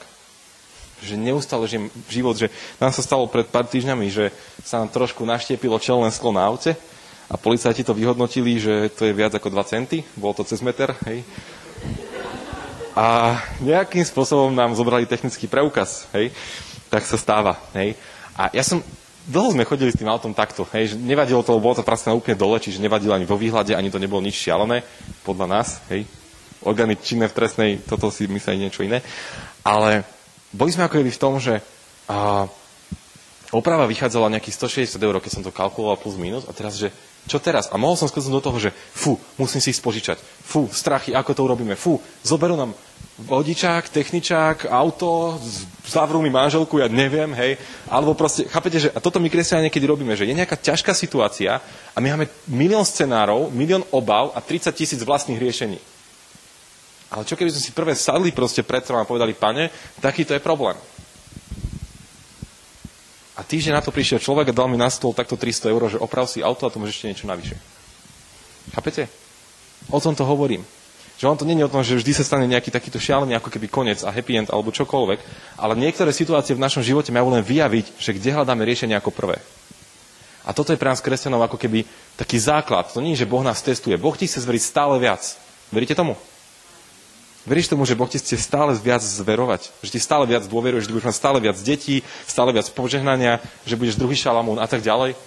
že 1.00 1.16
neustále 1.16 1.64
žijem 1.64 1.88
život, 2.12 2.36
že 2.36 2.52
nám 2.76 2.92
sa 2.92 3.00
stalo 3.00 3.24
pred 3.24 3.48
pár 3.48 3.64
týždňami, 3.64 4.06
že 4.12 4.28
sa 4.60 4.84
nám 4.84 4.92
trošku 4.92 5.24
naštiepilo 5.24 5.80
čelné 5.80 6.12
sklo 6.12 6.32
na 6.32 6.44
aute 6.44 6.76
a 7.30 7.34
policajti 7.40 7.82
to 7.84 7.96
vyhodnotili, 7.96 8.60
že 8.60 8.92
to 8.92 9.08
je 9.08 9.16
viac 9.16 9.32
ako 9.32 9.48
2 9.48 9.64
centy, 9.72 10.04
bolo 10.18 10.36
to 10.36 10.44
cez 10.44 10.60
meter, 10.60 10.92
hej. 11.08 11.24
A 12.92 13.38
nejakým 13.64 14.04
spôsobom 14.04 14.52
nám 14.52 14.76
zobrali 14.76 15.08
technický 15.08 15.48
preukaz, 15.48 16.04
hej. 16.12 16.34
Tak 16.92 17.06
sa 17.06 17.16
stáva, 17.16 17.56
hej. 17.72 17.96
A 18.36 18.52
ja 18.52 18.60
som, 18.66 18.84
dlho 19.28 19.52
sme 19.52 19.68
chodili 19.68 19.92
s 19.92 19.98
tým 20.00 20.08
autom 20.08 20.32
takto, 20.32 20.64
hej, 20.72 20.94
že 20.94 20.96
nevadilo 20.96 21.44
to, 21.44 21.58
bolo 21.60 21.76
to 21.76 21.84
prasné 21.84 22.14
úplne 22.14 22.38
dole, 22.38 22.56
čiže 22.56 22.80
nevadilo 22.80 23.12
ani 23.12 23.28
vo 23.28 23.36
výhľade, 23.36 23.76
ani 23.76 23.92
to 23.92 24.00
nebolo 24.00 24.24
nič 24.24 24.36
šialené, 24.48 24.86
podľa 25.26 25.46
nás, 25.50 25.82
hej. 25.92 26.08
Orgány 26.60 26.96
činné 27.00 27.28
v 27.28 27.36
trestnej, 27.36 27.70
toto 27.84 28.12
si 28.12 28.28
mysleli 28.28 28.68
niečo 28.68 28.84
iné. 28.84 29.00
Ale 29.64 30.04
boli 30.52 30.68
sme 30.72 30.84
ako 30.84 31.00
v 31.00 31.20
tom, 31.20 31.40
že 31.40 31.64
a, 32.04 32.44
oprava 33.52 33.88
vychádzala 33.88 34.32
nejakých 34.36 34.92
160 34.92 35.00
eur, 35.00 35.16
keď 35.24 35.32
som 35.32 35.42
to 35.44 35.54
kalkuloval 35.54 35.96
plus 35.96 36.20
minus, 36.20 36.44
a 36.44 36.52
teraz, 36.52 36.76
že 36.76 36.92
čo 37.28 37.40
teraz? 37.40 37.68
A 37.68 37.76
mohol 37.76 38.00
som 38.00 38.08
sklznúť 38.08 38.36
do 38.40 38.44
toho, 38.44 38.58
že 38.60 38.70
fú, 38.72 39.20
musím 39.36 39.60
si 39.60 39.72
ich 39.72 39.80
spožičať. 39.80 40.20
Fú, 40.20 40.68
strachy, 40.72 41.12
ako 41.12 41.30
to 41.36 41.44
urobíme. 41.44 41.76
Fú, 41.76 42.00
zoberú 42.24 42.56
nám 42.56 42.72
vodičák, 43.20 43.92
techničák, 43.92 44.68
auto, 44.72 45.36
zavrú 45.84 46.24
mi 46.24 46.32
manželku, 46.32 46.80
ja 46.80 46.88
neviem, 46.88 47.28
hej. 47.36 47.60
Alebo 47.90 48.16
proste, 48.16 48.48
chápete, 48.48 48.80
že 48.80 48.88
a 48.94 48.98
toto 49.02 49.20
my 49.20 49.28
kresťania 49.28 49.68
niekedy 49.68 49.84
robíme, 49.84 50.16
že 50.16 50.24
je 50.24 50.32
nejaká 50.32 50.56
ťažká 50.56 50.96
situácia 50.96 51.60
a 51.92 51.98
my 52.00 52.16
máme 52.16 52.26
milión 52.48 52.86
scenárov, 52.86 53.52
milión 53.52 53.84
obav 53.92 54.32
a 54.32 54.40
30 54.40 54.72
tisíc 54.72 55.00
vlastných 55.04 55.36
riešení. 55.36 55.78
Ale 57.10 57.26
čo 57.26 57.34
keby 57.34 57.50
sme 57.50 57.62
si 57.62 57.74
prvé 57.74 57.92
sadli 57.98 58.30
proste 58.30 58.62
pred 58.62 58.86
a 58.86 59.04
povedali, 59.04 59.34
pane, 59.34 59.68
takýto 59.98 60.32
je 60.32 60.40
problém. 60.40 60.78
A 63.34 63.42
týždeň 63.42 63.72
na 63.72 63.82
to 63.82 63.90
prišiel 63.90 64.20
človek 64.22 64.52
a 64.52 64.56
dal 64.56 64.68
mi 64.68 64.78
na 64.78 64.86
stôl 64.92 65.16
takto 65.16 65.34
300 65.34 65.72
eur, 65.72 65.82
že 65.90 65.98
oprav 65.98 66.28
si 66.30 66.44
auto 66.44 66.68
a 66.68 66.72
to 66.72 66.78
môžeš 66.78 66.94
ešte 67.02 67.08
niečo 67.10 67.26
navyše. 67.26 67.56
Chápete? 68.76 69.10
O 69.90 69.98
tom 69.98 70.14
to 70.14 70.22
hovorím. 70.22 70.62
Že 71.20 71.28
on 71.28 71.36
to 71.36 71.44
je 71.44 71.60
o 71.60 71.68
tom, 71.68 71.84
že 71.84 72.00
vždy 72.00 72.16
sa 72.16 72.24
stane 72.24 72.48
nejaký 72.48 72.72
takýto 72.72 72.96
šialený 72.96 73.36
ako 73.36 73.52
keby 73.52 73.68
koniec 73.68 74.00
a 74.00 74.08
happy 74.08 74.40
end 74.40 74.48
alebo 74.48 74.72
čokoľvek, 74.72 75.20
ale 75.60 75.76
niektoré 75.76 76.16
situácie 76.16 76.56
v 76.56 76.64
našom 76.64 76.80
živote 76.80 77.12
majú 77.12 77.28
len 77.36 77.44
vyjaviť, 77.44 78.00
že 78.00 78.16
kde 78.16 78.40
hľadáme 78.40 78.64
riešenie 78.64 78.96
ako 78.96 79.12
prvé. 79.12 79.36
A 80.48 80.56
toto 80.56 80.72
je 80.72 80.80
pre 80.80 80.88
nás 80.88 81.04
kresťanov 81.04 81.44
ako 81.44 81.60
keby 81.60 81.84
taký 82.16 82.40
základ. 82.40 82.88
To 82.96 83.04
nie 83.04 83.12
je, 83.12 83.28
že 83.28 83.28
Boh 83.28 83.44
nás 83.44 83.60
testuje. 83.60 84.00
Boh 84.00 84.16
ti 84.16 84.24
chce 84.24 84.40
zveriť 84.40 84.62
stále 84.64 84.96
viac. 84.96 85.20
Veríte 85.68 85.92
tomu? 85.92 86.16
Veríš 87.44 87.68
tomu, 87.68 87.84
že 87.84 87.92
Boh 87.92 88.08
ti 88.08 88.16
chce 88.16 88.40
stále 88.40 88.72
viac 88.72 89.04
zverovať? 89.04 89.76
Že 89.84 89.90
ti 89.92 90.00
stále 90.00 90.24
viac 90.24 90.48
dôveruje, 90.48 90.88
že 90.88 90.92
budeš 90.92 91.12
mať 91.12 91.20
stále 91.20 91.38
viac 91.44 91.60
detí, 91.60 92.00
stále 92.24 92.56
viac 92.56 92.64
požehnania, 92.72 93.44
že 93.68 93.76
budeš 93.76 94.00
druhý 94.00 94.16
šalamún 94.16 94.56
a 94.56 94.64
tak 94.64 94.80
ďalej? 94.80 95.20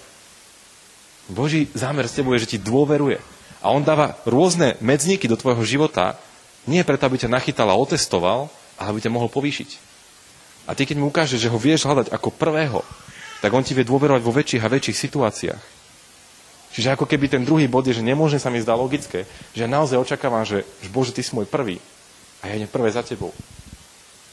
Boží 1.30 1.70
zámer 1.70 2.10
s 2.10 2.18
tebou 2.18 2.34
je, 2.34 2.42
že 2.42 2.52
ti 2.54 2.58
dôveruje. 2.58 3.22
A 3.64 3.72
on 3.72 3.80
dáva 3.80 4.20
rôzne 4.28 4.76
medzníky 4.84 5.24
do 5.24 5.40
tvojho 5.40 5.64
života, 5.64 6.20
nie 6.68 6.84
preto, 6.84 7.08
aby 7.08 7.16
ťa 7.16 7.32
nachytal 7.32 7.72
a 7.72 7.80
otestoval, 7.80 8.52
ale 8.76 8.88
aby 8.92 9.00
ťa 9.00 9.14
mohol 9.14 9.32
povýšiť. 9.32 9.70
A 10.68 10.76
ty, 10.76 10.84
keď 10.84 11.00
mu 11.00 11.08
ukážeš, 11.08 11.40
že 11.40 11.52
ho 11.52 11.56
vieš 11.56 11.88
hľadať 11.88 12.12
ako 12.12 12.28
prvého, 12.28 12.84
tak 13.40 13.52
on 13.52 13.64
ti 13.64 13.72
vie 13.72 13.84
dôverovať 13.84 14.20
vo 14.20 14.36
väčších 14.36 14.64
a 14.64 14.72
väčších 14.72 15.00
situáciách. 15.08 15.64
Čiže 16.76 16.92
ako 16.92 17.08
keby 17.08 17.32
ten 17.32 17.42
druhý 17.44 17.64
bod 17.64 17.86
je, 17.88 17.96
že 17.96 18.04
nemôže 18.04 18.36
sa 18.36 18.52
mi 18.52 18.60
zdá 18.60 18.76
logické, 18.76 19.24
že 19.56 19.68
naozaj 19.68 20.00
očakávam, 20.00 20.42
že, 20.42 20.66
že 20.82 20.88
Bože, 20.92 21.16
ty 21.16 21.24
si 21.24 21.32
môj 21.32 21.48
prvý, 21.48 21.78
a 22.44 22.52
ja 22.52 22.60
idem 22.60 22.68
prvé 22.68 22.92
za 22.92 23.00
tebou. 23.00 23.32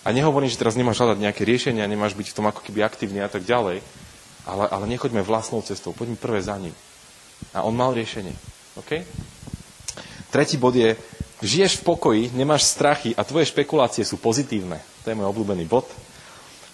A 0.03 0.11
nehovorím, 0.11 0.49
že 0.49 0.59
teraz 0.59 0.75
nemáš 0.75 0.99
hľadať 0.99 1.23
nejaké 1.23 1.47
riešenia, 1.47 1.87
nemáš 1.87 2.17
byť 2.17 2.33
v 2.33 2.35
tom 2.35 2.49
ako 2.49 2.65
keby 2.65 2.83
aktívny 2.83 3.23
a 3.23 3.29
tak 3.29 3.47
ďalej, 3.47 3.79
ale, 4.43 4.63
ale 4.67 4.85
nechoďme 4.89 5.23
vlastnou 5.23 5.61
cestou, 5.63 5.95
poďme 5.95 6.17
prvé 6.17 6.41
za 6.41 6.57
ním. 6.57 6.73
A 7.53 7.61
on 7.63 7.77
mal 7.77 7.93
riešenie. 7.93 8.33
OK? 8.79 9.03
Tretí 10.31 10.55
bod 10.55 10.75
je, 10.75 10.95
žiješ 11.43 11.81
v 11.81 11.83
pokoji, 11.83 12.23
nemáš 12.31 12.67
strachy 12.69 13.11
a 13.17 13.27
tvoje 13.27 13.51
špekulácie 13.51 14.07
sú 14.07 14.15
pozitívne. 14.15 14.79
To 15.03 15.11
je 15.11 15.17
môj 15.17 15.27
obľúbený 15.27 15.67
bod. 15.67 15.89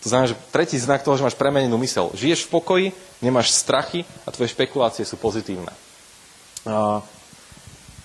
To 0.03 0.07
znamená, 0.07 0.29
že 0.29 0.39
tretí 0.53 0.77
znak 0.77 1.01
toho, 1.01 1.17
že 1.17 1.25
máš 1.25 1.39
premenenú 1.39 1.75
mysel. 1.81 2.13
Žiješ 2.13 2.47
v 2.47 2.53
pokoji, 2.53 2.87
nemáš 3.19 3.49
strachy 3.49 4.05
a 4.23 4.29
tvoje 4.29 4.53
špekulácie 4.53 5.03
sú 5.03 5.17
pozitívne. 5.17 5.73
Uh, 6.67 7.01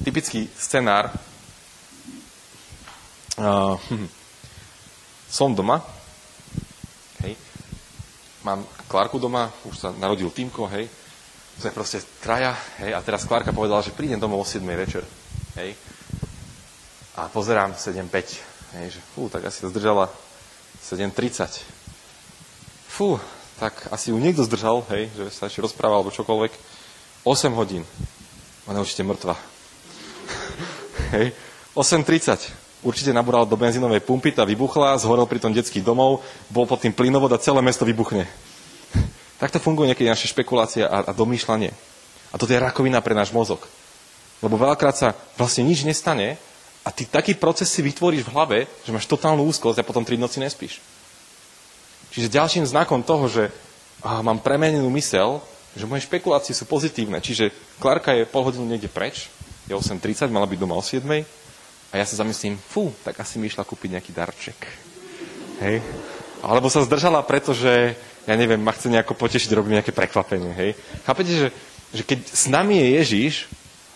typický 0.01 0.49
scenár 0.57 1.13
Uh, 3.33 3.81
hm. 3.89 4.09
Som 5.33 5.57
doma, 5.57 5.81
hej. 7.25 7.33
Mám 8.45 8.69
Klárku 8.85 9.17
doma, 9.17 9.49
už 9.65 9.75
sa 9.81 9.89
narodil 9.89 10.29
Týmko, 10.29 10.69
hej. 10.69 10.85
Sme 11.61 11.71
proste 11.75 12.01
traja, 12.23 12.57
hej. 12.81 12.97
A 12.97 13.05
teraz 13.05 13.29
Klárka 13.29 13.53
povedala, 13.53 13.85
že 13.85 13.93
prídem 13.93 14.21
domov 14.21 14.45
o 14.45 14.47
7 14.47 14.63
večer, 14.65 15.05
hej. 15.61 15.77
A 17.17 17.29
pozerám 17.29 17.77
7.5, 17.77 18.79
hej, 18.81 18.87
že 18.97 19.01
fú, 19.13 19.29
tak 19.29 19.45
asi 19.45 19.69
zdržala 19.69 20.09
7.30. 20.81 21.61
Fú, 22.89 23.21
tak 23.61 23.77
asi 23.93 24.11
ju 24.13 24.19
niekto 24.21 24.45
zdržal, 24.49 24.85
hej, 24.93 25.13
že 25.13 25.25
sa 25.33 25.47
ešte 25.49 25.61
rozprával 25.61 26.01
alebo 26.01 26.15
čokoľvek. 26.15 26.53
8 27.23 27.53
hodín. 27.55 27.85
Ona 28.67 28.81
určite 28.81 29.05
mŕtva. 29.05 29.37
hej. 31.15 31.37
8.30 31.77 32.63
určite 32.83 33.15
nabúral 33.15 33.47
do 33.47 33.55
benzínovej 33.55 34.03
pumpy, 34.03 34.35
tá 34.35 34.43
vybuchla, 34.43 34.99
zhorel 34.99 35.25
pri 35.31 35.39
tom 35.39 35.55
detský 35.55 35.81
domov, 35.81 36.21
bol 36.51 36.67
pod 36.67 36.83
tým 36.83 36.91
plynovod 36.91 37.31
a 37.31 37.39
celé 37.39 37.63
mesto 37.63 37.87
vybuchne. 37.87 38.27
Takto 39.43 39.59
fungujú 39.59 39.91
niekedy 39.91 40.07
naše 40.07 40.31
špekulácie 40.31 40.87
a, 40.87 41.03
a 41.03 41.11
domýšľanie. 41.11 41.75
A 42.31 42.35
toto 42.39 42.55
je 42.55 42.63
rakovina 42.63 43.03
pre 43.03 43.19
náš 43.19 43.35
mozog. 43.35 43.67
Lebo 44.39 44.55
veľakrát 44.55 44.95
sa 44.95 45.09
vlastne 45.35 45.67
nič 45.67 45.83
nestane 45.83 46.39
a 46.87 46.95
ty 46.95 47.03
taký 47.11 47.35
proces 47.35 47.67
si 47.67 47.83
vytvoríš 47.83 48.23
v 48.23 48.33
hlave, 48.35 48.59
že 48.87 48.95
máš 48.95 49.11
totálnu 49.11 49.43
úzkosť 49.51 49.83
a 49.83 49.87
potom 49.87 50.07
tri 50.07 50.15
noci 50.15 50.39
nespíš. 50.39 50.79
Čiže 52.15 52.31
ďalším 52.31 52.71
znakom 52.71 53.03
toho, 53.03 53.27
že 53.27 53.51
á, 54.07 54.23
mám 54.23 54.39
premenenú 54.39 54.87
mysel, 54.95 55.43
že 55.75 55.91
moje 55.91 56.07
špekulácie 56.07 56.55
sú 56.55 56.69
pozitívne. 56.69 57.19
Čiže 57.19 57.51
Klárka 57.83 58.15
je 58.15 58.29
pol 58.29 58.47
hodinu 58.47 58.63
niekde 58.63 58.87
preč, 58.87 59.27
je 59.67 59.75
8.30, 59.75 60.31
mala 60.31 60.47
byť 60.47 60.59
doma 60.59 60.79
o 60.79 60.85
7 60.85 61.03
a 61.91 61.95
ja 61.99 62.05
sa 62.07 62.21
zamyslím, 62.21 62.59
fú, 62.59 62.95
tak 63.03 63.19
asi 63.19 63.43
mi 63.43 63.49
išla 63.49 63.67
kúpiť 63.67 63.99
nejaký 63.99 64.13
darček. 64.13 64.59
Hej? 65.65 65.81
Alebo 66.43 66.67
sa 66.67 66.83
zdržala, 66.83 67.23
pretože, 67.23 67.95
ja 68.27 68.35
neviem, 68.39 68.61
ma 68.63 68.71
chce 68.71 68.93
nejako 68.93 69.19
potešiť, 69.19 69.51
robí 69.55 69.75
nejaké 69.75 69.91
prekvapenie. 69.91 70.53
Hej? 70.55 70.71
Chápete, 71.03 71.33
že, 71.35 71.49
že 71.91 72.03
keď 72.07 72.19
s 72.23 72.45
nami 72.47 72.79
je 72.79 72.89
Ježiš, 73.03 73.35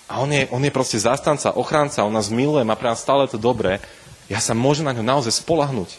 a 0.06 0.22
on 0.22 0.30
je, 0.30 0.46
on 0.54 0.62
je 0.62 0.70
proste 0.70 0.98
zástanca, 1.02 1.54
ochránca, 1.58 2.06
on 2.06 2.14
nás 2.14 2.30
miluje, 2.30 2.62
má 2.62 2.78
pre 2.78 2.90
nás 2.90 3.02
stále 3.02 3.26
to 3.26 3.38
dobré, 3.38 3.82
ja 4.30 4.38
sa 4.38 4.54
môžem 4.54 4.86
na 4.86 4.94
ňo 4.94 5.02
naozaj 5.02 5.42
spolahnúť. 5.42 5.98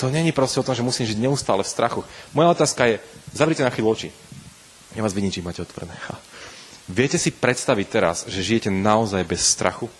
To 0.00 0.08
není 0.08 0.32
proste 0.32 0.60
o 0.60 0.64
tom, 0.64 0.72
že 0.72 0.84
musím 0.84 1.04
žiť 1.04 1.20
neustále 1.20 1.60
v 1.60 1.68
strachu. 1.68 2.00
Moja 2.32 2.56
otázka 2.56 2.88
je, 2.88 2.96
zavrite 3.36 3.60
na 3.60 3.68
chvíľu 3.68 3.92
oči. 3.92 4.08
Ja 4.96 5.04
vás 5.04 5.12
vidím, 5.12 5.28
či 5.28 5.44
máte 5.44 5.60
otvorené. 5.60 5.92
Viete 6.88 7.20
si 7.20 7.28
predstaviť 7.28 7.86
teraz, 7.86 8.24
že 8.24 8.40
žijete 8.40 8.72
naozaj 8.72 9.22
bez 9.28 9.44
strachu? 9.44 9.92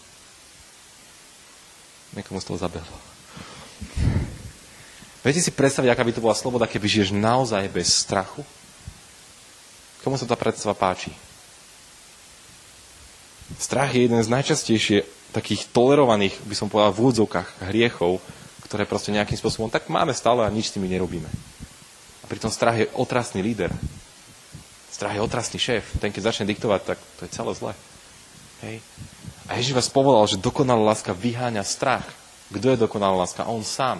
Niekomu 2.16 2.40
z 2.40 2.46
toho 2.48 2.58
zabehlo. 2.58 3.09
Viete 5.20 5.44
si 5.44 5.52
predstaviť, 5.52 5.92
aká 5.92 6.00
by 6.00 6.12
to 6.16 6.24
bola 6.24 6.32
sloboda, 6.32 6.64
keby 6.64 6.88
žiješ 6.88 7.12
naozaj 7.12 7.68
bez 7.68 7.92
strachu? 7.92 8.40
Komu 10.00 10.16
sa 10.16 10.24
tá 10.24 10.32
predstava 10.32 10.72
páči? 10.72 11.12
Strach 13.60 13.92
je 13.92 14.08
jeden 14.08 14.16
z 14.22 14.32
najčastejšie 14.32 15.04
takých 15.36 15.68
tolerovaných, 15.76 16.40
by 16.48 16.54
som 16.56 16.72
povedal, 16.72 16.96
v 16.96 17.02
úvodzovkách 17.04 17.68
hriechov, 17.68 18.22
ktoré 18.64 18.88
proste 18.88 19.12
nejakým 19.12 19.36
spôsobom 19.36 19.68
tak 19.68 19.90
máme 19.92 20.14
stále 20.16 20.46
a 20.46 20.48
nič 20.48 20.72
s 20.72 20.74
nimi 20.78 20.88
nerobíme. 20.88 21.28
A 22.22 22.24
pritom 22.30 22.48
strach 22.48 22.78
je 22.78 22.88
otrasný 22.96 23.44
líder. 23.44 23.74
Strach 24.88 25.18
je 25.18 25.20
otrasný 25.20 25.58
šéf. 25.58 25.84
Ten, 25.98 26.14
keď 26.14 26.32
začne 26.32 26.48
diktovať, 26.48 26.80
tak 26.94 26.98
to 27.18 27.26
je 27.26 27.34
celé 27.34 27.52
zlé. 27.58 27.72
Hej. 28.62 28.76
A 29.50 29.58
Ježiš 29.58 29.74
vás 29.74 29.90
povolal, 29.90 30.24
že 30.30 30.38
dokonalá 30.38 30.94
láska 30.94 31.10
vyháňa 31.10 31.66
strach. 31.66 32.06
Kto 32.54 32.70
je 32.70 32.78
dokonalá 32.78 33.26
láska? 33.26 33.50
On 33.50 33.66
sám. 33.66 33.98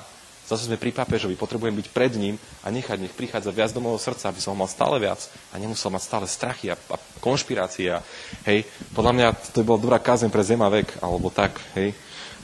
Zase 0.51 0.67
sme 0.67 0.75
pri 0.75 0.91
papežovi, 0.91 1.39
potrebujem 1.39 1.79
byť 1.79 1.95
pred 1.95 2.11
ním 2.19 2.35
a 2.67 2.75
nechať 2.75 2.99
nech 2.99 3.15
prichádza 3.15 3.55
viac 3.55 3.71
do 3.71 3.79
môjho 3.79 4.03
srdca, 4.03 4.35
aby 4.35 4.43
som 4.43 4.51
ho 4.51 4.59
mal 4.59 4.67
stále 4.67 4.99
viac 4.99 5.31
a 5.55 5.63
nemusel 5.63 5.95
mať 5.95 6.03
stále 6.03 6.27
strachy 6.27 6.67
a, 6.67 6.75
a 6.75 6.99
konšpirácie. 7.23 7.95
A, 7.95 8.03
hej, 8.51 8.67
podľa 8.91 9.15
mňa 9.15 9.27
to 9.55 9.63
bola 9.63 9.79
dobrá 9.79 10.03
kázeň 10.03 10.27
pre 10.27 10.43
zema 10.43 10.67
vek, 10.67 10.99
alebo 10.99 11.31
tak, 11.31 11.55
hej, 11.79 11.95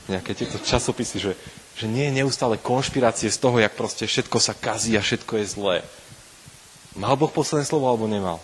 nejaké 0.06 0.38
tieto 0.38 0.62
časopisy, 0.62 1.18
že, 1.18 1.32
že 1.74 1.90
nie 1.90 2.06
je 2.06 2.22
neustále 2.22 2.62
konšpirácie 2.62 3.26
z 3.26 3.42
toho, 3.42 3.58
jak 3.58 3.74
proste 3.74 4.06
všetko 4.06 4.38
sa 4.38 4.54
kazí 4.54 4.94
a 4.94 5.02
všetko 5.02 5.42
je 5.42 5.46
zlé. 5.50 5.76
Mal 6.94 7.18
Boh 7.18 7.34
posledné 7.34 7.66
slovo, 7.66 7.90
alebo 7.90 8.06
nemal? 8.06 8.38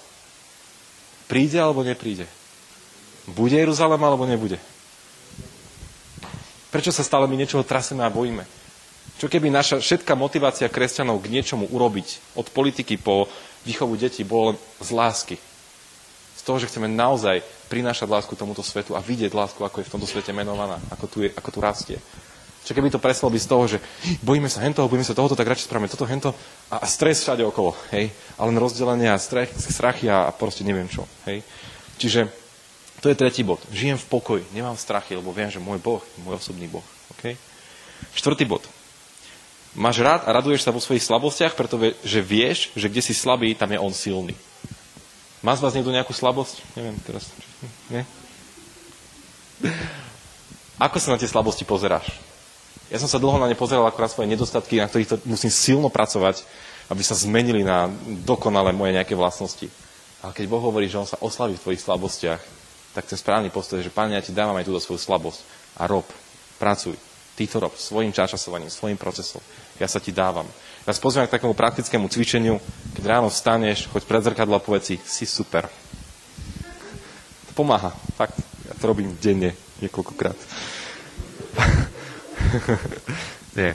Príde, 1.31 1.63
alebo 1.63 1.87
nepríde? 1.87 2.27
Bude 3.31 3.55
Jeruzalém 3.63 4.03
alebo 4.03 4.27
nebude? 4.27 4.59
Prečo 6.75 6.91
sa 6.91 7.07
stále 7.07 7.31
my 7.31 7.39
niečoho 7.39 7.63
traseme 7.63 8.03
a 8.03 8.11
bojíme? 8.11 8.43
Čo 9.23 9.31
keby 9.31 9.55
naša 9.55 9.79
všetká 9.79 10.19
motivácia 10.19 10.67
kresťanov 10.67 11.23
k 11.23 11.31
niečomu 11.31 11.71
urobiť, 11.71 12.35
od 12.35 12.51
politiky 12.51 12.99
po 12.99 13.31
výchovu 13.63 13.95
detí, 13.95 14.27
bolo 14.27 14.51
len 14.51 14.57
z 14.83 14.91
lásky. 14.91 15.37
Z 16.35 16.43
toho, 16.43 16.59
že 16.59 16.67
chceme 16.67 16.91
naozaj 16.91 17.39
prinášať 17.71 18.11
lásku 18.11 18.35
tomuto 18.35 18.67
svetu 18.67 18.99
a 18.99 19.05
vidieť 19.05 19.31
lásku, 19.31 19.63
ako 19.63 19.79
je 19.79 19.87
v 19.87 19.93
tomto 19.95 20.11
svete 20.11 20.35
menovaná, 20.35 20.83
ako 20.91 21.07
tu, 21.07 21.17
je, 21.23 21.31
ako 21.31 21.55
tu 21.55 21.59
rastie. 21.63 22.03
Čo 22.67 22.75
keby 22.75 22.91
to 22.91 22.99
preslo 22.99 23.31
byť 23.31 23.43
z 23.47 23.51
toho, 23.55 23.65
že 23.71 23.79
bojíme 24.27 24.51
sa 24.51 24.67
hentoho, 24.67 24.91
bojíme 24.91 25.07
sa 25.07 25.15
tohoto, 25.15 25.39
tak 25.39 25.47
radšej 25.47 25.71
spravíme 25.71 25.87
toto, 25.87 26.03
hento 26.11 26.35
a, 26.67 26.83
a 26.83 26.87
stres 26.91 27.23
všade 27.23 27.47
okolo, 27.47 27.79
hej? 27.95 28.11
A 28.35 28.43
len 28.43 28.59
rozdelenie 28.59 29.07
a 29.07 29.23
strach, 29.23 29.55
strachy 29.55 30.11
a, 30.11 30.27
a 30.27 30.35
proste 30.35 30.67
neviem 30.67 30.91
čo, 30.91 31.07
hej? 31.31 31.47
Čiže 31.95 32.27
to 32.99 33.07
je 33.07 33.15
tretí 33.15 33.47
bod. 33.47 33.63
Žijem 33.71 34.03
v 34.03 34.09
pokoji, 34.19 34.43
nemám 34.51 34.75
strachy, 34.75 35.15
lebo 35.15 35.31
viem, 35.31 35.47
že 35.47 35.63
môj 35.63 35.79
Boh 35.79 36.03
je 36.03 36.27
môj 36.27 36.43
osobný 36.43 36.67
Boh, 36.67 36.83
okay? 37.15 37.39
Štvrtý 38.19 38.51
bod. 38.51 38.67
Máš 39.73 40.05
rád 40.05 40.29
a 40.29 40.37
raduješ 40.37 40.69
sa 40.69 40.75
vo 40.75 40.85
svojich 40.85 41.05
slabostiach, 41.05 41.57
pretože 41.57 42.21
vieš, 42.21 42.69
že 42.77 42.93
kde 42.93 43.01
si 43.01 43.17
slabý, 43.17 43.57
tam 43.57 43.73
je 43.73 43.81
on 43.81 43.93
silný. 43.93 44.37
Má 45.41 45.57
z 45.57 45.65
vás 45.65 45.73
niekto 45.73 45.91
nejakú 45.91 46.13
slabosť? 46.13 46.61
Neviem 46.77 46.97
teraz. 47.03 47.33
Nie? 47.89 48.05
Ako 50.77 51.01
sa 51.01 51.17
na 51.17 51.19
tie 51.19 51.31
slabosti 51.31 51.65
pozeráš? 51.65 52.13
Ja 52.93 53.01
som 53.01 53.09
sa 53.09 53.17
dlho 53.17 53.41
na 53.41 53.49
ne 53.49 53.57
pozeral 53.57 53.89
ako 53.89 54.05
na 54.05 54.13
svoje 54.13 54.29
nedostatky, 54.29 54.77
na 54.77 54.91
ktorých 54.91 55.09
to 55.09 55.17
musím 55.25 55.49
silno 55.49 55.89
pracovať, 55.89 56.45
aby 56.93 57.01
sa 57.01 57.17
zmenili 57.17 57.65
na 57.65 57.89
dokonale 58.29 58.77
moje 58.77 58.93
nejaké 58.93 59.17
vlastnosti. 59.17 59.73
Ale 60.21 60.37
keď 60.37 60.45
Boh 60.47 60.61
hovorí, 60.61 60.87
že 60.93 61.01
On 61.01 61.09
sa 61.09 61.17
oslaví 61.25 61.57
v 61.57 61.65
tvojich 61.65 61.83
slabostiach, 61.83 62.43
tak 62.93 63.09
ten 63.09 63.17
správny 63.17 63.49
postoj 63.49 63.81
je, 63.81 63.89
že 63.89 63.95
Pane, 63.95 64.13
ja 64.13 64.23
ti 64.23 64.37
dávam 64.37 64.53
aj 64.61 64.69
túto 64.69 64.85
svoju 64.85 65.01
slabosť 65.01 65.41
a 65.81 65.89
rob, 65.89 66.05
pracuj. 66.61 66.95
Ty 67.33 67.49
to 67.49 67.61
rob 67.61 67.73
svojim 67.77 68.13
časovaním, 68.13 68.69
svojim 68.69 69.01
procesom 69.01 69.41
ja 69.83 69.91
sa 69.91 69.99
ti 69.99 70.15
dávam. 70.15 70.47
Ja 70.87 70.95
pozviem 70.95 71.27
k 71.27 71.35
takému 71.35 71.59
praktickému 71.59 72.07
cvičeniu, 72.07 72.63
keď 72.95 73.19
ráno 73.19 73.27
vstaneš, 73.27 73.91
choď 73.91 74.03
pred 74.07 74.23
zrkadlo 74.23 74.55
a 74.55 74.63
povedz 74.63 74.95
si, 74.95 74.97
si 75.03 75.27
super. 75.27 75.67
To 77.51 77.53
pomáha, 77.59 77.91
fakt. 78.15 78.39
Ja 78.71 78.79
to 78.79 78.95
robím 78.95 79.19
denne, 79.19 79.59
niekoľkokrát. 79.83 80.39
Nie, 83.59 83.75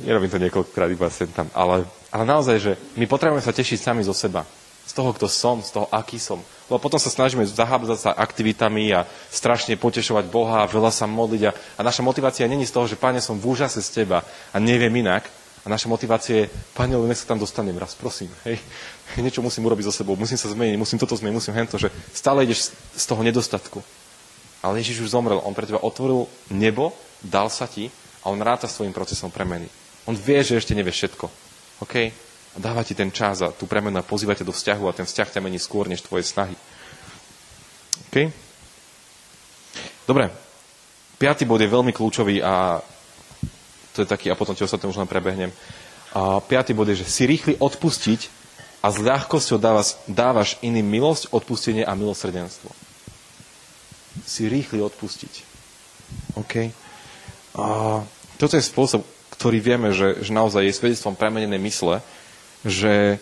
nerobím 0.00 0.32
to 0.32 0.40
niekoľkokrát, 0.40 0.88
iba 0.88 1.12
sem 1.12 1.28
tam. 1.28 1.52
Ale, 1.52 1.84
ale 2.08 2.24
naozaj, 2.24 2.56
že 2.60 2.72
my 2.96 3.04
potrebujeme 3.04 3.44
sa 3.44 3.52
tešiť 3.52 3.80
sami 3.80 4.00
zo 4.04 4.16
seba. 4.16 4.44
Z 4.82 4.92
toho, 4.98 5.14
kto 5.14 5.30
som, 5.30 5.62
z 5.62 5.70
toho, 5.72 5.86
aký 5.88 6.18
som. 6.18 6.42
Lebo 6.66 6.82
potom 6.82 6.98
sa 6.98 7.12
snažíme 7.12 7.46
zahábzať 7.46 7.98
sa 7.98 8.10
aktivitami 8.12 8.92
a 8.92 9.06
strašne 9.30 9.78
potešovať 9.78 10.28
Boha 10.28 10.64
a 10.64 10.70
veľa 10.70 10.90
sa 10.90 11.06
modliť. 11.06 11.42
A, 11.48 11.52
a 11.52 11.80
naša 11.86 12.02
motivácia 12.02 12.50
není 12.50 12.66
z 12.66 12.74
toho, 12.74 12.88
že 12.90 12.98
Pane, 12.98 13.22
som 13.22 13.38
v 13.38 13.52
úžase 13.52 13.78
z 13.80 14.02
Teba 14.02 14.26
a 14.50 14.56
neviem 14.58 14.92
inak. 14.92 15.28
A 15.62 15.70
naša 15.70 15.86
motivácia 15.86 16.44
je, 16.44 16.50
Pane, 16.74 16.98
len 16.98 17.14
sa 17.14 17.30
tam 17.30 17.38
dostanem 17.38 17.78
raz, 17.78 17.94
prosím. 17.94 18.32
Hej. 18.42 18.58
Niečo 19.22 19.44
musím 19.44 19.62
urobiť 19.70 19.86
so 19.86 19.94
sebou, 19.94 20.18
musím 20.18 20.34
sa 20.34 20.50
zmeniť, 20.50 20.74
musím 20.74 20.98
toto 20.98 21.14
zmeniť, 21.14 21.36
musím 21.38 21.54
hento, 21.54 21.78
že 21.78 21.86
stále 22.10 22.42
ideš 22.42 22.74
z 22.74 23.04
toho 23.06 23.22
nedostatku. 23.22 23.78
Ale 24.62 24.78
Ježiš 24.82 25.06
už 25.06 25.14
zomrel, 25.14 25.42
on 25.42 25.54
pre 25.54 25.66
teba 25.66 25.82
otvoril 25.82 26.26
nebo, 26.50 26.94
dal 27.22 27.50
sa 27.50 27.70
ti 27.70 27.90
a 28.22 28.30
on 28.30 28.38
ráta 28.38 28.66
svojim 28.66 28.94
procesom 28.94 29.30
premeny. 29.30 29.66
On 30.06 30.14
vie, 30.14 30.42
že 30.42 30.58
ešte 30.58 30.74
nevie 30.74 30.90
všetko. 30.90 31.26
Okay? 31.82 32.14
A 32.52 32.56
dáva 32.60 32.84
ti 32.84 32.92
ten 32.92 33.08
čas 33.08 33.40
a 33.40 33.48
tú 33.48 33.64
premenu 33.64 33.96
a 33.96 34.04
pozýva 34.04 34.36
ťa 34.36 34.44
do 34.44 34.52
vzťahu 34.52 34.84
a 34.88 34.96
ten 34.96 35.08
vzťah 35.08 35.28
ťa 35.32 35.40
mení 35.40 35.56
skôr 35.56 35.88
než 35.88 36.04
tvoje 36.04 36.28
snahy. 36.28 36.52
OK? 38.12 38.28
Dobre. 40.04 40.28
Piatý 41.16 41.46
bod 41.46 41.62
je 41.62 41.70
veľmi 41.70 41.94
kľúčový 41.94 42.42
a 42.42 42.82
to 43.94 44.02
je 44.02 44.08
taký, 44.08 44.32
a 44.32 44.36
potom 44.36 44.56
ti 44.56 44.64
ostatné 44.64 44.90
už 44.90 44.98
len 44.98 45.08
prebehnem. 45.08 45.52
A 46.12 46.42
piatý 46.44 46.76
bod 46.76 46.92
je, 46.92 47.00
že 47.00 47.08
si 47.08 47.24
rýchli 47.24 47.56
odpustiť 47.56 48.42
a 48.82 48.90
s 48.90 48.98
ľahkosťou 48.98 49.56
dávaš, 49.56 49.96
dávaš 50.10 50.58
iným 50.60 50.84
milosť, 50.84 51.30
odpustenie 51.30 51.86
a 51.86 51.94
milosrdenstvo. 51.94 52.68
Si 54.26 54.50
rýchli 54.50 54.82
odpustiť. 54.82 55.32
OK? 56.36 56.68
A 57.56 57.66
toto 58.36 58.54
je 58.58 58.64
spôsob, 58.64 59.06
ktorý 59.32 59.62
vieme, 59.62 59.94
že, 59.94 60.20
že 60.20 60.34
naozaj 60.34 60.66
je 60.66 60.74
svedectvom 60.74 61.16
premenenej 61.16 61.62
mysle, 61.62 62.02
že 62.62 63.18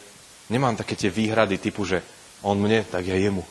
nemám 0.53 0.77
také 0.77 0.97
tie 0.97 1.09
výhrady 1.09 1.57
typu, 1.57 1.85
že 1.89 2.05
on 2.45 2.57
mne, 2.57 2.85
tak 2.85 3.09
ja 3.09 3.17
jemu. 3.17 3.45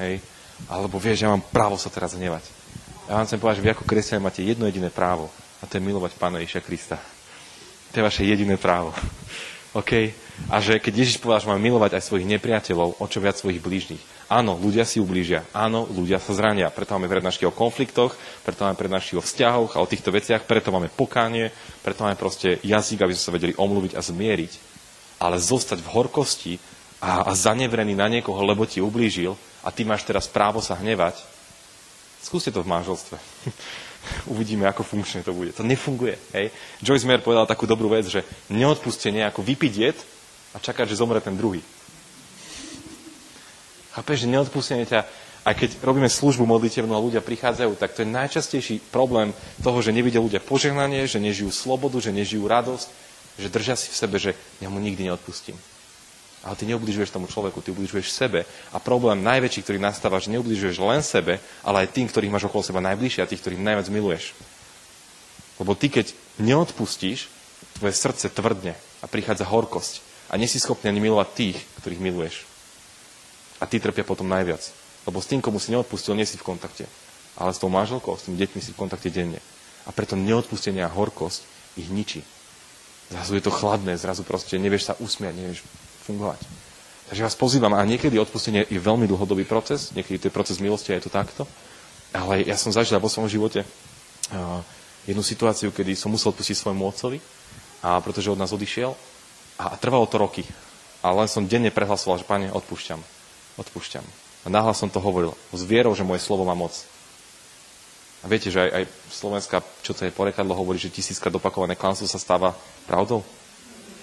Hej? 0.00 0.20
Alebo 0.68 0.96
vieš, 0.96 1.24
ja 1.24 1.32
mám 1.32 1.44
právo 1.44 1.76
sa 1.76 1.92
teraz 1.92 2.16
hnevať. 2.16 2.44
Ja 3.06 3.20
vám 3.20 3.28
chcem 3.28 3.38
povedať, 3.38 3.56
že 3.60 3.64
vy 3.64 3.70
ako 3.76 3.84
kresťania 3.86 4.26
máte 4.26 4.42
jedno 4.42 4.66
jediné 4.66 4.88
právo 4.90 5.30
a 5.60 5.68
to 5.68 5.78
je 5.78 5.84
milovať 5.84 6.18
Pána 6.18 6.42
Ježiša 6.42 6.64
Krista. 6.64 6.96
To 7.92 8.02
je 8.02 8.06
vaše 8.06 8.26
jediné 8.26 8.58
právo. 8.58 8.90
OK? 9.78 10.10
A 10.52 10.56
že 10.60 10.80
keď 10.80 11.04
Ježiš 11.04 11.20
povedal, 11.20 11.44
že 11.44 11.50
máme 11.52 11.64
milovať 11.64 11.96
aj 11.96 12.06
svojich 12.08 12.28
nepriateľov, 12.28 13.00
o 13.00 13.06
čo 13.08 13.20
viac 13.20 13.36
svojich 13.36 13.60
blížnych. 13.60 14.02
Áno, 14.26 14.58
ľudia 14.58 14.82
si 14.82 14.98
ublížia. 14.98 15.46
Áno, 15.54 15.86
ľudia 15.86 16.18
sa 16.18 16.34
zrania. 16.34 16.72
Preto 16.72 16.98
máme 16.98 17.06
prednášky 17.06 17.46
o 17.46 17.54
konfliktoch, 17.54 18.18
preto 18.42 18.66
máme 18.66 18.74
prednášky 18.74 19.14
o 19.14 19.22
vzťahoch 19.22 19.78
a 19.78 19.82
o 19.84 19.86
týchto 19.86 20.10
veciach, 20.10 20.44
preto 20.44 20.74
máme 20.74 20.90
pokánie, 20.90 21.54
preto 21.86 22.02
máme 22.02 22.18
proste 22.18 22.58
jazyk, 22.66 23.06
aby 23.06 23.14
sme 23.14 23.22
sa 23.22 23.36
vedeli 23.36 23.54
omluviť 23.54 23.94
a 23.94 24.02
zmieriť 24.02 24.75
ale 25.16 25.40
zostať 25.40 25.80
v 25.80 25.92
horkosti 25.92 26.54
a, 27.00 27.28
a 27.28 27.32
zanevrený 27.32 27.96
na 27.96 28.08
niekoho, 28.08 28.40
lebo 28.44 28.68
ti 28.68 28.80
ublížil 28.80 29.36
a 29.64 29.68
ty 29.72 29.84
máš 29.84 30.04
teraz 30.04 30.28
právo 30.28 30.60
sa 30.60 30.76
hnevať, 30.78 31.20
skúste 32.22 32.52
to 32.52 32.62
v 32.62 32.70
manželstve. 32.70 33.16
Uvidíme, 34.32 34.70
ako 34.70 34.86
funkčne 34.86 35.26
to 35.26 35.34
bude. 35.34 35.50
To 35.58 35.66
nefunguje. 35.66 36.14
Hej? 36.30 36.54
Joyce 36.78 37.06
Meyer 37.10 37.22
povedal 37.24 37.46
takú 37.46 37.66
dobrú 37.66 37.90
vec, 37.90 38.06
že 38.06 38.22
neodpustenie 38.54 39.26
ako 39.26 39.42
vypiť 39.42 39.72
jed 39.74 39.98
a 40.54 40.62
čakať, 40.62 40.86
že 40.86 41.00
zomre 41.00 41.18
ten 41.18 41.34
druhý. 41.34 41.58
Chápeš, 43.98 44.28
že 44.28 44.30
neodpustenie 44.30 44.84
ťa, 44.86 45.08
aj 45.46 45.54
keď 45.56 45.70
robíme 45.80 46.10
službu 46.10 46.44
modlitevnú 46.44 46.92
a 46.92 47.00
ľudia 47.02 47.24
prichádzajú, 47.24 47.72
tak 47.80 47.96
to 47.96 48.04
je 48.04 48.14
najčastejší 48.14 48.76
problém 48.92 49.32
toho, 49.64 49.78
že 49.80 49.94
nevidia 49.94 50.20
ľudia 50.20 50.42
požehnanie, 50.42 51.08
že 51.08 51.22
nežijú 51.22 51.48
slobodu, 51.48 51.98
že 51.98 52.12
nežijú 52.12 52.44
radosť, 52.44 53.05
že 53.36 53.52
držia 53.52 53.76
si 53.76 53.92
v 53.92 54.00
sebe, 54.00 54.16
že 54.16 54.32
ja 54.60 54.68
mu 54.72 54.80
nikdy 54.80 55.08
neodpustím. 55.12 55.56
Ale 56.46 56.54
ty 56.54 56.62
neubližuješ 56.70 57.10
tomu 57.10 57.26
človeku, 57.26 57.58
ty 57.58 57.74
ubližuješ 57.74 58.06
sebe. 58.14 58.46
A 58.70 58.78
problém 58.78 59.18
najväčší, 59.18 59.66
ktorý 59.66 59.78
nastáva, 59.82 60.22
že 60.22 60.30
neubližuješ 60.30 60.78
len 60.78 61.02
sebe, 61.02 61.42
ale 61.66 61.84
aj 61.84 61.92
tým, 61.92 62.06
ktorých 62.06 62.30
máš 62.30 62.46
okolo 62.46 62.62
seba 62.62 62.78
najbližšie 62.86 63.26
a 63.26 63.30
tých, 63.30 63.42
ktorých 63.42 63.66
najviac 63.66 63.90
miluješ. 63.90 64.30
Lebo 65.58 65.74
ty, 65.74 65.90
keď 65.90 66.14
neodpustíš, 66.38 67.26
tvoje 67.76 67.98
srdce 67.98 68.30
tvrdne 68.30 68.78
a 69.02 69.06
prichádza 69.10 69.48
horkosť. 69.48 70.04
A 70.30 70.38
nie 70.38 70.46
si 70.46 70.62
schopný 70.62 70.90
ani 70.90 71.02
milovať 71.02 71.28
tých, 71.34 71.58
ktorých 71.82 72.02
miluješ. 72.02 72.46
A 73.58 73.66
ty 73.66 73.82
trpia 73.82 74.06
potom 74.06 74.30
najviac. 74.30 74.62
Lebo 75.02 75.18
s 75.18 75.30
tým, 75.30 75.42
komu 75.42 75.58
si 75.58 75.74
neodpustil, 75.74 76.14
nie 76.14 76.26
si 76.26 76.38
v 76.38 76.46
kontakte. 76.46 76.86
Ale 77.34 77.54
s 77.54 77.62
tou 77.62 77.70
manželkou, 77.70 78.14
s 78.14 78.26
tými 78.26 78.38
deťmi 78.38 78.60
si 78.62 78.70
v 78.70 78.80
kontakte 78.80 79.10
denne. 79.10 79.42
A 79.86 79.90
preto 79.90 80.14
neodpustenie 80.14 80.82
a 80.82 80.90
horkosť 80.90 81.42
ich 81.74 81.90
ničí. 81.90 82.22
Zrazu 83.06 83.38
je 83.38 83.44
to 83.44 83.54
chladné, 83.54 83.94
zrazu 83.94 84.26
proste 84.26 84.58
nevieš 84.58 84.90
sa 84.90 84.94
usmiať, 84.98 85.34
nevieš 85.34 85.60
fungovať. 86.06 86.42
Takže 87.06 87.22
vás 87.22 87.38
pozývam, 87.38 87.70
a 87.78 87.86
niekedy 87.86 88.18
odpustenie 88.18 88.66
je 88.66 88.82
veľmi 88.82 89.06
dlhodobý 89.06 89.46
proces, 89.46 89.94
niekedy 89.94 90.18
to 90.18 90.26
je 90.26 90.34
proces 90.34 90.58
milosti 90.58 90.90
a 90.90 90.98
je 90.98 91.06
to 91.06 91.12
takto, 91.14 91.46
ale 92.10 92.42
ja 92.42 92.58
som 92.58 92.74
zažil 92.74 92.98
vo 92.98 93.06
svojom 93.06 93.30
živote 93.30 93.62
uh, 93.62 94.58
jednu 95.06 95.22
situáciu, 95.22 95.70
kedy 95.70 95.94
som 95.94 96.10
musel 96.10 96.34
odpustiť 96.34 96.58
svojmu 96.58 96.82
otcovi, 96.82 97.22
a 97.86 98.02
pretože 98.02 98.34
od 98.34 98.40
nás 98.42 98.50
odišiel 98.50 98.90
a 99.62 99.78
trvalo 99.78 100.10
to 100.10 100.18
roky. 100.18 100.42
A 101.06 101.14
len 101.14 101.30
som 101.30 101.46
denne 101.46 101.70
prehlasoval, 101.70 102.18
že 102.18 102.26
pane, 102.26 102.50
odpúšťam, 102.50 102.98
odpúšťam. 103.62 104.02
A 104.42 104.46
náhlas 104.50 104.82
som 104.82 104.90
to 104.90 104.98
hovoril, 104.98 105.38
s 105.54 105.62
vierou, 105.62 105.94
že 105.94 106.02
moje 106.02 106.26
slovo 106.26 106.42
má 106.42 106.58
moc. 106.58 106.74
A 108.22 108.26
viete, 108.26 108.50
že 108.50 108.66
aj, 108.66 108.70
aj 108.82 108.84
slovenská, 109.14 109.56
čo 109.86 109.94
to 109.94 110.02
je 110.02 110.10
porekadlo, 110.10 110.50
hovorí, 110.58 110.82
že 110.82 110.90
tisíckrát 110.90 111.30
opakované 111.30 111.78
klamstvo 111.78 112.10
sa 112.10 112.18
stáva 112.18 112.58
pravdou? 112.90 113.22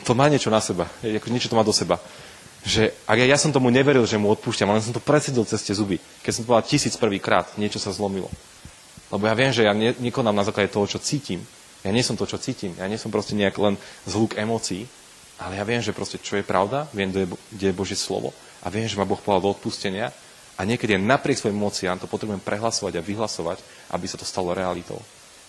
To 0.07 0.15
má 0.15 0.31
niečo 0.31 0.47
na 0.47 0.63
seba. 0.63 0.87
Ako 1.03 1.27
niečo 1.27 1.51
to 1.51 1.59
má 1.59 1.63
do 1.63 1.75
seba. 1.75 1.99
Že 2.63 2.95
ak 3.03 3.17
ja, 3.19 3.35
ja 3.35 3.37
som 3.39 3.51
tomu 3.51 3.67
neveril, 3.67 4.07
že 4.07 4.15
mu 4.15 4.31
odpúšťam, 4.31 4.71
ale 4.71 4.79
som 4.79 4.95
to 4.95 5.03
predsedil 5.03 5.43
cez 5.43 5.59
tie 5.67 5.75
zuby. 5.75 5.99
Keď 6.23 6.31
som 6.31 6.41
to 6.43 6.47
povedal 6.47 6.67
tisíc 6.71 6.95
prvýkrát, 6.95 7.51
niečo 7.59 7.83
sa 7.83 7.91
zlomilo. 7.91 8.31
Lebo 9.11 9.27
ja 9.27 9.35
viem, 9.35 9.51
že 9.51 9.67
ja 9.67 9.75
ne, 9.75 9.91
nekonám 9.99 10.31
na 10.31 10.47
základe 10.47 10.71
toho, 10.71 10.87
čo 10.87 11.03
cítim. 11.03 11.43
Ja 11.83 11.91
nie 11.91 12.03
som 12.03 12.15
to, 12.15 12.23
čo 12.23 12.39
cítim. 12.39 12.71
Ja 12.79 12.87
nie 12.87 12.95
som 12.95 13.11
proste 13.11 13.35
nejak 13.35 13.59
len 13.59 13.75
zhluk 14.07 14.39
emócií, 14.39 14.87
ale 15.43 15.59
ja 15.59 15.67
viem, 15.67 15.83
že 15.83 15.91
proste 15.91 16.15
čo 16.15 16.39
je 16.39 16.47
pravda, 16.47 16.87
viem, 16.95 17.11
kde 17.11 17.27
je, 17.27 17.29
kde 17.51 17.65
je 17.69 17.75
Božie 17.75 17.99
slovo 17.99 18.31
a 18.63 18.71
viem, 18.71 18.87
že 18.87 18.95
ma 18.95 19.03
Boh 19.03 19.19
povedal 19.19 19.43
do 19.43 19.51
odpustenia 19.51 20.15
a 20.55 20.61
niekedy 20.63 20.95
napriek 20.95 21.35
svojim 21.35 21.59
mociam 21.59 21.99
to 21.99 22.07
potrebujem 22.07 22.39
prehlasovať 22.39 23.01
a 23.01 23.05
vyhlasovať, 23.05 23.59
aby 23.91 24.05
sa 24.07 24.15
to 24.15 24.23
stalo 24.23 24.55
realitou. 24.55 25.01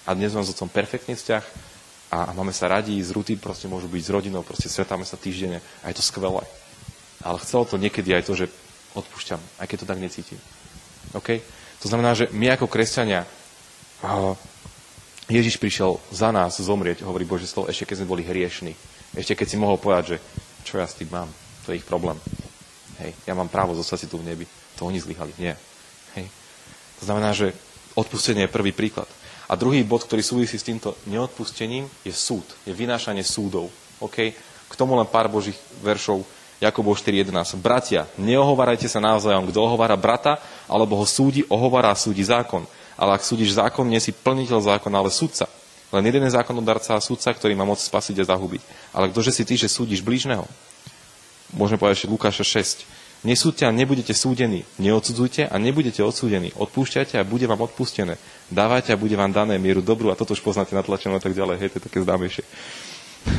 A 0.04 0.12
dnes 0.12 0.36
mám 0.36 0.44
s 0.44 0.52
otcom 0.52 0.68
perfektný 0.68 1.16
vzťah 1.16 1.44
a, 2.12 2.28
a 2.28 2.30
máme 2.36 2.52
sa 2.52 2.68
radi, 2.68 3.00
z 3.00 3.08
ruty 3.16 3.40
proste 3.40 3.64
môžu 3.72 3.88
byť 3.88 4.02
s 4.04 4.12
rodinou, 4.12 4.44
proste 4.44 4.68
stretáme 4.68 5.08
sa 5.08 5.16
týždenne 5.16 5.64
a 5.80 5.88
je 5.88 5.96
to 5.96 6.04
skvelé. 6.04 6.44
Ale 7.24 7.40
chcelo 7.40 7.64
to 7.64 7.80
niekedy 7.80 8.12
aj 8.12 8.28
to, 8.28 8.36
že 8.36 8.52
odpúšťam, 8.92 9.40
aj 9.58 9.66
keď 9.66 9.76
to 9.80 9.88
tak 9.88 9.98
necítim. 10.04 10.36
OK? 11.16 11.40
To 11.80 11.86
znamená, 11.88 12.12
že 12.12 12.28
my 12.36 12.52
ako 12.52 12.68
kresťania 12.68 13.24
uh, 14.04 14.36
Ježiš 15.32 15.56
prišiel 15.56 15.96
za 16.12 16.28
nás 16.28 16.60
zomrieť, 16.60 17.00
hovorí 17.00 17.24
Božie 17.24 17.48
slovo, 17.48 17.72
ešte 17.72 17.88
keď 17.88 18.04
sme 18.04 18.12
boli 18.12 18.22
hriešni. 18.28 18.76
Ešte 19.16 19.32
keď 19.32 19.46
si 19.48 19.56
mohol 19.56 19.80
povedať, 19.80 20.04
že 20.04 20.18
čo 20.68 20.76
ja 20.76 20.84
s 20.84 21.00
tým 21.00 21.08
mám, 21.08 21.32
to 21.64 21.72
je 21.72 21.80
ich 21.80 21.88
problém. 21.88 22.20
Hej, 23.00 23.16
ja 23.24 23.32
mám 23.32 23.48
právo 23.48 23.72
zostať 23.72 24.04
si 24.04 24.10
tu 24.12 24.20
v 24.20 24.28
nebi. 24.28 24.44
To 24.76 24.84
oni 24.84 25.00
zlyhali. 25.00 25.32
Nie. 25.40 25.56
Hej. 26.14 26.28
To 27.00 27.08
znamená, 27.08 27.32
že 27.32 27.56
odpustenie 27.96 28.44
je 28.46 28.52
prvý 28.52 28.76
príklad. 28.76 29.08
A 29.54 29.60
druhý 29.60 29.86
bod, 29.86 30.02
ktorý 30.02 30.18
súvisí 30.18 30.58
s 30.58 30.66
týmto 30.66 30.98
neodpustením, 31.06 31.86
je 32.02 32.10
súd. 32.10 32.42
Je 32.66 32.74
vynášanie 32.74 33.22
súdov. 33.22 33.70
Okay? 34.02 34.34
K 34.66 34.74
tomu 34.74 34.98
len 34.98 35.06
pár 35.06 35.30
božích 35.30 35.54
veršov. 35.78 36.26
Jakobov 36.58 36.98
4.11. 36.98 37.62
Bratia, 37.62 38.10
neohovárajte 38.18 38.90
sa 38.90 38.98
navzájom. 38.98 39.46
Kto 39.46 39.62
ohovára 39.62 39.94
brata, 39.94 40.42
alebo 40.66 40.98
ho 40.98 41.06
súdi, 41.06 41.46
ohovára 41.46 41.94
a 41.94 41.98
súdi 41.98 42.26
zákon. 42.26 42.66
Ale 42.98 43.14
ak 43.14 43.22
súdiš 43.22 43.54
zákon, 43.54 43.86
nie 43.86 44.02
si 44.02 44.10
plniteľ 44.10 44.58
zákona, 44.58 44.98
ale 44.98 45.14
sudca. 45.14 45.46
Len 45.94 46.02
jeden 46.02 46.26
je 46.26 46.34
zákonodarca 46.34 46.98
a 46.98 47.04
sudca, 47.04 47.30
ktorý 47.30 47.54
má 47.54 47.62
moc 47.62 47.78
spasiť 47.78 48.26
a 48.26 48.34
zahubiť. 48.34 48.90
Ale 48.90 49.14
ktože 49.14 49.30
si 49.30 49.46
ty, 49.46 49.54
že 49.54 49.70
súdiš 49.70 50.02
blížneho? 50.02 50.42
Môžeme 51.54 51.78
povedať 51.78 52.02
ešte 52.02 52.10
Lukáša 52.10 52.42
6. 52.42 52.82
Nesúďte 53.24 53.64
a 53.64 53.72
nebudete 53.72 54.12
súdení. 54.12 54.68
Neodsudzujte 54.76 55.48
a 55.48 55.56
nebudete 55.56 56.04
odsúdení. 56.04 56.52
Odpúšťajte 56.60 57.16
a 57.16 57.24
bude 57.24 57.48
vám 57.48 57.64
odpustené. 57.64 58.20
Dávajte 58.52 58.92
a 58.92 59.00
bude 59.00 59.16
vám 59.16 59.32
dané 59.32 59.56
mieru 59.56 59.80
dobrú. 59.80 60.12
A 60.12 60.18
toto 60.18 60.36
už 60.36 60.44
poznáte 60.44 60.76
natlačené 60.76 61.16
a 61.16 61.24
tak 61.24 61.32
ďalej. 61.32 61.56
Hej, 61.56 61.68
to 61.72 61.76
je 61.80 61.86
také 61.88 62.04
známejšie. 62.04 62.44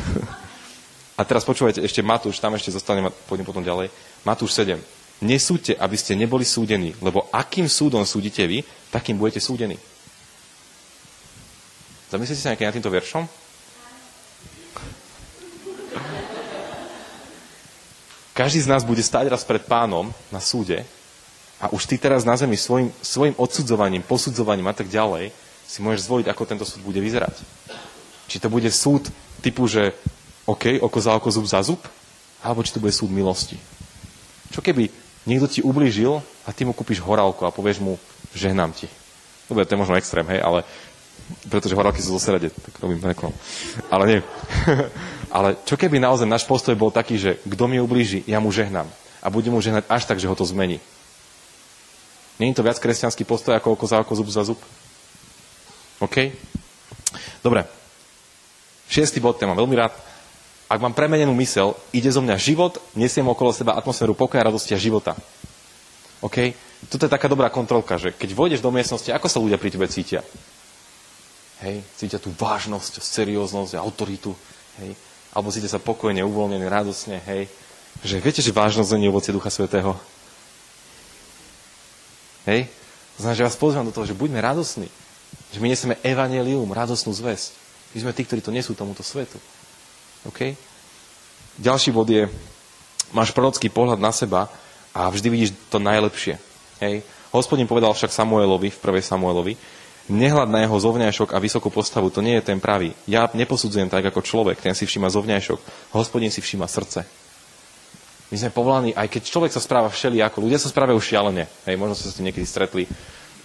a 1.20 1.22
teraz 1.22 1.46
počúvajte, 1.46 1.86
ešte 1.86 2.02
Matúš, 2.02 2.42
tam 2.42 2.58
ešte 2.58 2.74
zostane, 2.74 3.06
pôjdem 3.30 3.46
potom 3.46 3.62
ďalej. 3.62 3.94
Matúš 4.26 4.58
7. 4.58 4.82
Nesúďte, 5.22 5.78
aby 5.78 5.96
ste 6.02 6.18
neboli 6.18 6.44
súdení, 6.44 6.98
lebo 7.00 7.30
akým 7.30 7.70
súdom 7.70 8.02
súdite 8.10 8.42
vy, 8.50 8.66
takým 8.90 9.22
budete 9.22 9.38
súdení. 9.38 9.78
Zamyslite 12.10 12.42
sa 12.42 12.50
nejaký 12.52 12.66
nad 12.66 12.74
týmto 12.74 12.90
veršom? 12.90 13.45
Každý 18.36 18.68
z 18.68 18.68
nás 18.68 18.84
bude 18.84 19.00
stáť 19.00 19.32
raz 19.32 19.48
pred 19.48 19.64
pánom 19.64 20.12
na 20.28 20.44
súde 20.44 20.84
a 21.56 21.72
už 21.72 21.88
ty 21.88 21.96
teraz 21.96 22.28
na 22.28 22.36
zemi 22.36 22.60
svojim, 22.60 22.92
svojim 23.00 23.32
odsudzovaním, 23.40 24.04
posudzovaním 24.04 24.68
a 24.68 24.76
tak 24.76 24.92
ďalej 24.92 25.32
si 25.64 25.80
môžeš 25.80 26.04
zvoliť, 26.04 26.28
ako 26.28 26.44
tento 26.44 26.68
súd 26.68 26.84
bude 26.84 27.00
vyzerať. 27.00 27.32
Či 28.28 28.44
to 28.44 28.52
bude 28.52 28.68
súd 28.76 29.08
typu, 29.40 29.72
že 29.72 29.96
OK, 30.44 30.84
oko 30.84 31.00
za 31.00 31.16
oko, 31.16 31.32
zub 31.32 31.48
za 31.48 31.64
zub, 31.64 31.80
alebo 32.44 32.60
či 32.60 32.76
to 32.76 32.84
bude 32.84 32.92
súd 32.92 33.08
milosti. 33.08 33.56
Čo 34.52 34.60
keby 34.60 34.92
niekto 35.24 35.48
ti 35.48 35.64
ublížil 35.64 36.20
a 36.44 36.50
ty 36.52 36.68
mu 36.68 36.76
kúpiš 36.76 37.00
horálku 37.00 37.48
a 37.48 37.56
povieš 37.56 37.80
mu, 37.80 37.96
žehnám 38.36 38.76
ti. 38.76 38.92
Dobre, 39.48 39.64
to 39.64 39.74
je 39.74 39.82
možno 39.82 39.96
extrém, 39.96 40.28
hej, 40.28 40.44
ale 40.44 40.68
pretože 41.48 41.72
horálky 41.72 42.04
sú 42.04 42.20
zo 42.20 42.22
tak 42.22 42.76
robím 42.84 43.00
reklam. 43.00 43.32
Ale 43.88 44.04
nie. 44.06 44.20
ale 45.36 45.60
čo 45.68 45.76
keby 45.76 46.00
naozaj 46.00 46.24
náš 46.24 46.48
postoj 46.48 46.80
bol 46.80 46.96
taký, 46.96 47.20
že 47.20 47.44
kto 47.44 47.68
mi 47.68 47.76
ublíži, 47.84 48.24
ja 48.24 48.40
mu 48.40 48.56
žehnám. 48.56 48.88
A 49.20 49.28
budem 49.28 49.52
mu 49.52 49.60
žehnať 49.60 49.84
až 49.92 50.08
tak, 50.08 50.16
že 50.16 50.32
ho 50.32 50.36
to 50.38 50.48
zmení. 50.48 50.80
Není 52.40 52.56
to 52.56 52.64
viac 52.64 52.80
kresťanský 52.80 53.28
postoj 53.28 53.52
ako 53.52 53.76
oko 53.76 53.84
za 53.84 54.00
oko, 54.00 54.16
zub 54.16 54.32
za 54.32 54.48
zub? 54.48 54.60
OK? 56.00 56.32
Dobre. 57.44 57.68
Šiestý 58.88 59.20
bod, 59.20 59.36
ten 59.36 59.52
mám 59.52 59.60
veľmi 59.60 59.76
rád. 59.76 59.92
Ak 60.72 60.80
mám 60.80 60.96
premenenú 60.96 61.36
mysel, 61.36 61.76
ide 61.92 62.08
zo 62.08 62.24
mňa 62.24 62.40
život, 62.40 62.80
nesiem 62.96 63.28
okolo 63.28 63.52
seba 63.52 63.76
atmosféru 63.76 64.16
pokoja, 64.16 64.48
radosti 64.48 64.72
a 64.72 64.80
života. 64.80 65.20
OK? 66.24 66.56
Toto 66.88 67.04
je 67.04 67.12
taká 67.12 67.28
dobrá 67.28 67.52
kontrolka, 67.52 68.00
že 68.00 68.16
keď 68.16 68.32
vojdeš 68.32 68.64
do 68.64 68.72
miestnosti, 68.72 69.12
ako 69.12 69.28
sa 69.28 69.44
ľudia 69.44 69.60
pri 69.60 69.68
tebe 69.68 69.88
cítia? 69.92 70.24
Hej? 71.60 71.84
Cítia 72.00 72.24
tú 72.24 72.32
vážnosť, 72.32 73.04
serióznosť, 73.04 73.76
autoritu. 73.76 74.32
Hej? 74.80 74.96
Alebo 75.36 75.52
cítia 75.52 75.68
sa 75.68 75.84
pokojne, 75.84 76.24
uvoľnené, 76.24 76.64
radosne. 76.72 77.20
Hej? 77.28 77.52
Že 78.08 78.24
viete, 78.24 78.40
že 78.40 78.56
vážnosť 78.56 78.96
nie 78.96 79.12
ovocie 79.12 79.36
Ducha 79.36 79.52
Svetého? 79.52 80.00
Hej? 82.48 82.72
Znamená, 83.20 83.36
že 83.36 83.48
vás 83.48 83.60
pozývam 83.60 83.84
do 83.84 83.92
toho, 83.92 84.08
že 84.08 84.16
buďme 84.16 84.40
radosní. 84.40 84.88
Že 85.52 85.60
my 85.60 85.68
nesieme 85.68 85.96
evanelium, 86.00 86.72
radosnú 86.72 87.12
zväzť. 87.12 87.52
My 87.92 88.08
sme 88.08 88.16
tí, 88.16 88.24
ktorí 88.24 88.40
to 88.40 88.56
nesú 88.56 88.72
tomuto 88.72 89.04
svetu. 89.04 89.36
OK? 90.24 90.56
Ďalší 91.60 91.92
bod 91.92 92.08
je, 92.12 92.28
máš 93.16 93.32
prorocký 93.32 93.72
pohľad 93.72 94.00
na 94.00 94.12
seba 94.12 94.52
a 94.92 95.08
vždy 95.12 95.28
vidíš 95.32 95.52
to 95.72 95.80
najlepšie. 95.80 96.40
Hej? 96.80 97.04
Hospodin 97.36 97.68
povedal 97.68 97.92
však 97.92 98.12
Samuelovi, 98.12 98.72
v 98.72 98.80
prvej 98.80 99.04
Samuelovi, 99.04 99.56
nehľad 100.12 100.50
na 100.50 100.66
jeho 100.66 100.78
zovňajšok 100.78 101.34
a 101.34 101.42
vysokú 101.42 101.74
postavu, 101.74 102.14
to 102.14 102.22
nie 102.22 102.38
je 102.38 102.48
ten 102.54 102.62
pravý. 102.62 102.94
Ja 103.10 103.30
neposudzujem 103.34 103.90
tak 103.90 104.06
ako 104.06 104.22
človek, 104.22 104.62
ten 104.62 104.78
si 104.78 104.86
všíma 104.86 105.10
zovňajšok, 105.10 105.92
hospodin 105.98 106.30
si 106.30 106.42
všíma 106.42 106.70
srdce. 106.70 107.06
My 108.34 108.36
sme 108.42 108.50
povolaní, 108.50 108.92
aj 108.94 109.10
keď 109.10 109.22
človek 109.30 109.52
sa 109.54 109.62
správa 109.62 109.90
všelijako, 109.90 110.42
ľudia 110.42 110.58
sa 110.58 110.70
správajú 110.70 110.98
šialene, 110.98 111.46
hej, 111.70 111.76
možno 111.78 111.94
sa 111.94 112.10
s 112.10 112.18
tým 112.18 112.30
niekedy 112.30 112.46
stretli. 112.46 112.90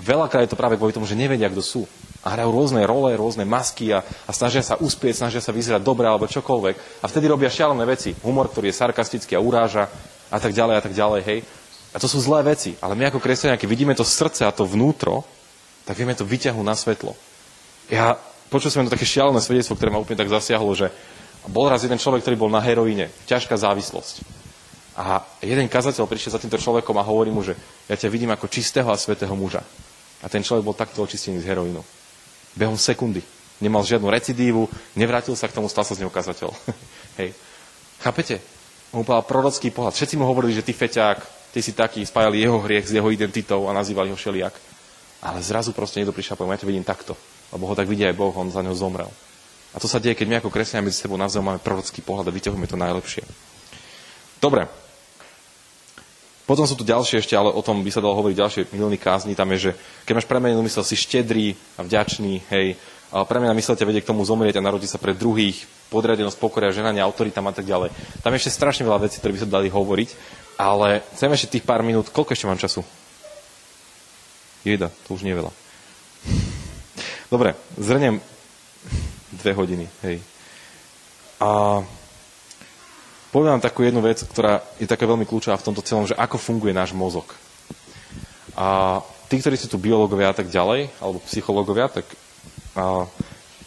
Veľakrát 0.01 0.49
je 0.49 0.53
to 0.57 0.61
práve 0.61 0.81
kvôli 0.81 0.97
tomu, 0.97 1.05
že 1.05 1.13
nevedia, 1.13 1.53
kto 1.53 1.61
sú 1.61 1.83
a 2.21 2.37
hrajú 2.37 2.53
rôzne 2.53 2.85
role, 2.85 3.13
rôzne 3.17 3.49
masky 3.49 3.93
a, 3.93 4.05
a 4.05 4.31
snažia 4.33 4.61
sa 4.61 4.77
uspieť, 4.77 5.25
snažia 5.25 5.41
sa 5.41 5.53
vyzerať 5.53 5.81
dobre 5.81 6.05
alebo 6.09 6.29
čokoľvek. 6.29 7.05
A 7.05 7.07
vtedy 7.09 7.29
robia 7.29 7.53
šialené 7.53 7.85
veci. 7.89 8.13
Humor, 8.25 8.53
ktorý 8.53 8.73
je 8.73 8.81
sarkastický 8.81 9.37
a 9.37 9.45
uráža 9.45 9.89
a 10.29 10.37
tak 10.37 10.53
ďalej 10.53 10.75
a 10.77 10.83
tak 10.85 10.93
ďalej, 10.93 11.21
hej. 11.25 11.41
A 11.93 11.97
to 11.97 12.07
sú 12.09 12.21
zlé 12.21 12.45
veci. 12.45 12.77
Ale 12.85 12.93
my 12.97 13.09
ako 13.09 13.25
kresťania, 13.25 13.57
keď 13.57 13.69
vidíme 13.69 13.97
to 13.97 14.05
srdce 14.05 14.45
a 14.45 14.53
to 14.53 14.69
vnútro, 14.69 15.25
tak 15.91 15.99
vieme 15.99 16.14
to 16.14 16.22
vyťahnuť 16.22 16.62
na 16.62 16.78
svetlo. 16.78 17.18
Ja 17.91 18.14
počul 18.47 18.70
som 18.70 18.86
to 18.86 18.95
také 18.95 19.03
šialené 19.03 19.43
svedectvo, 19.43 19.74
ktoré 19.74 19.91
ma 19.91 19.99
úplne 19.99 20.22
tak 20.22 20.30
zasiahlo, 20.30 20.70
že 20.78 20.95
bol 21.51 21.66
raz 21.66 21.82
jeden 21.82 21.99
človek, 21.99 22.22
ktorý 22.22 22.38
bol 22.38 22.47
na 22.47 22.62
heroíne. 22.62 23.11
Ťažká 23.26 23.59
závislosť. 23.59 24.22
A 24.95 25.26
jeden 25.43 25.66
kazateľ 25.66 26.07
prišiel 26.07 26.38
za 26.38 26.38
týmto 26.38 26.62
človekom 26.62 26.95
a 26.95 27.03
hovorí 27.03 27.34
mu, 27.34 27.43
že 27.43 27.59
ja 27.91 27.99
ťa 27.99 28.07
vidím 28.07 28.30
ako 28.30 28.47
čistého 28.47 28.86
a 28.86 28.95
svetého 28.95 29.34
muža. 29.34 29.66
A 30.22 30.30
ten 30.30 30.47
človek 30.47 30.62
bol 30.62 30.78
takto 30.78 31.03
očistený 31.03 31.43
z 31.43 31.51
heroínu 31.51 31.82
behom 32.55 32.78
sekundy. 32.78 33.26
Nemal 33.59 33.82
žiadnu 33.82 34.07
recidívu, 34.07 34.70
nevrátil 34.95 35.34
sa 35.34 35.51
k 35.51 35.59
tomu, 35.59 35.66
stal 35.66 35.82
sa 35.82 35.99
z 35.99 36.07
neho 36.07 36.12
kazateľ. 36.14 36.55
Hej. 37.18 37.34
Chápete? 37.99 38.38
On 38.95 39.03
povedal 39.03 39.26
prorocký 39.26 39.74
pohľad. 39.74 39.99
Všetci 39.99 40.14
mu 40.14 40.24
hovorili, 40.30 40.55
že 40.55 40.62
ty 40.62 40.70
feťák, 40.70 41.51
ty 41.51 41.59
si 41.59 41.74
taký, 41.74 42.07
spájali 42.07 42.47
jeho 42.47 42.62
hriech 42.62 42.86
s 42.86 42.95
jeho 42.95 43.11
identitou 43.11 43.66
a 43.66 43.74
nazývali 43.74 44.14
ho 44.14 44.18
šeliak. 44.18 44.70
Ale 45.21 45.45
zrazu 45.45 45.77
proste 45.77 46.01
niekto 46.01 46.16
prišiel 46.16 46.35
a 46.35 46.39
povedal, 46.41 46.57
ja 46.57 46.62
ťa 46.64 46.71
vidím 46.71 46.87
takto. 46.87 47.12
Lebo 47.53 47.68
ho 47.68 47.75
tak 47.77 47.91
vidí 47.91 48.07
aj 48.09 48.16
Boh, 48.16 48.33
on 48.33 48.49
za 48.49 48.64
neho 48.64 48.73
zomrel. 48.73 49.11
A 49.71 49.79
to 49.79 49.87
sa 49.87 50.03
deje, 50.03 50.18
keď 50.18 50.27
my 50.27 50.37
ako 50.41 50.51
kresťania 50.51 50.89
medzi 50.91 50.99
sebou 50.99 51.14
navzájom 51.21 51.47
máme 51.47 51.62
prorocký 51.62 52.03
pohľad 52.03 52.27
a 52.27 52.35
vyťahujeme 52.35 52.66
to 52.66 52.81
najlepšie. 52.81 53.23
Dobre. 54.43 54.66
Potom 56.49 56.66
sú 56.66 56.75
tu 56.75 56.83
ďalšie 56.83 57.23
ešte, 57.23 57.39
ale 57.39 57.55
o 57.55 57.62
tom 57.62 57.79
by 57.79 57.91
sa 57.95 58.03
dalo 58.03 58.18
hovoriť 58.18 58.35
ďalšie 58.35 58.62
milióny 58.75 58.99
kázni. 58.99 59.39
Tam 59.39 59.47
je, 59.55 59.71
že 59.71 59.73
keď 60.03 60.18
máš 60.18 60.27
premenenú 60.27 60.66
mysel, 60.66 60.83
si 60.83 60.99
štedrý 60.99 61.55
a 61.79 61.87
vďačný, 61.87 62.43
hej. 62.51 62.75
A 63.14 63.23
premena 63.23 63.55
mysel 63.55 63.79
ťa 63.79 63.87
vedie 63.87 64.03
k 64.03 64.11
tomu 64.11 64.27
zomrieť 64.27 64.59
a 64.59 64.66
narodiť 64.66 64.91
sa 64.91 64.99
pre 64.99 65.14
druhých, 65.14 65.62
podriadenosť, 65.95 66.39
pokoria, 66.39 66.75
ženania, 66.75 67.07
autoritám 67.07 67.47
a 67.47 67.55
tak 67.55 67.71
ďalej. 67.71 67.95
Tam 68.23 68.35
je 68.35 68.39
ešte 68.43 68.55
strašne 68.55 68.87
veľa 68.87 69.07
vecí, 69.07 69.23
ktoré 69.23 69.35
by 69.35 69.43
sa 69.47 69.51
dali 69.51 69.71
hovoriť, 69.71 70.09
ale 70.59 71.07
chcem 71.14 71.31
ešte 71.31 71.59
tých 71.59 71.66
pár 71.66 71.87
minút. 71.87 72.11
Koľko 72.11 72.35
ešte 72.35 72.51
mám 72.51 72.59
času? 72.59 72.83
Jeda, 74.67 74.93
to 75.09 75.17
už 75.17 75.25
nie 75.25 75.33
veľa. 75.33 75.53
Dobre, 77.31 77.55
zhrnem 77.79 78.21
dve 79.31 79.53
hodiny, 79.55 79.87
hej. 80.03 80.19
A 81.41 81.81
Poviem 83.31 83.55
vám 83.55 83.63
takú 83.63 83.87
jednu 83.87 84.03
vec, 84.03 84.27
ktorá 84.27 84.59
je 84.83 84.91
taká 84.91 85.07
veľmi 85.07 85.23
kľúčová 85.23 85.55
v 85.55 85.67
tomto 85.71 85.87
celom, 85.87 86.03
že 86.03 86.19
ako 86.19 86.35
funguje 86.35 86.75
náš 86.75 86.91
mozog. 86.91 87.31
A 88.59 88.99
tí, 89.31 89.39
ktorí 89.39 89.55
sú 89.55 89.71
tu 89.71 89.79
biológovia 89.79 90.35
a 90.35 90.37
tak 90.37 90.51
ďalej, 90.51 90.91
alebo 90.99 91.23
psychológovia, 91.31 91.87
tak 91.87 92.11
a, 92.75 93.07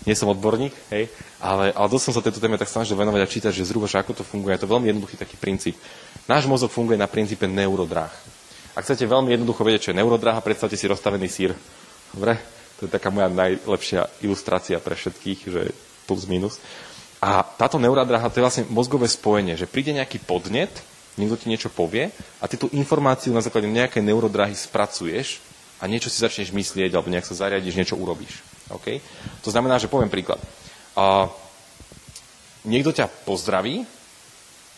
nie 0.04 0.20
som 0.20 0.28
odborník, 0.28 0.76
hej, 0.92 1.08
ale, 1.40 1.72
ale 1.72 1.88
dosť 1.88 2.12
som 2.12 2.16
sa 2.20 2.26
tejto 2.28 2.44
téme 2.44 2.60
tak 2.60 2.68
snažil 2.68 3.00
venovať 3.00 3.24
a 3.24 3.32
čítať, 3.32 3.52
že 3.56 3.64
zhruba, 3.64 3.88
že 3.88 4.04
ako 4.04 4.20
to 4.20 4.28
funguje. 4.28 4.52
Je 4.52 4.68
to 4.68 4.72
veľmi 4.76 4.92
jednoduchý 4.92 5.16
taký 5.16 5.40
princíp. 5.40 5.80
Náš 6.28 6.44
mozog 6.44 6.68
funguje 6.68 7.00
na 7.00 7.08
princípe 7.08 7.48
neurodráh. 7.48 8.12
Ak 8.74 8.90
chcete 8.90 9.06
veľmi 9.06 9.30
jednoducho 9.38 9.62
vedieť, 9.62 9.82
čo 9.86 9.92
je 9.94 10.00
neurodráha, 10.02 10.42
predstavte 10.42 10.74
si 10.74 10.90
rozstavený 10.90 11.30
sír. 11.30 11.54
Dobre? 12.10 12.42
To 12.82 12.90
je 12.90 12.92
taká 12.92 13.14
moja 13.14 13.30
najlepšia 13.30 14.26
ilustrácia 14.26 14.82
pre 14.82 14.98
všetkých, 14.98 15.40
že 15.46 15.62
plus 16.10 16.26
minus. 16.26 16.58
A 17.24 17.46
táto 17.46 17.80
neurodraha, 17.80 18.28
to 18.28 18.42
je 18.42 18.46
vlastne 18.46 18.68
mozgové 18.68 19.08
spojenie, 19.08 19.56
že 19.56 19.70
príde 19.70 19.96
nejaký 19.96 20.20
podnet, 20.26 20.84
niekto 21.16 21.40
ti 21.40 21.48
niečo 21.48 21.72
povie 21.72 22.12
a 22.42 22.50
ty 22.50 22.58
tú 22.60 22.68
informáciu 22.74 23.32
na 23.32 23.40
základe 23.40 23.70
nejakej 23.70 24.04
neurodrahy 24.04 24.58
spracuješ 24.58 25.40
a 25.80 25.88
niečo 25.88 26.12
si 26.12 26.20
začneš 26.20 26.52
myslieť 26.52 26.92
alebo 26.92 27.14
nejak 27.14 27.24
sa 27.24 27.38
zariadiš, 27.38 27.78
niečo 27.78 27.96
urobíš. 27.96 28.44
Okay? 28.74 29.00
To 29.46 29.54
znamená, 29.54 29.80
že 29.80 29.88
poviem 29.88 30.12
príklad. 30.12 30.42
A 30.98 31.32
niekto 32.68 32.92
ťa 32.92 33.08
pozdraví, 33.24 33.88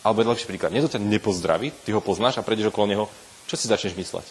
alebo 0.06 0.22
je 0.22 0.30
lepší 0.30 0.46
príklad, 0.46 0.70
niekto 0.70 0.92
ťa 0.92 1.02
nepozdraví, 1.02 1.74
ty 1.82 1.90
ho 1.96 2.02
poznáš 2.04 2.38
a 2.38 2.46
prejdeš 2.46 2.70
okolo 2.70 2.86
neho, 2.86 3.06
čo 3.46 3.56
si 3.58 3.70
začneš 3.70 3.94
mysleť? 3.94 4.28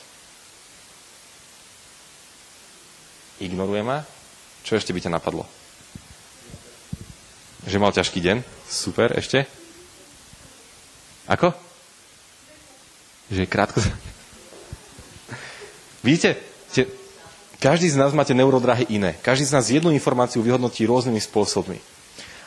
Ignoruje 3.42 3.82
ma, 3.82 4.06
Čo 4.64 4.80
ešte 4.80 4.96
by 4.96 5.04
ťa 5.04 5.12
napadlo? 5.12 5.44
Že 7.68 7.76
mal 7.76 7.92
ťažký 7.92 8.16
deň? 8.16 8.36
Super, 8.64 9.12
ešte? 9.12 9.44
Ako? 11.28 11.52
Že 13.28 13.44
je 13.44 13.48
krátko... 13.48 13.78
Vidíte, 16.04 16.36
te, 16.72 16.84
každý 17.60 17.88
z 17.88 17.96
nás 17.96 18.12
máte 18.12 18.36
neurodrahy 18.36 18.84
iné. 18.92 19.16
Každý 19.24 19.48
z 19.48 19.54
nás 19.56 19.72
jednu 19.72 19.88
informáciu 19.92 20.44
vyhodnotí 20.44 20.84
rôznymi 20.84 21.16
spôsobmi. 21.16 21.80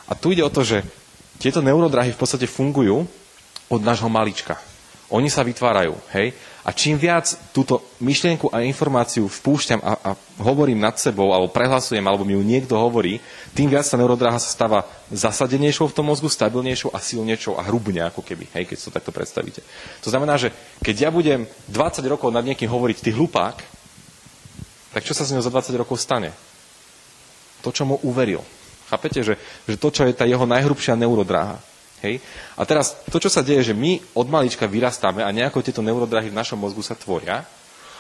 A 0.05 0.13
tu 0.13 0.29
ide 0.29 0.45
o 0.45 0.53
to, 0.53 0.61
že 0.61 0.85
tieto 1.41 1.61
neurodrahy 1.65 2.13
v 2.13 2.21
podstate 2.21 2.45
fungujú 2.45 3.05
od 3.69 3.81
nášho 3.81 4.09
malička. 4.09 4.61
Oni 5.09 5.29
sa 5.29 5.41
vytvárajú, 5.41 5.97
hej? 6.13 6.37
A 6.67 6.75
čím 6.75 6.99
viac 6.99 7.31
túto 7.55 7.79
myšlienku 8.03 8.51
a 8.51 8.59
informáciu 8.59 9.31
vpúšťam 9.31 9.79
a, 9.79 9.91
a 10.03 10.09
hovorím 10.43 10.83
nad 10.83 10.99
sebou, 10.99 11.31
alebo 11.31 11.47
prehlasujem, 11.47 12.03
alebo 12.03 12.27
mi 12.27 12.35
ju 12.35 12.43
niekto 12.43 12.75
hovorí, 12.75 13.23
tým 13.55 13.71
viac 13.71 13.87
tá 13.87 13.95
neurodráha 13.95 14.35
sa 14.35 14.51
stáva 14.51 14.83
zasadenejšou 15.07 15.87
v 15.87 15.95
tom 15.95 16.11
mozgu, 16.11 16.27
stabilnejšou 16.27 16.91
a 16.91 16.99
silnejšou 16.99 17.55
a 17.55 17.63
hrubne, 17.71 18.03
ako 18.11 18.19
keby, 18.19 18.51
hej, 18.51 18.67
keď 18.67 18.75
si 18.75 18.85
to 18.91 18.95
takto 18.99 19.15
predstavíte. 19.15 19.63
To 20.03 20.11
znamená, 20.11 20.35
že 20.35 20.51
keď 20.83 21.07
ja 21.07 21.09
budem 21.09 21.47
20 21.71 22.03
rokov 22.11 22.35
nad 22.35 22.43
niekým 22.43 22.67
hovoriť, 22.67 22.99
ty 22.99 23.15
hlupák, 23.15 23.63
tak 24.91 25.07
čo 25.07 25.15
sa 25.15 25.23
z 25.23 25.39
neho 25.39 25.45
za 25.47 25.53
20 25.53 25.71
rokov 25.79 26.03
stane? 26.03 26.35
To, 27.63 27.71
čo 27.71 27.87
mu 27.87 27.95
uveril. 28.03 28.43
Chápete, 28.91 29.23
že, 29.23 29.39
že 29.63 29.79
to, 29.79 29.87
čo 29.87 30.03
je 30.03 30.11
tá 30.11 30.27
jeho 30.27 30.43
najhrubšia 30.43 30.99
neurodráha. 30.99 31.63
Hej? 32.05 32.21
A 32.57 32.61
teraz 32.67 32.93
to, 33.09 33.17
čo 33.17 33.29
sa 33.29 33.41
deje, 33.41 33.73
že 33.73 33.77
my 33.77 33.97
od 34.13 34.27
malička 34.29 34.69
vyrastáme 34.69 35.25
a 35.25 35.33
nejako 35.33 35.65
tieto 35.65 35.81
neurodrahy 35.81 36.29
v 36.29 36.37
našom 36.37 36.61
mozgu 36.61 36.85
sa 36.85 36.93
tvoria. 36.93 37.41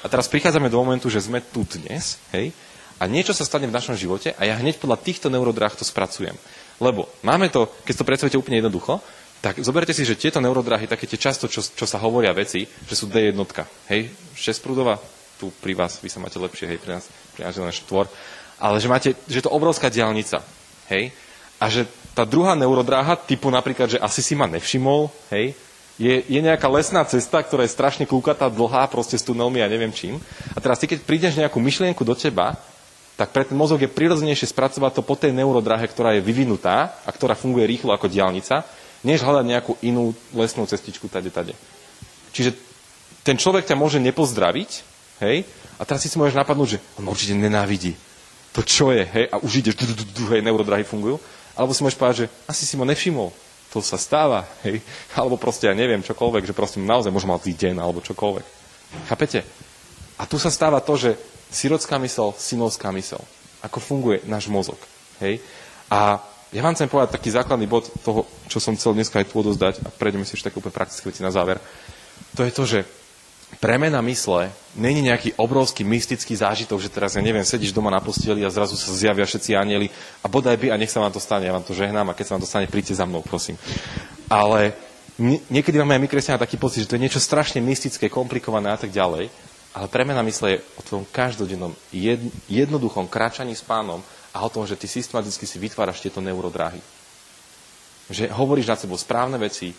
A 0.01 0.05
teraz 0.05 0.29
prichádzame 0.29 0.69
do 0.69 0.77
momentu, 0.77 1.09
že 1.09 1.25
sme 1.25 1.41
tu 1.41 1.65
dnes, 1.65 2.21
hej? 2.29 2.53
A 2.97 3.05
niečo 3.05 3.33
sa 3.33 3.45
stane 3.45 3.69
v 3.69 3.73
našom 3.73 3.93
živote 3.93 4.33
a 4.37 4.41
ja 4.45 4.57
hneď 4.57 4.81
podľa 4.81 4.97
týchto 5.01 5.29
neurodrah 5.29 5.73
to 5.77 5.85
spracujem. 5.85 6.33
Lebo 6.81 7.09
máme 7.21 7.49
to, 7.49 7.69
keď 7.85 7.93
to 8.01 8.07
predstavíte 8.07 8.37
úplne 8.41 8.61
jednoducho, 8.61 9.01
tak 9.37 9.61
zoberte 9.61 9.93
si, 9.93 10.01
že 10.01 10.17
tieto 10.17 10.41
neurodrahy, 10.41 10.89
také 10.89 11.05
tie 11.05 11.21
často, 11.21 11.45
čo, 11.45 11.61
čo 11.61 11.85
sa 11.85 12.01
hovoria 12.01 12.33
veci, 12.33 12.65
že 12.65 12.95
sú 12.97 13.05
D 13.05 13.29
jednotka. 13.29 13.69
Hej, 13.85 14.09
6 14.33 14.65
prúdová, 14.65 14.97
tu 15.37 15.53
pri 15.61 15.77
vás, 15.77 16.01
vy 16.01 16.09
sa 16.09 16.17
máte 16.17 16.41
lepšie, 16.41 16.65
hej, 16.65 16.81
pri 16.81 16.97
nás, 16.97 17.05
pri 17.37 17.45
nás 17.45 17.53
je 17.53 17.61
len 17.61 17.73
štvor. 17.73 18.09
Ale 18.57 18.81
že 18.81 18.89
máte, 18.89 19.09
že 19.29 19.37
je 19.37 19.45
to 19.45 19.53
obrovská 19.53 19.93
diálnica. 19.93 20.41
Hej, 20.89 21.13
a 21.61 21.65
že 21.69 21.85
tá 22.17 22.25
druhá 22.25 22.57
neurodráha, 22.57 23.13
typu 23.13 23.53
napríklad, 23.53 23.93
že 23.93 24.01
asi 24.01 24.25
si 24.25 24.33
ma 24.33 24.49
nevšimol, 24.49 25.13
hej, 25.29 25.53
je, 26.01 26.25
je 26.25 26.39
nejaká 26.41 26.65
lesná 26.65 27.05
cesta, 27.05 27.45
ktorá 27.45 27.61
je 27.61 27.73
strašne 27.77 28.09
kľúkatá, 28.09 28.49
dlhá, 28.49 28.89
proste 28.89 29.17
s 29.17 29.25
tunelmi 29.25 29.61
a 29.61 29.69
neviem 29.69 29.93
čím. 29.93 30.17
A 30.53 30.61
teraz 30.61 30.81
ty, 30.81 30.89
keď 30.89 31.05
prídeš 31.05 31.37
nejakú 31.37 31.61
myšlienku 31.61 32.01
do 32.01 32.17
teba, 32.17 32.57
tak 33.17 33.33
pre 33.33 33.45
ten 33.45 33.57
mozog 33.57 33.81
je 33.81 33.89
prirodzenejšie 33.89 34.49
spracovať 34.49 34.97
to 34.97 35.01
po 35.01 35.17
tej 35.17 35.33
neurodráhe, 35.33 35.85
ktorá 35.89 36.13
je 36.17 36.21
vyvinutá 36.21 36.97
a 37.01 37.09
ktorá 37.09 37.33
funguje 37.33 37.65
rýchlo 37.65 37.93
ako 37.93 38.09
diálnica, 38.09 38.61
než 39.01 39.25
hľadať 39.25 39.45
nejakú 39.45 39.73
inú 39.85 40.13
lesnú 40.37 40.69
cestičku 40.69 41.09
tade, 41.09 41.33
tade. 41.33 41.57
Čiže 42.33 42.53
ten 43.25 43.37
človek 43.37 43.65
ťa 43.65 43.77
môže 43.77 43.97
nepozdraviť, 43.97 44.71
hej, 45.21 45.49
a 45.77 45.81
teraz 45.85 46.05
si 46.05 46.09
si 46.09 46.17
môžeš 46.17 46.37
napadnúť, 46.37 46.77
že 46.77 46.81
on 46.97 47.09
určite 47.09 47.33
nenávidí. 47.33 47.97
To 48.53 48.61
čo 48.61 48.93
je, 48.93 49.05
hej, 49.05 49.25
a 49.33 49.41
už 49.41 49.65
ideš, 49.65 49.81
hej, 50.29 50.41
neurodrahy 50.45 50.85
fungujú. 50.85 51.17
Alebo 51.57 51.73
si 51.73 51.81
môžeš 51.81 51.97
povedať, 51.97 52.17
že 52.23 52.27
asi 52.45 52.63
si 52.69 52.77
ma 52.77 52.85
nevšimol. 52.85 53.33
To 53.73 53.81
sa 53.81 53.97
stáva. 53.97 54.45
Hej? 54.61 54.79
Alebo 55.17 55.35
proste, 55.35 55.67
ja 55.67 55.73
neviem, 55.73 56.05
čokoľvek, 56.05 56.45
že 56.45 56.53
proste 56.53 56.77
naozaj 56.77 57.09
môžem 57.09 57.33
mať 57.33 57.57
deň, 57.57 57.75
alebo 57.81 58.05
čokoľvek. 58.05 58.45
Chápete? 59.11 59.43
A 60.17 60.23
tu 60.29 60.39
sa 60.39 60.53
stáva 60.53 60.79
to, 60.79 60.95
že 60.95 61.19
sirotská 61.51 61.99
mysel, 61.99 62.31
synovská 62.37 62.93
mysel. 62.95 63.19
Ako 63.65 63.81
funguje 63.81 64.23
náš 64.29 64.47
mozog. 64.47 64.79
Hej? 65.19 65.41
A 65.91 66.21
ja 66.55 66.61
vám 66.63 66.73
chcem 66.79 66.87
povedať 66.87 67.19
taký 67.19 67.29
základný 67.35 67.67
bod 67.67 67.91
toho, 68.01 68.23
čo 68.47 68.63
som 68.63 68.77
chcel 68.79 68.95
dneska 68.95 69.19
aj 69.19 69.27
tu 69.27 69.35
odozdať 69.43 69.83
a 69.83 69.91
prejdeme 69.91 70.23
si 70.23 70.39
ešte 70.39 70.47
také 70.47 70.63
úplne 70.63 70.77
praktické 70.79 71.03
veci 71.11 71.19
na 71.19 71.33
záver. 71.33 71.59
To 72.39 72.41
je 72.47 72.51
to, 72.55 72.63
že 72.63 72.79
premena 73.59 74.03
mysle 74.03 74.51
není 74.75 75.01
nejaký 75.01 75.39
obrovský 75.39 75.81
mystický 75.81 76.35
zážitok, 76.37 76.77
že 76.77 76.93
teraz, 76.93 77.15
ja 77.17 77.23
neviem, 77.23 77.47
sedíš 77.47 77.73
doma 77.73 77.89
na 77.89 78.03
posteli 78.03 78.45
a 78.45 78.53
zrazu 78.53 78.77
sa 78.77 78.93
zjavia 78.93 79.25
všetci 79.25 79.57
anieli 79.57 79.87
a 80.21 80.27
bodaj 80.29 80.59
by 80.59 80.75
a 80.75 80.79
nech 80.79 80.91
sa 80.91 81.01
vám 81.01 81.15
to 81.15 81.23
stane, 81.23 81.47
ja 81.47 81.55
vám 81.55 81.65
to 81.65 81.73
žehnám 81.73 82.11
a 82.11 82.17
keď 82.17 82.25
sa 82.27 82.33
vám 82.37 82.43
to 82.45 82.49
stane, 82.49 82.67
príďte 82.69 82.99
za 82.99 83.05
mnou, 83.09 83.25
prosím. 83.25 83.57
Ale 84.29 84.77
niekedy 85.49 85.81
máme 85.81 85.97
aj 85.97 86.01
my 86.05 86.09
kresťania 86.11 86.43
taký 86.43 86.61
pocit, 86.61 86.85
že 86.85 86.89
to 86.93 86.95
je 86.99 87.03
niečo 87.09 87.23
strašne 87.23 87.57
mystické, 87.63 88.11
komplikované 88.11 88.69
a 88.69 88.77
tak 88.77 88.93
ďalej, 88.93 89.33
ale 89.73 89.87
premena 89.89 90.21
mysle 90.21 90.57
je 90.57 90.63
o 90.77 90.85
tvojom 90.85 91.05
každodennom 91.09 91.73
jednoduchom 92.49 93.09
kráčaní 93.09 93.57
s 93.57 93.65
pánom 93.65 94.01
a 94.33 94.37
o 94.45 94.49
tom, 94.53 94.69
že 94.69 94.77
ty 94.77 94.85
systematicky 94.85 95.49
si 95.49 95.57
vytváraš 95.57 96.05
tieto 96.05 96.21
neurodráhy. 96.21 96.81
Že 98.07 98.29
hovoríš 98.31 98.69
nad 98.69 98.79
sebou 98.79 98.95
správne 98.95 99.41
veci, 99.41 99.73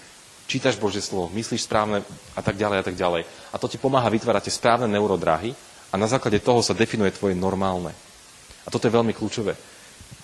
čítaš 0.49 0.81
Božie 0.81 1.05
slovo, 1.05 1.29
myslíš 1.37 1.69
správne 1.69 2.01
a 2.33 2.41
tak 2.41 2.57
ďalej 2.57 2.77
a 2.81 2.85
tak 2.89 2.97
ďalej. 2.97 3.29
A 3.53 3.57
to 3.61 3.69
ti 3.69 3.77
pomáha 3.77 4.09
vytvárať 4.09 4.49
tie 4.49 4.57
správne 4.57 4.89
neurodráhy 4.89 5.53
a 5.93 5.95
na 6.01 6.09
základe 6.09 6.41
toho 6.41 6.65
sa 6.65 6.73
definuje 6.73 7.13
tvoje 7.13 7.37
normálne. 7.37 7.93
A 8.65 8.73
toto 8.73 8.89
je 8.89 8.97
veľmi 8.97 9.13
kľúčové. 9.13 9.53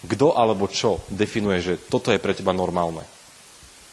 Kto 0.08 0.32
alebo 0.32 0.64
čo 0.68 1.04
definuje, 1.12 1.60
že 1.60 1.74
toto 1.76 2.08
je 2.08 2.20
pre 2.20 2.32
teba 2.32 2.56
normálne? 2.56 3.04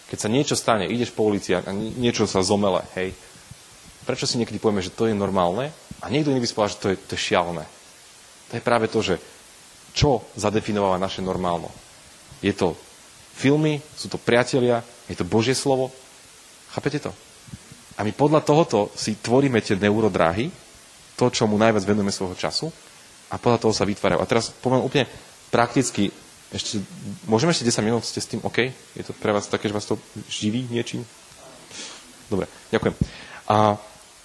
Keď 0.08 0.18
sa 0.20 0.32
niečo 0.32 0.56
stane, 0.56 0.88
ideš 0.88 1.12
po 1.12 1.28
ulici 1.28 1.56
a 1.56 1.64
niečo 1.76 2.28
sa 2.28 2.44
zomele, 2.44 2.84
hej, 3.00 3.16
prečo 4.04 4.28
si 4.28 4.40
niekedy 4.40 4.60
povieme, 4.60 4.84
že 4.84 4.92
to 4.92 5.08
je 5.08 5.16
normálne 5.16 5.72
a 6.04 6.06
niekto 6.12 6.32
iný 6.32 6.44
že 6.44 6.80
to 6.80 6.88
je, 6.92 6.96
to 7.00 7.16
je 7.16 7.26
šialené. 7.32 7.64
To 8.52 8.60
je 8.60 8.64
práve 8.64 8.92
to, 8.92 9.00
že 9.00 9.16
čo 9.96 10.24
zadefinováva 10.36 11.00
naše 11.00 11.24
normálno. 11.24 11.72
Je 12.44 12.52
to 12.52 12.76
filmy, 13.36 13.80
sú 13.96 14.12
to 14.12 14.20
priatelia, 14.20 14.84
je 15.08 15.16
to 15.16 15.24
Božie 15.24 15.56
slovo, 15.56 15.96
Chápete 16.72 17.00
to? 17.04 17.12
A 18.00 18.08
my 18.08 18.12
podľa 18.16 18.42
tohoto 18.42 18.90
si 18.96 19.20
tvoríme 19.20 19.60
tie 19.60 19.76
neurodráhy, 19.76 20.50
to, 21.20 21.26
čo 21.30 21.46
mu 21.46 21.60
najviac 21.60 21.84
venujeme 21.86 22.10
svojho 22.10 22.34
času, 22.34 22.68
a 23.32 23.40
podľa 23.40 23.60
toho 23.64 23.74
sa 23.76 23.88
vytvárajú. 23.88 24.20
A 24.20 24.28
teraz 24.28 24.52
poviem 24.52 24.84
úplne 24.84 25.08
prakticky, 25.52 26.12
ešte, 26.52 26.84
môžeme 27.28 27.56
ešte 27.56 27.68
10 27.68 27.88
minút, 27.88 28.04
ste 28.04 28.20
s 28.20 28.28
tým 28.28 28.44
OK? 28.44 28.72
Je 28.96 29.04
to 29.04 29.16
pre 29.16 29.32
vás 29.32 29.48
také, 29.48 29.72
že 29.72 29.76
vás 29.76 29.88
to 29.88 29.96
živí 30.28 30.68
niečím? 30.68 31.08
Dobre, 32.28 32.48
ďakujem. 32.72 32.96
A 33.52 33.76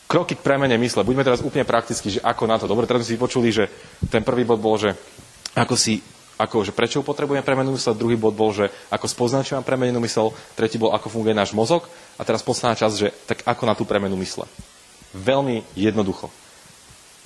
kroky 0.07 0.38
k 0.38 0.42
premene 0.42 0.78
mysle. 0.78 1.07
Buďme 1.07 1.26
teraz 1.26 1.42
úplne 1.42 1.66
prakticky, 1.66 2.18
že 2.18 2.22
ako 2.22 2.44
na 2.47 2.57
to. 2.59 2.70
Dobre, 2.70 2.86
teraz 2.86 3.07
si 3.07 3.14
vypočuli, 3.14 3.51
že 3.51 3.66
ten 4.11 4.22
prvý 4.22 4.47
bod 4.47 4.62
bol, 4.62 4.78
že 4.78 4.94
ako 5.55 5.74
si 5.74 6.03
ako, 6.37 6.68
že 6.68 6.76
prečo 6.76 7.01
potrebujeme 7.01 7.41
premenú 7.41 7.72
mysel, 7.72 7.97
druhý 7.97 8.16
bod 8.16 8.37
bol, 8.37 8.53
že 8.53 8.68
ako 8.93 9.09
spoznať, 9.09 9.43
či 9.49 9.55
mám 9.57 9.64
premenenú 9.64 10.01
mysel, 10.05 10.37
tretí 10.53 10.76
bol, 10.76 10.93
ako 10.93 11.09
funguje 11.09 11.32
náš 11.32 11.57
mozog 11.57 11.89
a 12.20 12.22
teraz 12.28 12.45
posledná 12.45 12.76
časť, 12.76 12.97
že 12.97 13.09
tak 13.24 13.41
ako 13.49 13.62
na 13.64 13.72
tú 13.72 13.89
premenu 13.89 14.20
mysle. 14.20 14.45
Veľmi 15.16 15.64
jednoducho. 15.72 16.28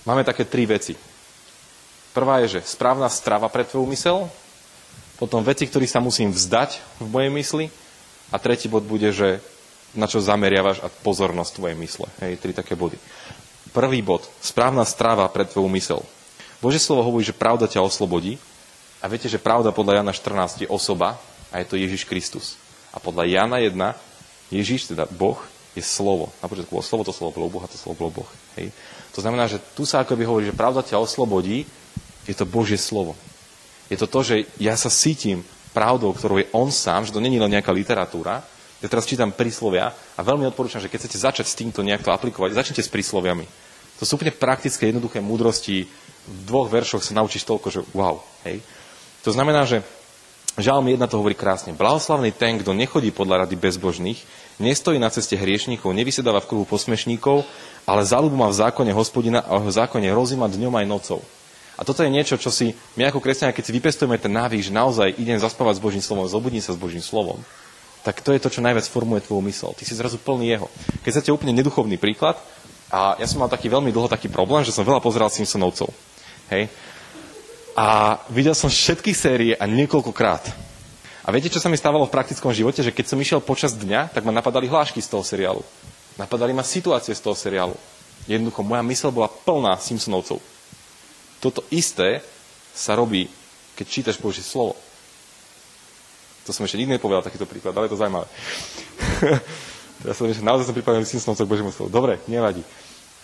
Máme 0.06 0.22
také 0.22 0.46
tri 0.46 0.62
veci. 0.64 0.94
Prvá 2.14 2.42
je, 2.46 2.58
že 2.58 2.60
správna 2.66 3.10
strava 3.10 3.50
pre 3.50 3.66
tvoju 3.66 3.86
mysel, 3.90 4.30
potom 5.18 5.44
veci, 5.44 5.66
ktorých 5.66 5.90
sa 5.90 6.00
musím 6.00 6.32
vzdať 6.32 7.02
v 7.02 7.06
mojej 7.10 7.30
mysli 7.34 7.64
a 8.30 8.38
tretí 8.38 8.70
bod 8.70 8.86
bude, 8.86 9.10
že 9.10 9.42
na 9.92 10.06
čo 10.06 10.22
zameriavaš 10.22 10.86
a 10.86 10.88
pozornosť 10.88 11.50
tvojej 11.58 11.76
mysle. 11.76 12.06
Hej, 12.22 12.38
tri 12.38 12.54
také 12.54 12.78
body. 12.78 12.96
Prvý 13.74 14.00
bod, 14.02 14.26
správna 14.38 14.86
strava 14.86 15.26
pre 15.30 15.46
tvoju 15.46 15.66
mysel. 15.74 16.00
Bože 16.62 16.78
slovo 16.78 17.06
hovorí, 17.06 17.26
že 17.26 17.36
pravda 17.36 17.66
ťa 17.66 17.82
oslobodí, 17.82 18.38
a 19.00 19.04
viete, 19.08 19.32
že 19.32 19.40
pravda 19.40 19.72
podľa 19.72 20.04
Jana 20.04 20.12
14 20.12 20.64
je 20.64 20.68
osoba 20.68 21.16
a 21.48 21.60
je 21.60 21.66
to 21.66 21.80
Ježiš 21.80 22.04
Kristus. 22.04 22.60
A 22.92 23.00
podľa 23.00 23.24
Jana 23.26 23.58
1 23.58 23.72
Ježiš, 24.52 24.92
teda 24.92 25.08
Boh, 25.08 25.38
je 25.72 25.82
slovo. 25.82 26.34
Na 26.42 26.50
počiatku 26.50 26.74
bolo 26.74 26.84
slovo, 26.84 27.06
to 27.06 27.14
slovo 27.14 27.30
bolo 27.30 27.48
Boh 27.48 27.62
a 27.62 27.70
to 27.70 27.78
slovo 27.78 27.96
bolo 27.96 28.10
Boh. 28.22 28.30
Hej. 28.58 28.74
To 29.14 29.22
znamená, 29.22 29.46
že 29.46 29.62
tu 29.78 29.86
sa 29.86 30.02
akoby 30.02 30.26
hovorí, 30.26 30.44
že 30.50 30.54
pravda 30.54 30.82
ťa 30.82 30.98
oslobodí, 30.98 31.66
je 32.26 32.34
to 32.34 32.46
Božie 32.46 32.78
slovo. 32.78 33.14
Je 33.86 33.98
to 33.98 34.10
to, 34.10 34.20
že 34.22 34.36
ja 34.58 34.74
sa 34.74 34.90
cítim 34.90 35.46
pravdou, 35.70 36.10
ktorou 36.10 36.42
je 36.42 36.50
on 36.50 36.70
sám, 36.70 37.06
že 37.06 37.14
to 37.14 37.22
není 37.22 37.38
len 37.38 37.50
nejaká 37.50 37.70
literatúra. 37.70 38.42
Ja 38.82 38.88
teraz 38.90 39.06
čítam 39.06 39.30
príslovia 39.30 39.94
a 40.18 40.20
veľmi 40.22 40.46
odporúčam, 40.50 40.82
že 40.82 40.90
keď 40.90 41.06
chcete 41.06 41.18
začať 41.18 41.46
s 41.46 41.58
týmto 41.58 41.86
nejak 41.86 42.02
to 42.02 42.10
aplikovať, 42.10 42.54
začnite 42.54 42.82
s 42.82 42.90
prísloviami. 42.90 43.46
To 44.00 44.08
sú 44.08 44.16
úplne 44.16 44.34
praktické, 44.34 44.88
jednoduché 44.88 45.20
múdrosti. 45.20 45.86
V 46.24 46.40
dvoch 46.48 46.70
veršoch 46.72 47.04
sa 47.04 47.12
naučíš 47.20 47.44
toľko, 47.44 47.68
že 47.68 47.80
wow. 47.92 48.18
Hej. 48.48 48.64
To 49.24 49.30
znamená, 49.32 49.68
že 49.68 49.84
Žalm 50.58 50.92
1 50.92 51.00
to 51.06 51.20
hovorí 51.22 51.38
krásne. 51.38 51.72
Blahoslavný 51.72 52.34
ten, 52.34 52.58
kto 52.58 52.74
nechodí 52.74 53.14
podľa 53.14 53.46
rady 53.46 53.54
bezbožných, 53.54 54.18
nestojí 54.58 54.98
na 54.98 55.08
ceste 55.08 55.38
hriešníkov, 55.38 55.94
nevysedáva 55.94 56.42
v 56.42 56.48
kruhu 56.50 56.66
posmešníkov, 56.66 57.46
ale 57.86 58.02
záľubu 58.04 58.36
má 58.36 58.48
v 58.50 58.58
zákone 58.60 58.90
hospodina 58.92 59.40
a 59.46 59.62
v 59.62 59.70
zákone 59.72 60.10
rozíma 60.10 60.50
dňom 60.50 60.74
aj 60.74 60.86
nocou. 60.86 61.20
A 61.80 61.86
toto 61.86 62.04
je 62.04 62.12
niečo, 62.12 62.36
čo 62.36 62.52
si 62.52 62.76
my 63.00 63.08
ako 63.08 63.24
kresťania, 63.24 63.56
keď 63.56 63.64
si 63.64 63.72
vypestujeme 63.72 64.20
ten 64.20 64.28
návyk, 64.36 64.68
že 64.68 64.72
naozaj 64.74 65.16
idem 65.16 65.40
zaspávať 65.40 65.80
s 65.80 65.84
Božím 65.84 66.04
slovom, 66.04 66.28
zobudím 66.28 66.60
sa 66.60 66.76
s 66.76 66.82
Božím 66.82 67.00
slovom, 67.00 67.40
tak 68.04 68.20
to 68.20 68.36
je 68.36 68.40
to, 68.40 68.52
čo 68.52 68.60
najviac 68.60 68.84
formuje 68.84 69.24
tvoju 69.24 69.40
mysel. 69.48 69.72
Ty 69.72 69.88
si 69.88 69.96
zrazu 69.96 70.20
plný 70.20 70.56
jeho. 70.56 70.68
Keď 71.04 71.10
chcete 71.20 71.30
úplne 71.32 71.56
neduchovný 71.56 71.96
príklad, 71.96 72.36
a 72.90 73.14
ja 73.16 73.26
som 73.30 73.38
mal 73.38 73.48
taký 73.48 73.70
veľmi 73.70 73.94
dlho 73.94 74.10
taký 74.10 74.26
problém, 74.26 74.66
že 74.66 74.74
som 74.74 74.82
veľa 74.82 74.98
pozeral 74.98 75.30
Simpsonovcov. 75.30 75.94
Hej? 76.50 76.66
A 77.80 78.20
videl 78.28 78.52
som 78.52 78.68
všetky 78.68 79.16
série 79.16 79.56
a 79.56 79.64
niekoľkokrát. 79.64 80.52
A 81.24 81.28
viete, 81.32 81.48
čo 81.48 81.64
sa 81.64 81.72
mi 81.72 81.80
stávalo 81.80 82.04
v 82.04 82.12
praktickom 82.12 82.52
živote? 82.52 82.84
Že 82.84 82.92
keď 82.92 83.06
som 83.08 83.16
išiel 83.16 83.40
počas 83.40 83.72
dňa, 83.72 84.12
tak 84.12 84.20
ma 84.28 84.36
napadali 84.36 84.68
hlášky 84.68 85.00
z 85.00 85.08
toho 85.08 85.24
seriálu. 85.24 85.64
Napadali 86.20 86.52
ma 86.52 86.60
situácie 86.60 87.16
z 87.16 87.24
toho 87.24 87.32
seriálu. 87.32 87.72
Jednoducho, 88.28 88.60
moja 88.60 88.84
mysl 88.84 89.08
bola 89.08 89.32
plná 89.32 89.80
Simpsonovcov. 89.80 90.44
Toto 91.40 91.64
isté 91.72 92.20
sa 92.76 92.92
robí, 92.92 93.32
keď 93.80 93.86
čítaš 93.88 94.20
Božie 94.20 94.44
slovo. 94.44 94.76
To 96.44 96.52
som 96.52 96.68
ešte 96.68 96.76
nikdy 96.76 97.00
nepovedal, 97.00 97.24
takýto 97.24 97.48
príklad, 97.48 97.72
ale 97.72 97.88
je 97.88 97.96
to 97.96 98.00
zaujímavé. 98.04 98.28
ja 100.04 100.12
som 100.12 100.28
ešte 100.28 100.44
naozaj 100.44 100.68
som 100.68 100.76
pripravený 100.76 101.08
Simpsonovcov 101.08 101.48
k 101.48 101.52
Božiemu 101.56 101.72
slovu. 101.72 101.88
Dobre, 101.88 102.20
nevadí. 102.28 102.60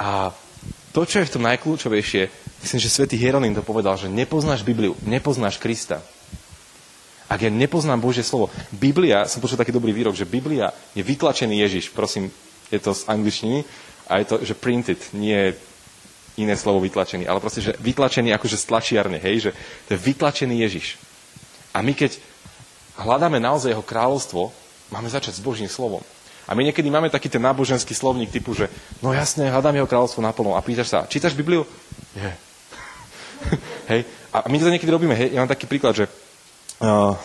A 0.01 0.33
to, 0.97 1.05
čo 1.05 1.21
je 1.21 1.29
v 1.29 1.35
tom 1.37 1.45
najkľúčovejšie, 1.45 2.23
myslím, 2.65 2.81
že 2.81 2.89
svätý 2.89 3.21
Hieronym 3.21 3.53
to 3.53 3.61
povedal, 3.61 4.01
že 4.01 4.09
nepoznáš 4.09 4.65
Bibliu, 4.65 4.97
nepoznáš 5.05 5.61
Krista. 5.61 6.01
Ak 7.29 7.45
ja 7.45 7.53
nepoznám 7.53 8.01
Božie 8.01 8.25
slovo, 8.25 8.49
Biblia, 8.73 9.29
som 9.29 9.45
počul 9.45 9.61
taký 9.61 9.77
dobrý 9.77 9.93
výrok, 9.93 10.17
že 10.17 10.25
Biblia 10.25 10.73
je 10.97 11.05
vytlačený 11.05 11.61
Ježiš, 11.61 11.93
prosím, 11.93 12.33
je 12.73 12.81
to 12.81 12.97
z 12.97 13.05
angličtiny, 13.13 13.61
a 14.09 14.25
je 14.25 14.27
to, 14.31 14.37
že 14.41 14.57
printed, 14.57 14.97
nie 15.13 15.53
iné 16.41 16.55
slovo 16.57 16.81
vytlačený, 16.81 17.29
ale 17.29 17.45
proste, 17.45 17.61
že 17.61 17.77
vytlačený 17.77 18.33
akože 18.33 18.57
z 18.57 18.65
tlačiarne, 18.65 19.19
hej, 19.21 19.37
že 19.37 19.51
to 19.91 20.01
je 20.01 20.01
vytlačený 20.01 20.65
Ježiš. 20.65 20.97
A 21.77 21.85
my 21.85 21.93
keď 21.93 22.17
hľadáme 22.97 23.37
naozaj 23.37 23.77
jeho 23.77 23.85
kráľovstvo, 23.85 24.49
máme 24.89 25.13
začať 25.13 25.37
s 25.37 25.45
Božím 25.45 25.69
slovom. 25.69 26.01
A 26.47 26.55
my 26.55 26.63
niekedy 26.63 26.87
máme 26.87 27.11
taký 27.11 27.27
ten 27.27 27.43
náboženský 27.43 27.91
slovník 27.91 28.31
typu, 28.31 28.55
že 28.55 28.71
no 29.03 29.11
jasne, 29.11 29.51
hľadám 29.51 29.83
jeho 29.83 29.91
kráľovstvo 29.91 30.23
naplno. 30.23 30.55
A 30.55 30.63
pýtaš 30.63 30.95
sa, 30.95 30.99
čítaš 31.11 31.35
Bibliu? 31.35 31.67
Nie. 32.15 32.39
hej. 33.91 34.07
A 34.31 34.47
my 34.47 34.57
to 34.59 34.71
niekedy 34.71 34.91
robíme. 34.91 35.15
Hej. 35.19 35.35
Ja 35.35 35.43
mám 35.43 35.51
taký 35.51 35.67
príklad, 35.67 35.99
že 35.99 36.07
uh, 36.83 37.19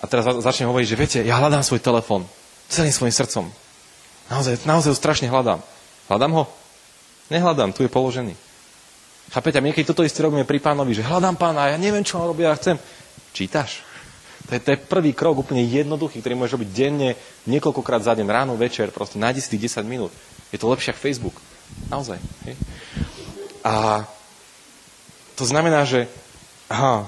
a 0.00 0.04
teraz 0.08 0.24
začnem 0.24 0.68
hovoriť, 0.72 0.88
že 0.88 0.96
viete, 0.96 1.18
ja 1.24 1.36
hľadám 1.36 1.60
svoj 1.60 1.80
telefón 1.80 2.24
celým 2.72 2.94
svojim 2.94 3.12
srdcom. 3.12 3.44
Naozaj, 4.30 4.64
naozaj 4.64 4.90
ho 4.94 4.96
strašne 4.96 5.26
hľadám. 5.28 5.60
Hľadám 6.06 6.32
ho? 6.38 6.44
Nehľadám, 7.28 7.74
tu 7.74 7.82
je 7.82 7.90
položený. 7.90 8.34
Chápete? 9.30 9.58
A 9.58 9.62
my 9.62 9.70
niekedy 9.70 9.86
toto 9.86 10.06
isté 10.06 10.22
robíme 10.22 10.46
pri 10.46 10.58
pánovi, 10.62 10.94
že 10.94 11.06
hľadám 11.06 11.36
pána, 11.38 11.70
ja 11.70 11.78
neviem, 11.78 12.02
čo 12.02 12.18
on 12.18 12.30
robí, 12.30 12.46
ja 12.46 12.54
chcem. 12.58 12.78
Čítaš? 13.34 13.86
To 14.50 14.58
je, 14.58 14.60
to 14.66 14.70
je 14.74 14.82
prvý 14.82 15.14
krok, 15.14 15.46
úplne 15.46 15.62
jednoduchý, 15.62 16.18
ktorý 16.18 16.34
môžeš 16.34 16.58
robiť 16.58 16.70
denne, 16.74 17.14
niekoľkokrát 17.46 18.02
za 18.02 18.18
deň, 18.18 18.26
ráno, 18.26 18.58
večer, 18.58 18.90
proste 18.90 19.22
si 19.38 19.54
tých 19.54 19.78
10 19.78 19.86
minút. 19.86 20.10
Je 20.50 20.58
to 20.58 20.66
lepšie 20.66 20.90
ako 20.90 21.06
Facebook. 21.06 21.36
Naozaj. 21.86 22.18
Hej? 22.50 22.58
A 23.62 24.02
to 25.38 25.46
znamená, 25.46 25.86
že 25.86 26.10
aha, 26.66 27.06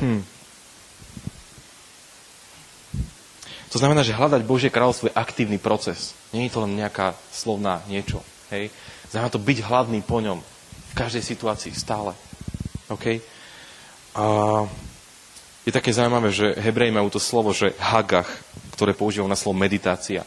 hm, 0.00 0.24
To 3.70 3.78
znamená, 3.78 4.02
že 4.02 4.18
hľadať 4.18 4.42
Božie 4.42 4.66
kráľovstvo 4.66 5.10
je 5.10 5.18
aktívny 5.18 5.54
proces. 5.62 6.10
Nie 6.34 6.50
je 6.50 6.58
to 6.58 6.66
len 6.66 6.74
nejaká 6.74 7.14
slovná 7.30 7.86
niečo. 7.86 8.18
Hej? 8.50 8.74
Znamená 9.14 9.30
to 9.30 9.38
byť 9.38 9.58
hladný 9.62 10.02
po 10.02 10.18
ňom. 10.18 10.42
V 10.90 10.94
každej 10.98 11.22
situácii, 11.22 11.70
stále. 11.70 12.18
OK? 12.90 13.22
A 14.18 14.24
je 15.64 15.72
také 15.72 15.92
zaujímavé, 15.92 16.32
že 16.32 16.56
Hebreji 16.56 16.92
majú 16.92 17.12
to 17.12 17.20
slovo, 17.20 17.52
že 17.52 17.76
hagach, 17.76 18.28
ktoré 18.76 18.96
používajú 18.96 19.28
na 19.28 19.36
slovo 19.36 19.60
meditácia. 19.60 20.24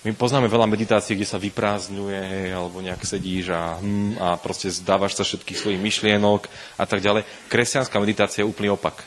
My 0.00 0.16
poznáme 0.16 0.48
veľa 0.48 0.64
meditácií, 0.64 1.12
kde 1.12 1.28
sa 1.28 1.36
vyprázdňuje, 1.36 2.56
alebo 2.56 2.80
nejak 2.80 3.04
sedíš 3.04 3.52
a, 3.52 3.76
hm, 3.76 4.16
a 4.16 4.28
proste 4.40 4.72
zdávaš 4.72 5.20
sa 5.20 5.28
všetkých 5.28 5.60
svojich 5.60 5.80
myšlienok 5.80 6.48
a 6.80 6.84
tak 6.88 7.04
ďalej. 7.04 7.28
Kresťanská 7.52 8.00
meditácia 8.00 8.40
je 8.40 8.48
úplný 8.48 8.72
opak. 8.72 9.04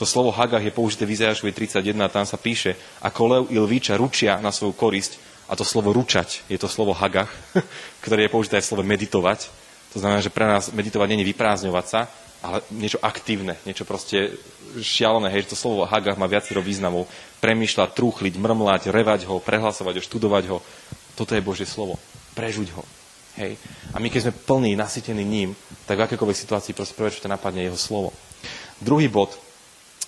To 0.00 0.08
slovo 0.08 0.32
hagach 0.32 0.64
je 0.64 0.72
použité 0.72 1.04
v 1.04 1.12
Izajašovi 1.12 1.52
31 1.52 2.00
a 2.00 2.08
tam 2.08 2.24
sa 2.24 2.40
píše, 2.40 2.72
ako 3.04 3.20
lev 3.28 3.42
i 3.52 3.60
lvíča 3.60 4.00
ručia 4.00 4.40
na 4.40 4.48
svoju 4.48 4.72
korisť, 4.72 5.20
a 5.44 5.52
to 5.52 5.64
slovo 5.64 5.92
ručať 5.92 6.48
je 6.48 6.56
to 6.56 6.72
slovo 6.72 6.96
hagach, 6.96 7.28
ktoré 8.04 8.26
je 8.26 8.32
použité 8.32 8.56
aj 8.58 8.64
v 8.64 8.70
slove 8.72 8.84
meditovať. 8.84 9.52
To 9.92 10.00
znamená, 10.00 10.24
že 10.24 10.32
pre 10.32 10.48
nás 10.48 10.72
meditovať 10.72 11.20
je 11.20 11.30
vyprázdňovať 11.30 11.86
sa, 11.86 12.00
ale 12.44 12.60
niečo 12.68 13.00
aktívne, 13.00 13.56
niečo 13.64 13.88
proste 13.88 14.36
šialené, 14.76 15.32
hej, 15.32 15.48
že 15.48 15.56
to 15.56 15.62
slovo 15.64 15.88
Hagach 15.88 16.20
má 16.20 16.28
viacero 16.28 16.60
významov. 16.60 17.08
Premýšľať, 17.40 17.96
trúchliť, 17.96 18.36
mrmlať, 18.36 18.92
revať 18.92 19.24
ho, 19.24 19.40
prehlasovať 19.40 19.96
ho, 19.96 20.02
študovať 20.04 20.44
ho. 20.52 20.60
Toto 21.16 21.32
je 21.32 21.40
Božie 21.40 21.64
slovo. 21.64 21.96
Prežuť 22.36 22.76
ho. 22.76 22.84
Hej. 23.40 23.56
A 23.90 23.98
my, 23.98 24.12
keď 24.12 24.28
sme 24.28 24.38
plní, 24.44 24.76
nasytení 24.76 25.24
ním, 25.24 25.56
tak 25.88 25.98
v 25.98 26.04
akékoľvek 26.04 26.36
situácii 26.36 26.76
proste 26.76 26.92
prvé, 26.92 27.10
čo 27.10 27.24
to 27.24 27.32
napadne, 27.32 27.64
je 27.64 27.72
jeho 27.72 27.80
slovo. 27.80 28.12
Druhý 28.78 29.08
bod, 29.08 29.32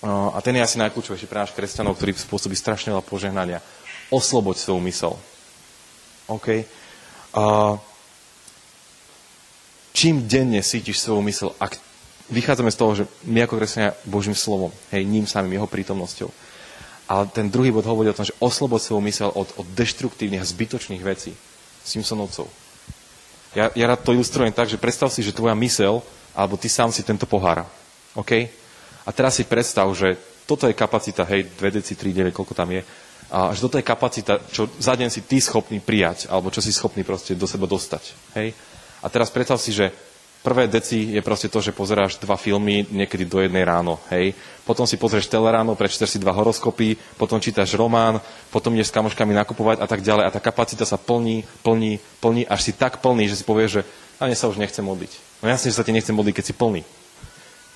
a 0.05 0.37
ten 0.45 0.53
je 0.53 0.61
asi 0.61 0.77
najkľúčovejší 0.77 1.25
pre 1.25 1.41
náš 1.41 1.57
kresťanov, 1.57 1.97
ktorý 1.97 2.13
spôsobí 2.13 2.53
strašne 2.53 2.93
veľa 2.93 3.01
požehnania. 3.01 3.65
Osloboď 4.13 4.61
svoju 4.61 4.81
mysel. 4.85 5.13
OK? 6.29 6.69
A 7.33 7.43
čím 9.97 10.29
denne 10.29 10.61
cítiš 10.61 11.01
svoju 11.01 11.25
mysel, 11.25 11.49
ak 11.57 11.81
vychádzame 12.29 12.71
z 12.71 12.79
toho, 12.79 12.91
že 12.95 13.03
my 13.27 13.43
ako 13.43 13.55
kresťania 13.57 13.95
Božím 14.07 14.35
slovom, 14.35 14.71
hej, 14.91 15.03
ním 15.07 15.27
samým, 15.27 15.59
jeho 15.59 15.69
prítomnosťou. 15.69 16.29
Ale 17.07 17.23
ten 17.31 17.47
druhý 17.47 17.71
bod 17.71 17.87
hovorí 17.87 18.11
o 18.11 18.17
tom, 18.17 18.27
že 18.27 18.35
osloboď 18.43 18.81
svoju 18.83 19.01
mysel 19.07 19.29
od, 19.31 19.47
od 19.55 19.67
deštruktívnych 19.71 20.43
a 20.43 20.47
zbytočných 20.47 21.03
vecí. 21.03 21.31
Simpsonovcov. 21.87 22.51
Ja, 23.55 23.71
ja 23.71 23.85
rád 23.87 24.03
to 24.03 24.11
ilustrujem 24.11 24.51
tak, 24.51 24.67
že 24.67 24.75
predstav 24.75 25.07
si, 25.07 25.23
že 25.23 25.31
tvoja 25.31 25.55
mysel, 25.55 26.03
alebo 26.35 26.59
ty 26.59 26.67
sám 26.67 26.91
si 26.91 27.07
tento 27.07 27.23
pohár. 27.23 27.63
OK? 28.11 28.51
A 29.07 29.09
teraz 29.15 29.39
si 29.39 29.47
predstav, 29.47 29.87
že 29.95 30.19
toto 30.43 30.67
je 30.67 30.75
kapacita, 30.75 31.23
hej, 31.23 31.47
2 31.55 31.79
deci, 31.79 31.95
3, 31.95 32.27
9, 32.27 32.35
koľko 32.35 32.51
tam 32.51 32.75
je, 32.75 32.83
a 33.27 33.51
že 33.51 33.59
toto 33.59 33.75
je 33.75 33.83
kapacita, 33.83 34.39
čo 34.47 34.71
za 34.79 34.95
deň 34.95 35.11
si 35.11 35.27
ty 35.27 35.43
schopný 35.43 35.83
prijať, 35.83 36.31
alebo 36.31 36.47
čo 36.47 36.63
si 36.63 36.71
schopný 36.71 37.03
proste 37.03 37.35
do 37.35 37.43
seba 37.43 37.67
dostať. 37.67 38.15
Hej? 38.39 38.55
A 39.03 39.11
teraz 39.11 39.27
predstav 39.27 39.59
si, 39.59 39.75
že 39.75 39.91
prvé 40.47 40.71
deci 40.71 41.11
je 41.11 41.19
proste 41.19 41.51
to, 41.51 41.59
že 41.59 41.75
pozeráš 41.75 42.23
dva 42.23 42.39
filmy 42.39 42.87
niekedy 42.87 43.27
do 43.27 43.43
jednej 43.43 43.67
ráno, 43.67 43.99
hej. 44.15 44.31
Potom 44.63 44.87
si 44.87 44.95
pozrieš 44.95 45.27
teleráno, 45.27 45.75
prečítaš 45.75 46.15
si 46.15 46.23
dva 46.23 46.31
horoskopy, 46.31 46.95
potom 47.19 47.43
čítaš 47.43 47.75
román, 47.75 48.23
potom 48.47 48.71
ideš 48.71 48.87
s 48.91 48.95
kamoškami 48.95 49.35
nakupovať 49.35 49.83
a 49.83 49.87
tak 49.91 49.99
ďalej. 49.99 50.23
A 50.23 50.31
tá 50.31 50.39
kapacita 50.39 50.87
sa 50.87 50.95
plní, 50.95 51.43
plní, 51.67 51.99
plní, 52.23 52.47
až 52.47 52.63
si 52.63 52.71
tak 52.71 53.03
plný, 53.03 53.27
že 53.27 53.35
si 53.35 53.43
povieš, 53.43 53.71
že 53.79 53.81
a 54.23 54.31
sa 54.31 54.47
už 54.47 54.55
nechce 54.55 54.79
modliť. 54.79 55.43
No 55.43 55.51
jasne, 55.51 55.69
že 55.69 55.77
sa 55.77 55.83
ti 55.83 55.91
nechce 55.91 56.09
modliť, 56.15 56.33
keď 56.39 56.45
si 56.47 56.55
plný. 56.55 56.81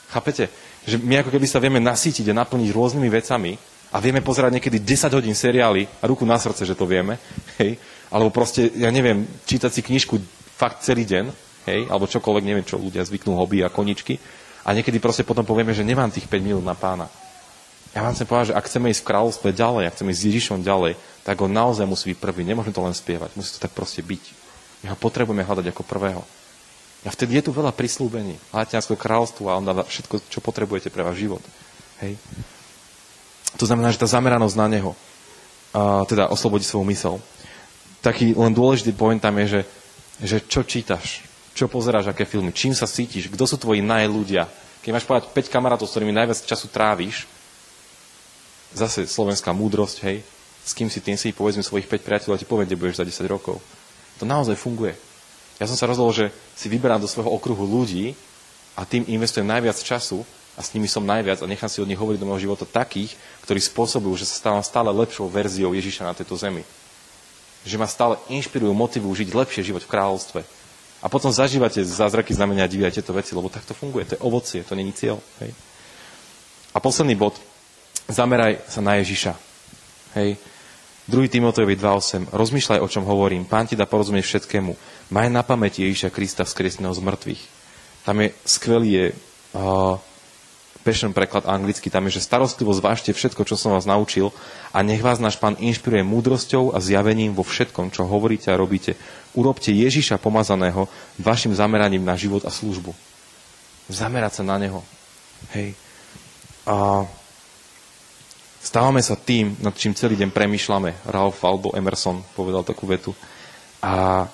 Chápete? 0.10 0.48
Že 0.88 0.98
my 1.04 1.22
ako 1.22 1.30
keby 1.36 1.48
sa 1.52 1.60
vieme 1.62 1.84
nasítiť 1.84 2.32
a 2.32 2.40
naplniť 2.42 2.72
rôznymi 2.72 3.10
vecami 3.12 3.60
a 3.92 4.00
vieme 4.00 4.24
pozerať 4.24 4.58
niekedy 4.58 4.80
10 4.80 5.12
hodín 5.12 5.36
seriály 5.36 5.86
a 6.00 6.08
ruku 6.08 6.24
na 6.24 6.40
srdce, 6.40 6.64
že 6.64 6.74
to 6.80 6.88
vieme, 6.88 7.20
hej. 7.60 7.76
Alebo 8.10 8.32
proste, 8.32 8.72
ja 8.80 8.90
neviem, 8.90 9.28
čítať 9.46 9.72
si 9.72 9.82
knižku 9.84 10.18
fakt 10.58 10.82
celý 10.82 11.06
deň, 11.06 11.51
hej, 11.68 11.88
alebo 11.90 12.10
čokoľvek, 12.10 12.48
neviem, 12.48 12.66
čo 12.66 12.82
ľudia 12.82 13.06
zvyknú 13.06 13.36
hobby 13.38 13.62
a 13.62 13.74
koničky. 13.74 14.18
A 14.62 14.74
niekedy 14.78 15.02
proste 15.02 15.26
potom 15.26 15.42
povieme, 15.42 15.74
že 15.74 15.86
nemám 15.86 16.14
tých 16.14 16.30
5 16.30 16.38
minút 16.42 16.66
na 16.66 16.78
pána. 16.78 17.10
Ja 17.92 18.08
vám 18.08 18.16
chcem 18.16 18.30
povedať, 18.30 18.54
že 18.54 18.58
ak 18.58 18.68
chceme 18.72 18.88
ísť 18.88 19.02
v 19.04 19.10
kráľovstve 19.10 19.50
ďalej, 19.52 19.84
ak 19.90 19.96
chceme 20.00 20.12
ísť 20.16 20.22
s 20.22 20.28
Ježišom 20.32 20.60
ďalej, 20.64 20.94
tak 21.28 21.36
ho 21.44 21.48
naozaj 21.52 21.84
musí 21.84 22.16
byť 22.16 22.20
prvý. 22.24 22.42
Nemôžeme 22.48 22.72
to 22.72 22.86
len 22.86 22.96
spievať, 22.96 23.36
musí 23.36 23.58
to 23.58 23.64
tak 23.68 23.76
proste 23.76 24.00
byť. 24.00 24.24
My 24.86 24.96
ho 24.96 24.98
potrebujeme 24.98 25.44
hľadať 25.44 25.66
ako 25.76 25.84
prvého. 25.84 26.24
A 27.02 27.10
vtedy 27.10 27.42
je 27.42 27.50
tu 27.50 27.52
veľa 27.52 27.74
prislúbení. 27.74 28.38
Hľadňanského 28.54 28.96
kráľovstva 28.96 29.48
a 29.50 29.60
on 29.60 29.66
dáva 29.66 29.84
všetko, 29.84 30.30
čo 30.30 30.40
potrebujete 30.40 30.94
pre 30.94 31.02
váš 31.02 31.26
život. 31.26 31.42
Hej. 32.00 32.16
To 33.58 33.66
znamená, 33.66 33.92
že 33.92 34.00
tá 34.00 34.08
zameranosť 34.08 34.56
na 34.56 34.68
neho, 34.70 34.92
a 35.72 36.04
teda 36.08 36.32
oslobodí 36.32 36.64
svoju 36.64 36.86
mysel. 36.88 37.16
Taký 38.00 38.38
len 38.38 38.54
dôležitý 38.56 38.96
point 38.96 39.20
tam 39.20 39.36
je, 39.44 39.60
že, 39.60 39.62
že 40.22 40.38
čo 40.46 40.64
čítaš, 40.64 41.26
čo 41.62 41.70
pozeráš, 41.70 42.10
aké 42.10 42.26
filmy, 42.26 42.50
čím 42.50 42.74
sa 42.74 42.90
cítiš, 42.90 43.30
kto 43.30 43.46
sú 43.46 43.54
tvoji 43.62 43.86
najľudia. 43.86 44.50
Keď 44.82 44.90
máš 44.90 45.06
povedať 45.06 45.30
5 45.30 45.54
kamarátov, 45.54 45.86
s 45.86 45.94
ktorými 45.94 46.10
najviac 46.10 46.42
času 46.42 46.66
tráviš, 46.74 47.30
zase 48.74 49.06
slovenská 49.06 49.54
múdrosť, 49.54 49.98
hej, 50.10 50.26
s 50.66 50.74
kým 50.74 50.90
si 50.90 50.98
tým 50.98 51.22
si 51.22 51.30
povedzme 51.30 51.62
svojich 51.62 51.86
5 51.86 52.02
priateľov 52.02 52.34
a 52.34 52.42
ti 52.42 52.50
poviem, 52.50 52.66
kde 52.66 52.82
budeš 52.82 52.98
za 52.98 53.06
10 53.06 53.30
rokov. 53.30 53.62
To 54.18 54.26
naozaj 54.26 54.58
funguje. 54.58 54.98
Ja 55.62 55.70
som 55.70 55.78
sa 55.78 55.86
rozhodol, 55.86 56.10
že 56.18 56.26
si 56.58 56.66
vyberám 56.66 56.98
do 56.98 57.06
svojho 57.06 57.30
okruhu 57.30 57.62
ľudí 57.62 58.18
a 58.74 58.82
tým 58.82 59.06
investujem 59.06 59.46
najviac 59.46 59.78
času 59.78 60.26
a 60.58 60.66
s 60.66 60.74
nimi 60.74 60.90
som 60.90 61.06
najviac 61.06 61.46
a 61.46 61.50
nechám 61.50 61.70
si 61.70 61.78
od 61.78 61.86
nich 61.86 62.02
hovoriť 62.02 62.18
do 62.18 62.26
môjho 62.26 62.50
života 62.50 62.66
takých, 62.66 63.14
ktorí 63.46 63.62
spôsobujú, 63.62 64.18
že 64.18 64.26
sa 64.26 64.42
stávam 64.42 64.66
stále 64.66 64.90
lepšou 64.90 65.30
verziou 65.30 65.78
Ježiša 65.78 66.10
na 66.10 66.18
tejto 66.18 66.34
zemi. 66.42 66.66
Že 67.70 67.78
ma 67.78 67.86
stále 67.86 68.18
inšpirujú, 68.34 68.74
motivujú 68.74 69.22
žiť 69.22 69.30
lepšie 69.30 69.62
život 69.70 69.86
v 69.86 69.94
kráľovstve. 69.94 70.42
A 71.02 71.10
potom 71.10 71.34
zažívate 71.34 71.82
zázraky, 71.82 72.32
znamenia, 72.38 72.70
divia 72.70 72.94
tieto 72.94 73.10
veci, 73.12 73.34
lebo 73.34 73.50
tak 73.50 73.66
to 73.66 73.74
funguje. 73.74 74.06
To 74.06 74.14
je 74.16 74.22
ovocie, 74.22 74.62
to 74.62 74.78
není 74.78 74.94
cieľ. 74.94 75.18
Hej. 75.42 75.52
A 76.72 76.78
posledný 76.78 77.18
bod. 77.18 77.36
Zameraj 78.06 78.62
sa 78.70 78.86
na 78.86 79.02
Ježiša. 79.02 79.34
Hej. 80.14 80.38
2. 81.10 81.28
Timotejovi 81.28 81.74
2.8. 81.76 82.30
Rozmýšľaj, 82.30 82.80
o 82.80 82.88
čom 82.88 83.04
hovorím. 83.10 83.50
Pán 83.50 83.66
ti 83.66 83.74
dá 83.74 83.90
porozumieť 83.90 84.24
všetkému. 84.24 84.72
Maj 85.10 85.28
na 85.34 85.42
pamäti 85.42 85.82
Ježiša 85.84 86.14
Krista 86.14 86.46
vzkrieseného 86.46 86.94
z 86.94 87.02
mŕtvych. 87.02 87.42
Tam 88.06 88.16
je 88.22 88.30
skvelý 88.46 88.90
je 88.94 89.06
uh, 89.58 89.98
Passion 90.82 91.14
preklad 91.14 91.46
anglicky, 91.46 91.94
tam 91.94 92.10
je, 92.10 92.18
že 92.18 92.26
starostlivo 92.26 92.74
zvážte 92.74 93.14
všetko, 93.14 93.46
čo 93.46 93.54
som 93.54 93.78
vás 93.78 93.86
naučil 93.86 94.34
a 94.74 94.82
nech 94.82 95.06
vás 95.06 95.22
náš 95.22 95.38
pán 95.38 95.54
inšpiruje 95.62 96.02
múdrosťou 96.02 96.74
a 96.74 96.82
zjavením 96.82 97.38
vo 97.38 97.46
všetkom, 97.46 97.94
čo 97.94 98.10
hovoríte 98.10 98.50
a 98.50 98.58
robíte. 98.58 98.98
Urobte 99.32 99.72
Ježiša 99.72 100.20
pomazaného 100.20 100.92
vašim 101.16 101.56
zameraním 101.56 102.04
na 102.04 102.20
život 102.20 102.44
a 102.44 102.52
službu. 102.52 102.92
Zamerať 103.88 104.42
sa 104.42 104.44
na 104.44 104.60
neho. 104.60 104.84
Hej. 105.56 105.76
A 106.68 107.08
stávame 108.60 109.00
sa 109.00 109.16
tým, 109.16 109.56
nad 109.64 109.76
čím 109.76 109.96
celý 109.96 110.20
deň 110.20 110.30
premýšľame. 110.36 111.08
Ralph 111.08 111.40
alebo 111.48 111.72
Emerson 111.74 112.20
povedal 112.36 112.68
takú 112.68 112.86
vetu. 112.86 113.16
A 113.82 114.28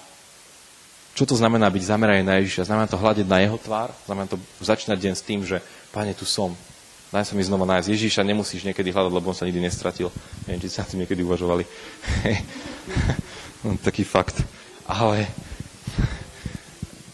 čo 1.17 1.25
to 1.25 1.33
znamená 1.33 1.65
byť 1.73 1.83
zameraný 1.89 2.21
na 2.21 2.37
Ježiša? 2.37 2.69
Znamená 2.69 2.85
to 2.85 3.01
hľadiť 3.01 3.25
na 3.25 3.41
jeho 3.41 3.57
tvár? 3.57 3.89
Znamená 4.05 4.29
to 4.29 4.37
začínať 4.61 4.97
deň 5.01 5.13
s 5.17 5.25
tým, 5.25 5.41
že 5.41 5.57
Pane, 5.89 6.13
tu 6.13 6.29
som. 6.29 6.53
Daj 7.09 7.31
sa 7.31 7.33
mi 7.33 7.41
znova 7.41 7.63
nájsť. 7.63 7.89
Ježiša 7.89 8.21
nemusíš 8.21 8.67
niekedy 8.67 8.91
hľadať, 8.91 9.09
lebo 9.15 9.31
on 9.31 9.37
sa 9.37 9.47
nikdy 9.47 9.63
nestratil. 9.63 10.11
Neviem, 10.45 10.61
či 10.61 10.69
sa 10.69 10.83
tým 10.83 11.01
niekedy 11.01 11.23
uvažovali. 11.23 11.63
no, 13.63 13.79
taký 13.79 14.03
fakt. 14.03 14.43
Ale 14.87 15.27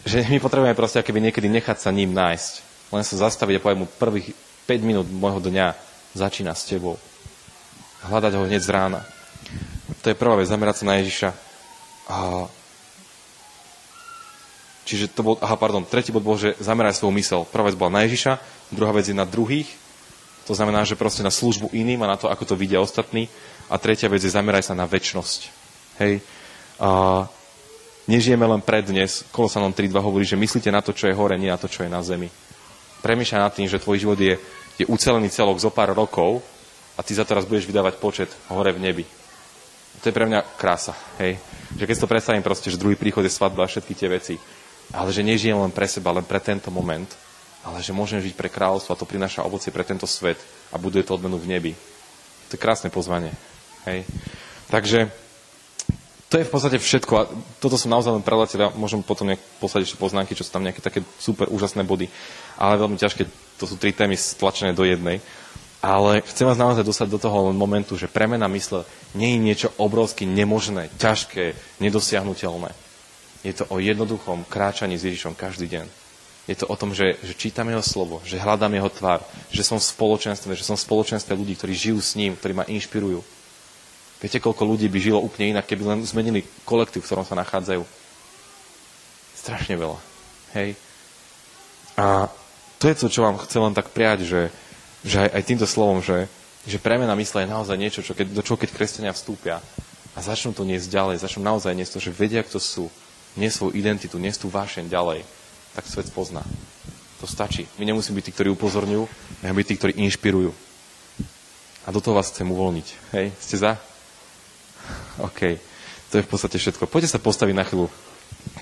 že 0.04 0.22
my 0.30 0.38
potrebujeme 0.38 0.76
proste 0.78 1.00
akoby 1.00 1.30
niekedy 1.30 1.48
nechať 1.48 1.80
sa 1.80 1.90
ním 1.90 2.12
nájsť. 2.12 2.52
Len 2.92 3.02
sa 3.02 3.26
zastaviť 3.26 3.58
a 3.58 3.62
povedať 3.62 3.80
mu 3.82 3.86
prvých 3.98 4.30
5 4.68 4.86
minút 4.86 5.06
môjho 5.10 5.42
dňa 5.42 5.74
začína 6.14 6.54
s 6.54 6.68
tebou. 6.68 7.00
Hľadať 8.06 8.32
ho 8.36 8.46
hneď 8.46 8.62
z 8.62 8.70
rána. 8.70 9.00
To 10.04 10.12
je 10.12 10.20
prvá 10.20 10.36
vec, 10.36 10.46
zamerať 10.46 10.84
sa 10.84 10.88
na 10.88 10.94
Ježiša. 11.00 11.30
A 12.12 12.16
Čiže 14.84 15.16
to 15.16 15.24
bol, 15.24 15.34
aha, 15.40 15.56
pardon, 15.56 15.80
tretí 15.80 16.12
bod 16.12 16.20
bol, 16.20 16.36
že 16.36 16.60
zameraj 16.60 17.00
svoju 17.00 17.16
mysel. 17.16 17.40
Prvá 17.48 17.72
vec 17.72 17.76
bola 17.80 17.88
na 17.88 18.04
Ježiša, 18.04 18.36
druhá 18.68 18.92
vec 18.92 19.08
je 19.08 19.16
na 19.16 19.24
druhých, 19.24 19.64
to 20.44 20.52
znamená, 20.52 20.84
že 20.84 20.92
proste 20.92 21.24
na 21.24 21.32
službu 21.32 21.72
iným 21.72 22.04
a 22.04 22.12
na 22.12 22.16
to, 22.20 22.28
ako 22.28 22.44
to 22.44 22.54
vidia 22.54 22.76
ostatní. 22.76 23.32
A 23.72 23.80
tretia 23.80 24.12
vec 24.12 24.20
je 24.20 24.28
zameraj 24.28 24.68
sa 24.68 24.76
na 24.76 24.84
väčnosť. 24.84 25.40
Hej. 26.04 26.20
A 26.76 27.24
nežijeme 28.10 28.44
len 28.46 28.60
pre 28.60 28.80
dnes. 28.84 29.24
Kolosanom 29.32 29.72
3.2 29.72 29.96
hovorí, 30.00 30.24
že 30.24 30.38
myslíte 30.38 30.72
na 30.72 30.80
to, 30.80 30.96
čo 30.96 31.08
je 31.08 31.16
hore, 31.16 31.36
nie 31.36 31.52
na 31.52 31.60
to, 31.60 31.68
čo 31.70 31.84
je 31.84 31.90
na 31.90 32.00
zemi. 32.04 32.28
Premýšľaj 33.04 33.40
nad 33.40 33.52
tým, 33.52 33.68
že 33.68 33.82
tvoj 33.82 34.00
život 34.00 34.18
je, 34.20 34.40
je 34.80 34.84
ucelený 34.88 35.28
celok 35.28 35.60
zo 35.60 35.68
pár 35.68 35.92
rokov 35.92 36.40
a 36.96 37.04
ty 37.04 37.12
za 37.12 37.26
to 37.26 37.36
raz 37.36 37.44
budeš 37.44 37.68
vydávať 37.68 38.00
počet 38.00 38.30
hore 38.48 38.72
v 38.72 38.80
nebi. 38.80 39.04
To 40.02 40.10
je 40.10 40.16
pre 40.16 40.26
mňa 40.26 40.40
krása. 40.56 40.96
Hej. 41.20 41.38
Že 41.76 41.84
keď 41.86 41.94
si 41.94 42.02
to 42.02 42.10
predstavím 42.10 42.44
proste, 42.44 42.68
že 42.72 42.80
druhý 42.80 42.96
príchod 42.98 43.22
je 43.24 43.32
svadba 43.32 43.64
a 43.64 43.70
všetky 43.70 43.94
tie 43.94 44.08
veci 44.10 44.36
ale 44.92 45.08
že 45.14 45.24
nežijem 45.24 45.56
len 45.56 45.72
pre 45.72 45.88
seba, 45.88 46.12
len 46.12 46.26
pre 46.26 46.42
tento 46.42 46.68
moment, 46.68 47.08
ale 47.64 47.80
že 47.80 47.96
môžem 47.96 48.20
žiť 48.20 48.36
pre 48.36 48.52
kráľovstvo 48.52 48.92
a 48.92 49.00
to 49.00 49.08
prináša 49.08 49.46
ovocie 49.46 49.72
pre 49.72 49.86
tento 49.86 50.04
svet 50.04 50.36
a 50.68 50.76
buduje 50.76 51.06
to 51.06 51.16
odmenu 51.16 51.40
v 51.40 51.48
nebi. 51.48 51.72
To 52.52 52.58
je 52.58 52.60
krásne 52.60 52.92
pozvanie. 52.92 53.32
Hej. 53.88 54.04
Takže 54.68 55.08
to 56.34 56.42
je 56.42 56.50
v 56.50 56.54
podstate 56.58 56.82
všetko. 56.82 57.12
A 57.14 57.30
toto 57.62 57.78
som 57.78 57.94
naozaj 57.94 58.10
len 58.10 58.26
preletel. 58.26 58.66
Ja 58.66 58.74
môžem 58.74 59.06
potom 59.06 59.30
nejak 59.30 59.38
poslať 59.62 59.86
ešte 59.86 60.02
poznámky, 60.02 60.34
čo 60.34 60.42
sú 60.42 60.50
tam 60.50 60.66
nejaké 60.66 60.82
také 60.82 61.06
super 61.22 61.46
úžasné 61.46 61.86
body. 61.86 62.10
Ale 62.58 62.82
veľmi 62.82 62.98
ťažké. 62.98 63.22
To 63.62 63.70
sú 63.70 63.78
tri 63.78 63.94
témy 63.94 64.18
stlačené 64.18 64.74
do 64.74 64.82
jednej. 64.82 65.22
Ale 65.78 66.26
chcem 66.26 66.50
vás 66.50 66.58
naozaj 66.58 66.82
dostať 66.82 67.06
do 67.06 67.22
toho 67.22 67.54
len 67.54 67.54
momentu, 67.54 67.94
že 67.94 68.10
premena 68.10 68.50
mysle 68.50 68.82
nie 69.14 69.38
je 69.38 69.44
niečo 69.46 69.68
obrovsky 69.78 70.26
nemožné, 70.26 70.90
ťažké, 70.98 71.54
nedosiahnutelné. 71.78 72.74
Je 73.46 73.54
to 73.54 73.70
o 73.70 73.78
jednoduchom 73.78 74.42
kráčaní 74.50 74.98
s 74.98 75.06
Ježišom 75.06 75.38
každý 75.38 75.70
deň. 75.70 75.86
Je 76.50 76.58
to 76.58 76.66
o 76.66 76.74
tom, 76.74 76.98
že, 76.98 77.14
že 77.22 77.38
čítam 77.38 77.70
jeho 77.70 77.84
slovo, 77.84 78.18
že 78.26 78.42
hľadám 78.42 78.74
jeho 78.74 78.90
tvár, 78.90 79.20
že 79.54 79.62
som 79.62 79.78
v 79.78 79.86
spoločenstve, 79.86 80.58
že 80.58 80.66
som 80.66 80.74
v 80.74 80.82
spoločenstve 80.82 81.30
ľudí, 81.30 81.54
ktorí 81.54 81.78
žijú 81.78 82.02
s 82.02 82.18
ním, 82.18 82.34
ktorí 82.34 82.58
ma 82.58 82.66
inšpirujú. 82.66 83.22
Viete, 84.24 84.40
koľko 84.40 84.64
ľudí 84.64 84.88
by 84.88 84.98
žilo 85.04 85.20
úplne 85.20 85.52
inak, 85.52 85.68
keby 85.68 85.84
len 85.84 86.00
zmenili 86.00 86.48
kolektív, 86.64 87.04
v 87.04 87.12
ktorom 87.12 87.28
sa 87.28 87.36
nachádzajú? 87.36 87.84
Strašne 89.36 89.76
veľa. 89.76 90.00
Hej? 90.56 90.80
A 92.00 92.32
to 92.80 92.88
je 92.88 92.96
to, 93.04 93.12
čo 93.12 93.20
vám 93.20 93.36
chcem 93.44 93.60
len 93.60 93.76
tak 93.76 93.92
priať, 93.92 94.24
že, 94.24 94.42
že 95.04 95.28
aj, 95.28 95.28
aj 95.28 95.42
týmto 95.44 95.68
slovom, 95.68 96.00
že, 96.00 96.24
že 96.64 96.80
premena 96.80 97.12
mysle 97.20 97.44
je 97.44 97.52
naozaj 97.52 97.76
niečo, 97.76 98.00
čo 98.00 98.16
keď, 98.16 98.32
do 98.32 98.40
čoho 98.40 98.56
keď 98.56 98.72
kresťania 98.72 99.12
vstúpia 99.12 99.60
a 100.16 100.18
začnú 100.24 100.56
to 100.56 100.64
niesť 100.64 100.88
ďalej, 100.88 101.20
začnú 101.20 101.44
naozaj 101.44 101.76
niesť 101.76 102.00
to, 102.00 102.08
že 102.08 102.16
vedia, 102.16 102.40
kto 102.40 102.56
sú, 102.56 102.88
nie 103.36 103.52
svoju 103.52 103.76
identitu, 103.76 104.16
nie 104.16 104.32
tú 104.32 104.48
vášeň 104.48 104.88
ďalej, 104.88 105.20
tak 105.76 105.84
svet 105.84 106.08
pozná. 106.16 106.40
To 107.20 107.28
stačí. 107.28 107.68
My 107.76 107.84
nemusíme 107.84 108.16
byť 108.16 108.24
tí, 108.24 108.32
ktorí 108.32 108.48
upozorňujú, 108.56 109.04
ale 109.44 109.52
byť 109.52 109.66
tí, 109.68 109.74
ktorí 109.76 109.92
inšpirujú. 110.00 110.48
A 111.84 111.92
do 111.92 112.00
toho 112.00 112.16
vás 112.16 112.32
chcem 112.32 112.48
uvoľniť. 112.48 112.88
Hej, 113.12 113.28
ste 113.36 113.60
za? 113.60 113.76
OK. 115.22 115.60
To 116.10 116.14
je 116.18 116.26
v 116.26 116.30
podstate 116.30 116.58
všetko. 116.58 116.86
Poďte 116.86 117.14
sa 117.14 117.22
postaviť 117.22 117.54
na 117.54 117.66
chvíľu, 117.66 117.90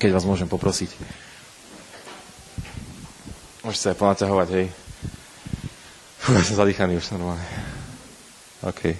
keď 0.01 0.11
vás 0.17 0.25
môžem 0.25 0.49
poprosiť. 0.49 0.91
Môžete 3.63 3.83
sa 3.83 3.91
aj 3.95 4.01
ponaťahovať, 4.01 4.49
hej. 4.59 4.67
Fú, 6.19 6.35
ja 6.35 6.43
som 6.43 6.59
zadýchaný 6.59 6.99
už 6.99 7.15
normálne. 7.15 7.45
OK. 8.63 8.95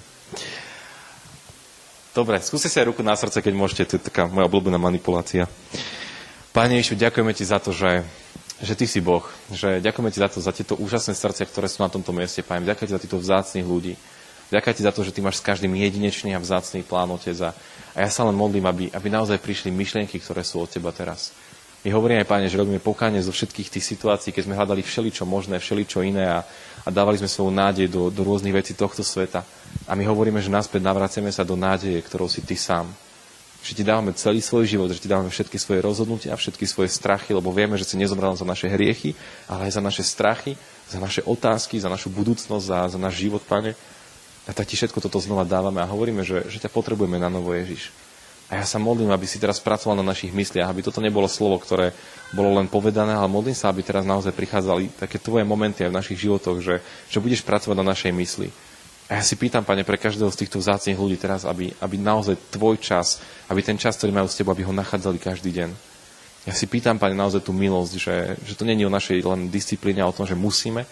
Dobre, 2.13 2.37
skúste 2.45 2.69
si 2.69 2.77
aj 2.77 2.93
ruku 2.93 3.01
na 3.01 3.17
srdce, 3.17 3.41
keď 3.41 3.53
môžete, 3.57 3.83
to 3.89 3.93
je 3.97 4.05
taká 4.05 4.29
moja 4.29 4.45
obľúbená 4.45 4.77
manipulácia. 4.77 5.49
Pane 6.53 6.77
Ježišu, 6.77 7.01
ďakujeme 7.01 7.33
ti 7.33 7.41
za 7.41 7.57
to, 7.57 7.73
že, 7.73 8.05
že 8.61 8.77
ty 8.77 8.85
si 8.85 9.01
Boh. 9.01 9.25
Že 9.49 9.81
ďakujeme 9.81 10.13
ti 10.13 10.21
za 10.21 10.29
to, 10.29 10.37
za 10.37 10.53
tieto 10.53 10.77
úžasné 10.77 11.17
srdcia, 11.17 11.49
ktoré 11.49 11.65
sú 11.65 11.81
na 11.81 11.89
tomto 11.89 12.13
mieste, 12.13 12.45
Pane. 12.45 12.69
Ďakujem 12.69 12.87
ti 12.87 12.95
za 12.95 13.01
týchto 13.01 13.17
vzácných 13.17 13.65
ľudí. 13.65 13.97
Ďakujem 14.53 14.75
ti 14.77 14.85
za 14.85 14.93
to, 14.93 15.01
že 15.01 15.17
ty 15.17 15.25
máš 15.25 15.41
s 15.41 15.47
každým 15.49 15.73
jedinečný 15.73 16.37
a 16.37 16.39
vzácný 16.39 16.85
plán, 16.85 17.09
Otec. 17.09 17.33
A, 17.41 17.57
ja 17.97 18.09
sa 18.13 18.21
len 18.29 18.37
modlím, 18.37 18.69
aby, 18.69 18.85
aby 18.93 19.07
naozaj 19.09 19.41
prišli 19.41 19.73
myšlienky, 19.73 20.21
ktoré 20.21 20.45
sú 20.45 20.61
od 20.61 20.69
teba 20.69 20.93
teraz. 20.93 21.33
My 21.81 21.89
hovoríme 21.89 22.21
aj, 22.21 22.29
Pane, 22.29 22.45
že 22.45 22.61
robíme 22.61 22.77
pokáne 22.77 23.17
zo 23.17 23.33
všetkých 23.33 23.73
tých 23.73 23.81
situácií, 23.81 24.29
keď 24.29 24.45
sme 24.45 24.55
hľadali 24.55 24.85
všeličo 24.85 25.25
možné, 25.25 25.57
všeličo 25.57 26.05
iné 26.05 26.29
a, 26.29 26.45
a 26.85 26.89
dávali 26.93 27.17
sme 27.17 27.27
svoju 27.27 27.49
nádej 27.49 27.89
do, 27.89 28.13
do 28.13 28.21
rôznych 28.21 28.53
vecí 28.53 28.77
tohto 28.77 29.01
sveta. 29.01 29.41
A 29.89 29.97
my 29.97 30.05
hovoríme, 30.05 30.37
že 30.37 30.53
náspäť 30.53 30.85
navraciame 30.85 31.33
sa 31.33 31.41
do 31.41 31.57
nádeje, 31.57 31.97
ktorou 32.05 32.29
si 32.29 32.45
ty 32.45 32.53
sám. 32.53 32.85
Že 33.65 33.73
ti 33.73 33.83
dávame 33.83 34.13
celý 34.13 34.37
svoj 34.37 34.69
život, 34.69 34.93
že 34.93 35.01
ti 35.01 35.09
dávame 35.09 35.33
všetky 35.33 35.57
svoje 35.57 35.81
rozhodnutia, 35.81 36.37
všetky 36.37 36.69
svoje 36.69 36.93
strachy, 36.93 37.33
lebo 37.33 37.49
vieme, 37.49 37.73
že 37.75 37.89
si 37.89 37.97
nezomrel 37.97 38.37
za 38.37 38.45
naše 38.45 38.69
hriechy, 38.69 39.17
ale 39.49 39.67
aj 39.67 39.75
za 39.75 39.81
naše 39.81 40.03
strachy, 40.05 40.53
za 40.87 41.01
naše 41.01 41.25
otázky, 41.25 41.81
za 41.81 41.89
našu 41.89 42.13
budúcnosť, 42.13 42.63
za, 42.63 42.79
za 42.93 42.99
náš 43.01 43.17
život, 43.17 43.41
Pane. 43.49 43.73
A 44.43 44.51
tak 44.51 44.67
ti 44.67 44.75
všetko 44.75 44.99
toto 44.99 45.23
znova 45.23 45.47
dávame 45.47 45.79
a 45.79 45.87
hovoríme, 45.87 46.27
že, 46.27 46.43
že 46.51 46.59
ťa 46.59 46.67
potrebujeme 46.67 47.15
na 47.15 47.31
novo, 47.31 47.55
Ježiš. 47.55 47.95
A 48.51 48.59
ja 48.59 48.65
sa 48.67 48.75
modlím, 48.75 49.09
aby 49.09 49.23
si 49.23 49.39
teraz 49.39 49.63
pracoval 49.63 49.97
na 49.97 50.05
našich 50.05 50.35
mysliach, 50.35 50.67
aby 50.67 50.83
toto 50.83 50.99
nebolo 50.99 51.31
slovo, 51.31 51.57
ktoré 51.57 51.95
bolo 52.35 52.59
len 52.59 52.67
povedané, 52.67 53.15
ale 53.15 53.31
modlím 53.31 53.55
sa, 53.55 53.71
aby 53.71 53.81
teraz 53.81 54.03
naozaj 54.03 54.35
prichádzali 54.35 54.99
také 54.99 55.15
tvoje 55.17 55.47
momenty 55.47 55.87
aj 55.87 55.89
v 55.89 55.97
našich 55.97 56.19
životoch, 56.27 56.59
že, 56.59 56.83
že 57.07 57.23
budeš 57.23 57.41
pracovať 57.41 57.75
na 57.79 57.87
našej 57.95 58.11
mysli. 58.11 58.51
A 59.07 59.19
ja 59.19 59.23
si 59.23 59.39
pýtam, 59.39 59.63
pane, 59.63 59.87
pre 59.87 59.95
každého 59.95 60.31
z 60.31 60.45
týchto 60.45 60.59
vzácných 60.59 60.99
ľudí 60.99 61.17
teraz, 61.19 61.43
aby, 61.47 61.71
aby 61.79 61.95
naozaj 61.97 62.35
tvoj 62.51 62.79
čas, 62.79 63.23
aby 63.47 63.63
ten 63.63 63.79
čas, 63.79 63.95
ktorý 63.95 64.11
majú 64.11 64.27
s 64.27 64.35
tebou, 64.35 64.51
aby 64.51 64.67
ho 64.67 64.75
nachádzali 64.75 65.17
každý 65.19 65.49
deň. 65.49 65.69
Ja 66.43 66.53
si 66.55 66.67
pýtam, 66.67 66.99
pane, 66.99 67.15
naozaj 67.15 67.47
tú 67.47 67.55
milosť, 67.55 67.93
že, 67.95 68.15
že 68.43 68.53
to 68.59 68.67
není 68.67 68.83
o 68.83 68.91
našej 68.91 69.23
len 69.23 69.47
disciplíne, 69.47 70.03
o 70.03 70.15
tom, 70.15 70.27
že 70.27 70.35
musíme, 70.35 70.83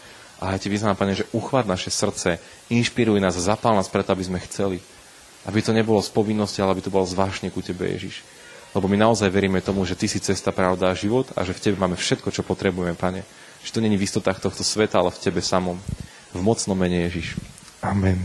ale 0.42 0.58
ja 0.58 0.60
ti 0.60 0.74
vyznám, 0.74 0.98
pane, 0.98 1.14
že 1.14 1.30
uchvát 1.38 1.70
naše 1.70 1.94
srdce, 1.94 2.42
inšpiruj 2.74 3.22
nás, 3.22 3.38
zapál 3.38 3.78
nás 3.78 3.86
preto, 3.86 4.10
aby 4.10 4.26
sme 4.26 4.42
chceli. 4.42 4.82
Aby 5.46 5.62
to 5.62 5.70
nebolo 5.70 6.02
z 6.02 6.10
povinnosti, 6.10 6.66
ale 6.66 6.74
aby 6.74 6.82
to 6.82 6.90
bolo 6.90 7.06
zvláštne 7.06 7.54
ku 7.54 7.62
Tebe, 7.62 7.86
Ježiš. 7.86 8.26
Lebo 8.74 8.90
my 8.90 8.98
naozaj 8.98 9.30
veríme 9.30 9.62
tomu, 9.62 9.86
že 9.86 9.94
Ty 9.94 10.10
si 10.10 10.18
cesta, 10.18 10.50
pravda 10.50 10.90
a 10.90 10.98
život 10.98 11.30
a 11.38 11.46
že 11.46 11.54
v 11.54 11.62
Tebe 11.62 11.78
máme 11.78 11.94
všetko, 11.94 12.34
čo 12.34 12.42
potrebujeme, 12.42 12.98
Pane. 12.98 13.22
Že 13.62 13.74
to 13.78 13.84
není 13.86 14.02
v 14.02 14.10
istotách 14.10 14.42
tohto 14.42 14.66
sveta, 14.66 14.98
ale 14.98 15.14
v 15.14 15.22
Tebe 15.22 15.46
samom. 15.46 15.78
V 16.34 16.42
mocnom 16.42 16.74
mene 16.74 17.06
Ježiš. 17.06 17.38
Amen. 17.86 18.18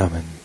Amen. 0.00 0.24
Amen. 0.24 0.41